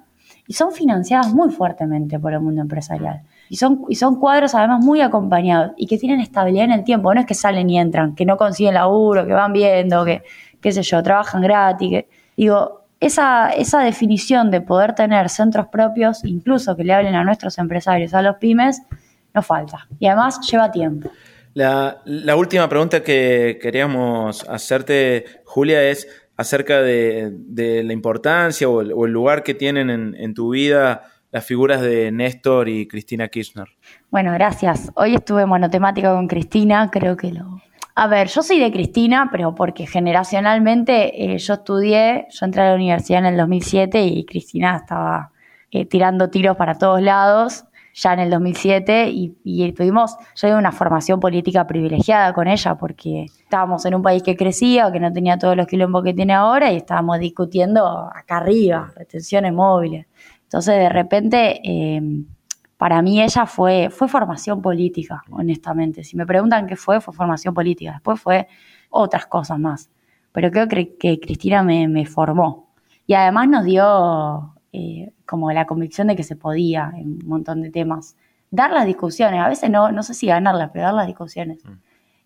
[0.47, 3.23] y son financiadas muy fuertemente por el mundo empresarial.
[3.55, 7.15] Y son, y son cuadros además muy acompañados y que tienen estabilidad en el tiempo.
[7.15, 10.25] No es que salen y entran, que no consiguen laburo, que van viendo, que,
[10.61, 12.07] qué sé yo, trabajan gratis.
[12.37, 17.57] Digo, esa, esa definición de poder tener centros propios, incluso que le hablen a nuestros
[17.59, 18.83] empresarios, a los pymes,
[19.33, 19.87] nos falta.
[20.01, 21.13] Y además lleva tiempo.
[21.55, 29.45] La última pregunta que queríamos hacerte, Julia, es acerca de, la importancia o el, lugar
[29.45, 31.05] que tienen en, tu vida
[31.35, 33.67] las figuras de Néstor y Cristina Kirchner.
[34.09, 34.93] Bueno, gracias.
[34.95, 37.61] Hoy estuve monotemática con Cristina, creo que lo...
[37.97, 42.69] A ver, yo soy de Cristina, pero porque generacionalmente eh, yo estudié, yo entré a
[42.69, 45.33] la universidad en el 2007 y Cristina estaba
[45.73, 50.73] eh, tirando tiros para todos lados ya en el 2007 y, tuvimos, yo tuve una
[50.73, 55.39] formación política privilegiada con ella porque estábamos en un país que crecía, que no tenía
[55.39, 60.07] todos los quilombos que tiene ahora y estábamos discutiendo acá arriba, retenciones móviles.
[60.45, 62.27] Entonces, de repente, em,
[62.77, 66.05] para mí ella fue, fue formación política, honestamente.
[66.05, 67.93] Si me preguntan qué fue, fue formación política.
[67.93, 68.47] Después fue
[68.91, 69.91] otras cosas más.
[70.33, 72.75] Pero creo que, que Cristina me, me formó.
[73.07, 77.63] Y además nos dio eh, como la convicción de que se podía en un montón
[77.63, 78.17] de temas.
[78.51, 81.65] Dar las discusiones, a veces no, no sé si ganarlas, pero dar las discusiones.
[81.65, 81.73] Mm.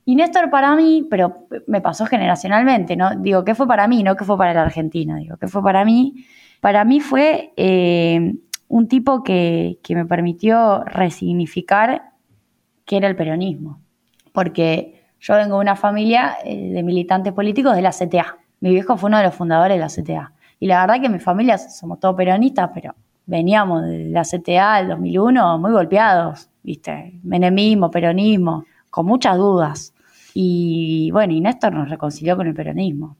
[0.07, 3.15] Y Néstor para mí, pero me pasó generacionalmente, ¿no?
[3.17, 4.03] Digo, ¿qué fue para mí?
[4.03, 5.17] No, ¿qué fue para la Argentina?
[5.17, 6.25] Digo, ¿qué fue para mí?
[6.61, 8.35] Para mí fue eh,
[8.69, 12.13] un tipo que, que me permitió resignificar
[12.85, 13.81] qué era el peronismo.
[14.33, 18.37] Porque yo vengo de una familia eh, de militantes políticos de la CTA.
[18.61, 20.33] Mi viejo fue uno de los fundadores de la CTA.
[20.61, 22.95] Y la verdad que mi familia somos todos peronistas, pero
[23.27, 27.21] veníamos de la CTA del 2001 muy golpeados, ¿viste?
[27.23, 29.95] Menemismo, peronismo, con muchas dudas.
[30.35, 33.17] Y bueno, y Néstor nos reconcilió con el peronismo.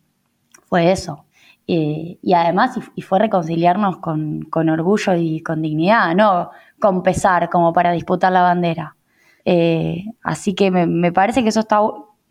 [0.67, 1.25] Fue eso.
[1.71, 6.51] Eh, y además, y, fue reconciliarnos con, orgullo y con dignidad, no
[6.81, 8.97] con pesar como para disputar la bandera.
[9.45, 11.81] Eh, así que me, parece que eso está,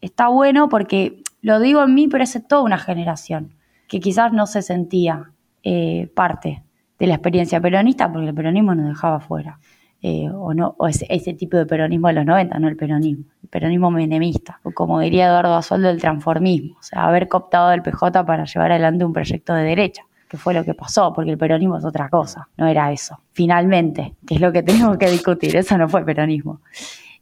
[0.02, 3.54] está bueno porque lo digo en mí, pero es toda una generación
[3.88, 5.32] que quizás no se sentía
[5.64, 6.64] eh, parte
[6.98, 9.60] de la experiencia peronista porque el peronismo nos dejaba fuera.
[10.04, 13.50] Eh, o no o ese, tipo de peronismo de los 90, no el peronismo, el
[13.50, 18.24] peronismo menemista, o como diría Eduardo Basualdo, el transformismo, o sea, haber cooptado el PJ
[18.24, 21.78] para llevar adelante un proyecto de derecha, que fue lo que pasó, porque el peronismo
[21.78, 23.20] es otra cosa, no era eso.
[23.34, 26.62] Finalmente, que es lo que tenemos que discutir, eso no fue peronismo.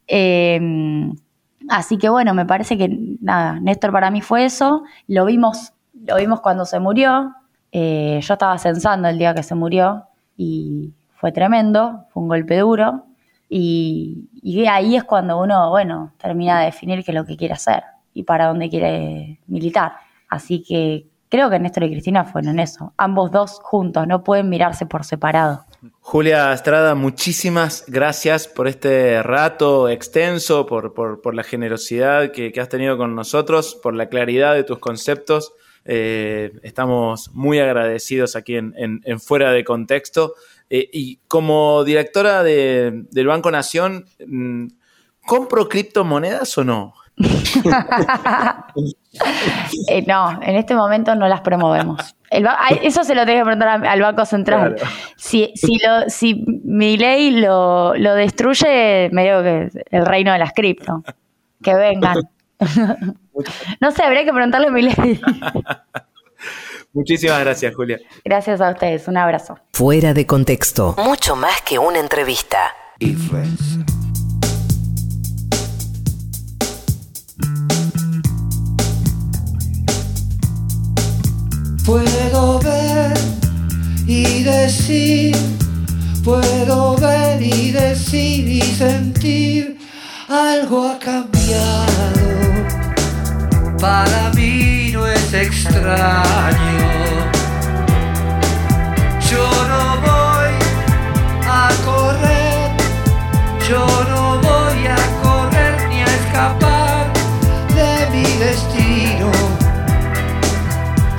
[0.05, 0.59] Eh,
[1.69, 2.89] así que bueno, me parece que
[3.21, 5.71] nada, Néstor para mí fue eso, lo vimos
[6.05, 7.33] lo vimos cuando se murió.
[7.71, 10.05] Eh, yo estaba censando el día que se murió
[10.37, 13.05] y fue tremendo, fue un golpe duro.
[13.49, 14.27] Y,
[14.67, 17.83] ahí es cuando uno, bueno, termina de definir qué es lo que quiere hacer
[18.13, 19.93] y para dónde quiere militar.
[20.29, 22.93] Así que creo que Néstor y Cristina fueron eso.
[22.97, 25.65] Ambos dos juntos, no pueden mirarse por separado.
[26.01, 33.15] Julia Estrada, muchísimas gracias por este rato extenso, por, la generosidad que has tenido con
[33.15, 35.53] nosotros, por la claridad de tus conceptos
[35.87, 40.33] Eh, estamos muy agradecidos aquí en, Fuera de Contexto.
[40.69, 44.67] Eh, y como directora del Banco Nación, mm,
[45.25, 46.93] ¿compro criptomonedas o no?
[49.87, 52.15] Eh, no, en este momento no las promovemos.
[52.29, 54.75] eso se lo tengo que preguntar al Banco Central.
[55.15, 60.51] Si, si, lo, si mi ley lo, destruye, me digo que el reino de las
[60.51, 61.01] cripto.
[61.63, 62.17] Que vengan.
[63.79, 65.21] no sé, habría que preguntarle a mi ley.
[66.95, 67.99] Muchísimas gracias, Julia.
[68.23, 69.07] Gracias a ustedes.
[69.09, 69.59] Un abrazo.
[69.73, 70.95] Fuera de contexto.
[70.97, 72.73] Mucho más que una entrevista.
[81.85, 83.13] Puedo ver
[84.07, 85.35] y decir,
[86.23, 89.77] puedo ver y decir y sentir,
[90.29, 92.84] algo ha cambiado.
[93.85, 96.89] Para mí no es extraño.
[99.29, 100.53] Yo no voy
[101.47, 102.71] a correr,
[103.69, 107.13] yo no voy a correr ni a escapar
[107.77, 109.31] de mi destino.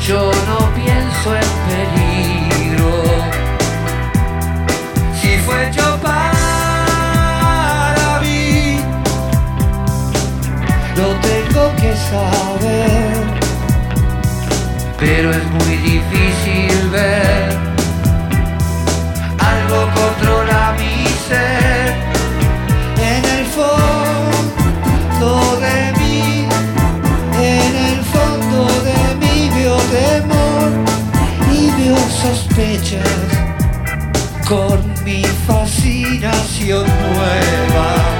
[0.00, 2.94] Yo no pienso en peligro.
[5.20, 6.35] Si fue yo para
[14.98, 17.48] Pero es muy difícil ver.
[19.38, 21.94] Algo controla mi ser.
[22.98, 25.30] En el fondo
[25.60, 26.48] de mí,
[27.40, 30.70] en el fondo de mí veo temor
[31.52, 33.16] y veo sospechas
[34.48, 38.15] con mi fascinación nueva.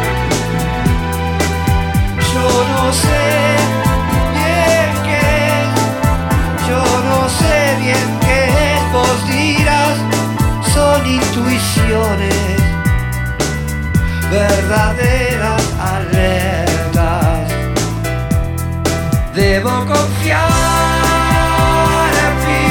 [14.30, 17.48] Verdaderas alertas.
[19.34, 20.40] Debo confiar
[22.26, 22.66] en mí,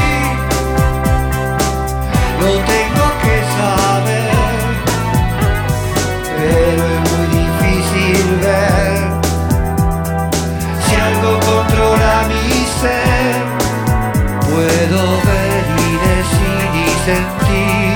[2.39, 2.84] lo tengo
[17.47, 17.94] sentir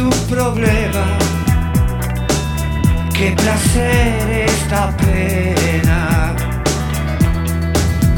[0.00, 1.04] un problema.
[3.14, 6.34] Qué placer esta pena.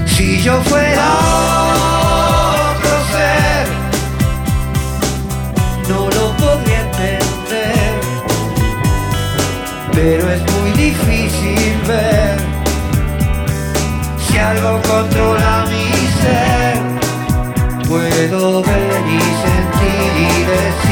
[0.06, 1.08] Si yo fuera
[2.70, 3.66] otro ser,
[5.88, 8.00] no lo podría entender.
[9.92, 12.36] Pero es muy difícil ver
[14.24, 15.90] si algo controla mi
[16.20, 16.76] ser.
[17.88, 20.91] Puedo ver y sentir y decir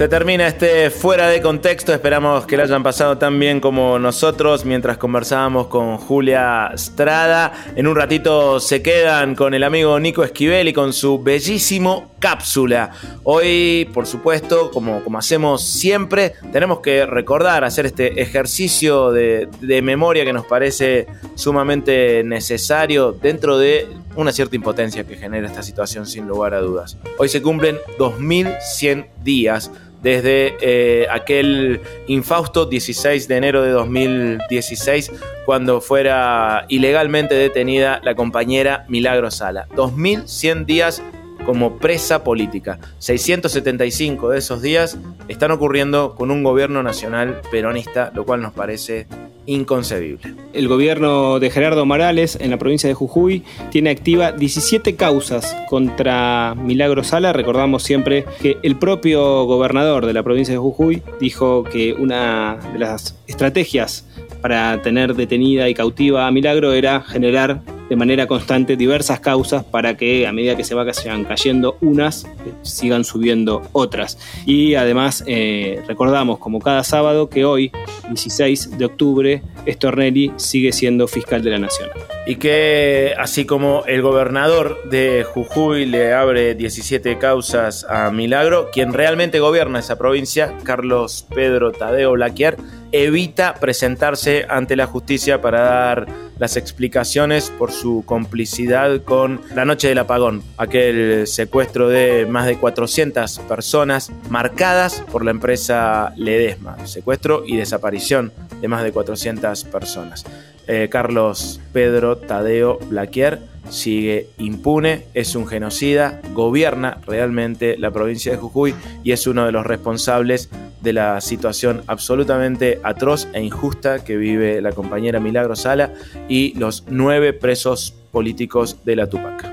[0.00, 1.92] Se termina este fuera de contexto.
[1.92, 7.52] Esperamos que lo hayan pasado tan bien como nosotros mientras conversábamos con Julia Strada.
[7.76, 12.92] En un ratito se quedan con el amigo Nico Esquivel y con su bellísimo cápsula.
[13.24, 19.82] Hoy, por supuesto, como, como hacemos siempre, tenemos que recordar, hacer este ejercicio de, de
[19.82, 23.86] memoria que nos parece sumamente necesario dentro de
[24.16, 26.96] una cierta impotencia que genera esta situación sin lugar a dudas.
[27.18, 29.70] Hoy se cumplen 2100 días
[30.02, 35.12] desde eh, aquel infausto 16 de enero de 2016,
[35.46, 39.66] cuando fuera ilegalmente detenida la compañera Milagro Sala.
[39.76, 41.02] 2100 días
[41.44, 42.78] como presa política.
[42.98, 44.98] 675 de esos días
[45.28, 49.06] están ocurriendo con un gobierno nacional peronista, lo cual nos parece
[49.46, 50.34] inconcebible.
[50.52, 56.54] El gobierno de Gerardo Morales en la provincia de Jujuy tiene activa 17 causas contra
[56.56, 57.32] Milagro Sala.
[57.32, 62.78] Recordamos siempre que el propio gobernador de la provincia de Jujuy dijo que una de
[62.78, 64.06] las estrategias
[64.40, 67.60] para tener detenida y cautiva a Milagro era generar
[67.90, 72.52] de manera constante diversas causas para que a medida que se vayan cayendo unas, eh,
[72.62, 74.16] sigan subiendo otras.
[74.46, 77.72] Y además eh, recordamos como cada sábado que hoy,
[78.08, 81.90] 16 de octubre, Stornelli sigue siendo fiscal de la nación.
[82.26, 88.92] Y que así como el gobernador de Jujuy le abre 17 causas a Milagro, quien
[88.92, 92.56] realmente gobierna esa provincia, Carlos Pedro Tadeo Blaquier,
[92.92, 99.88] evita presentarse ante la justicia para dar las explicaciones por su complicidad con la noche
[99.88, 107.44] del apagón, aquel secuestro de más de 400 personas marcadas por la empresa Ledesma, secuestro
[107.46, 110.24] y desaparición de más de 400 personas.
[110.66, 118.38] Eh, Carlos Pedro Tadeo Blaquier sigue impune, es un genocida, gobierna realmente la provincia de
[118.38, 118.74] Jujuy
[119.04, 120.50] y es uno de los responsables
[120.80, 125.92] de la situación absolutamente atroz e injusta que vive la compañera Milagro Sala
[126.28, 129.46] y los nueve presos políticos de la Tupac.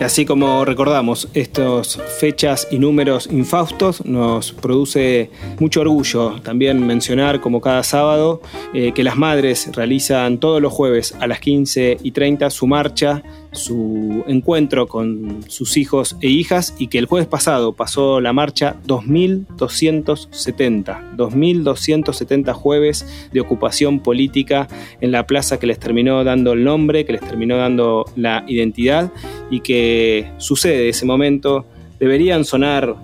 [0.00, 7.62] Así como recordamos estas fechas y números infaustos, nos produce mucho orgullo también mencionar, como
[7.62, 8.42] cada sábado,
[8.74, 13.22] eh, que las madres realizan todos los jueves a las 15 y 30 su marcha
[13.56, 18.76] su encuentro con sus hijos e hijas y que el jueves pasado pasó la marcha
[18.84, 24.68] 2270, 2270 jueves de ocupación política
[25.00, 29.10] en la plaza que les terminó dando el nombre, que les terminó dando la identidad
[29.50, 29.85] y que
[30.38, 31.66] sucede ese momento.
[31.98, 32.96] Deberían sonar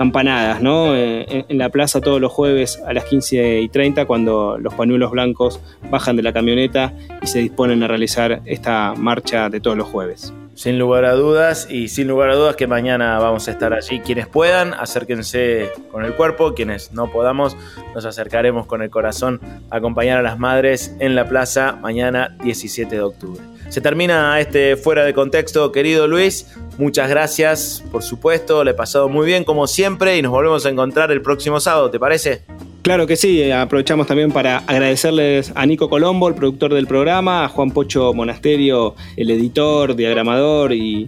[0.00, 0.96] campanadas, ¿no?
[0.96, 5.10] Eh, en, la plaza todos los jueves a las 15 y 30 cuando los pañuelos
[5.10, 9.86] blancos bajan de la camioneta y se disponen a realizar esta marcha de todos los
[9.86, 10.32] jueves.
[10.54, 14.00] Sin lugar a dudas y sin lugar a dudas que mañana vamos a estar allí.
[14.00, 17.54] Quienes puedan, acérquense con el cuerpo, quienes no podamos,
[17.94, 19.38] nos acercaremos con el corazón
[19.68, 23.42] a acompañar a las madres en la plaza mañana 17 de octubre.
[23.70, 26.48] Se termina este fuera de contexto, querido Luis.
[26.76, 28.64] Muchas gracias, por supuesto.
[28.64, 31.88] Le he pasado muy bien, como siempre, y nos volvemos a encontrar el próximo sábado,
[31.88, 32.42] ¿te parece?
[32.82, 37.48] Claro que sí, aprovechamos también para agradecerles a Nico Colombo, el productor del programa, a
[37.48, 41.06] Juan Pocho Monasterio, el editor, diagramador y,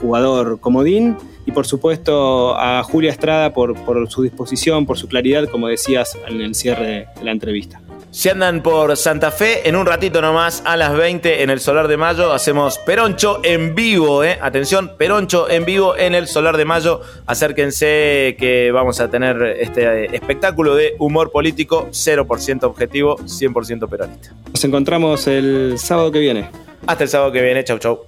[0.00, 1.16] jugador comodín,
[1.46, 6.18] y por supuesto a Julia Estrada por, por su disposición, por su claridad, como decías
[6.26, 7.80] en el cierre de la entrevista.
[8.12, 11.86] Si andan por Santa Fe, en un ratito nomás, a las 20 en el Solar
[11.86, 14.36] de Mayo, hacemos Peroncho en vivo, ¿eh?
[14.42, 17.02] Atención, Peroncho en vivo en el Solar de Mayo.
[17.26, 24.34] Acérquense que vamos a tener este espectáculo de humor político, 0% objetivo, 100% peronista.
[24.52, 26.50] Nos encontramos el sábado que viene.
[26.88, 28.00] Hasta el sábado que viene, chau chau.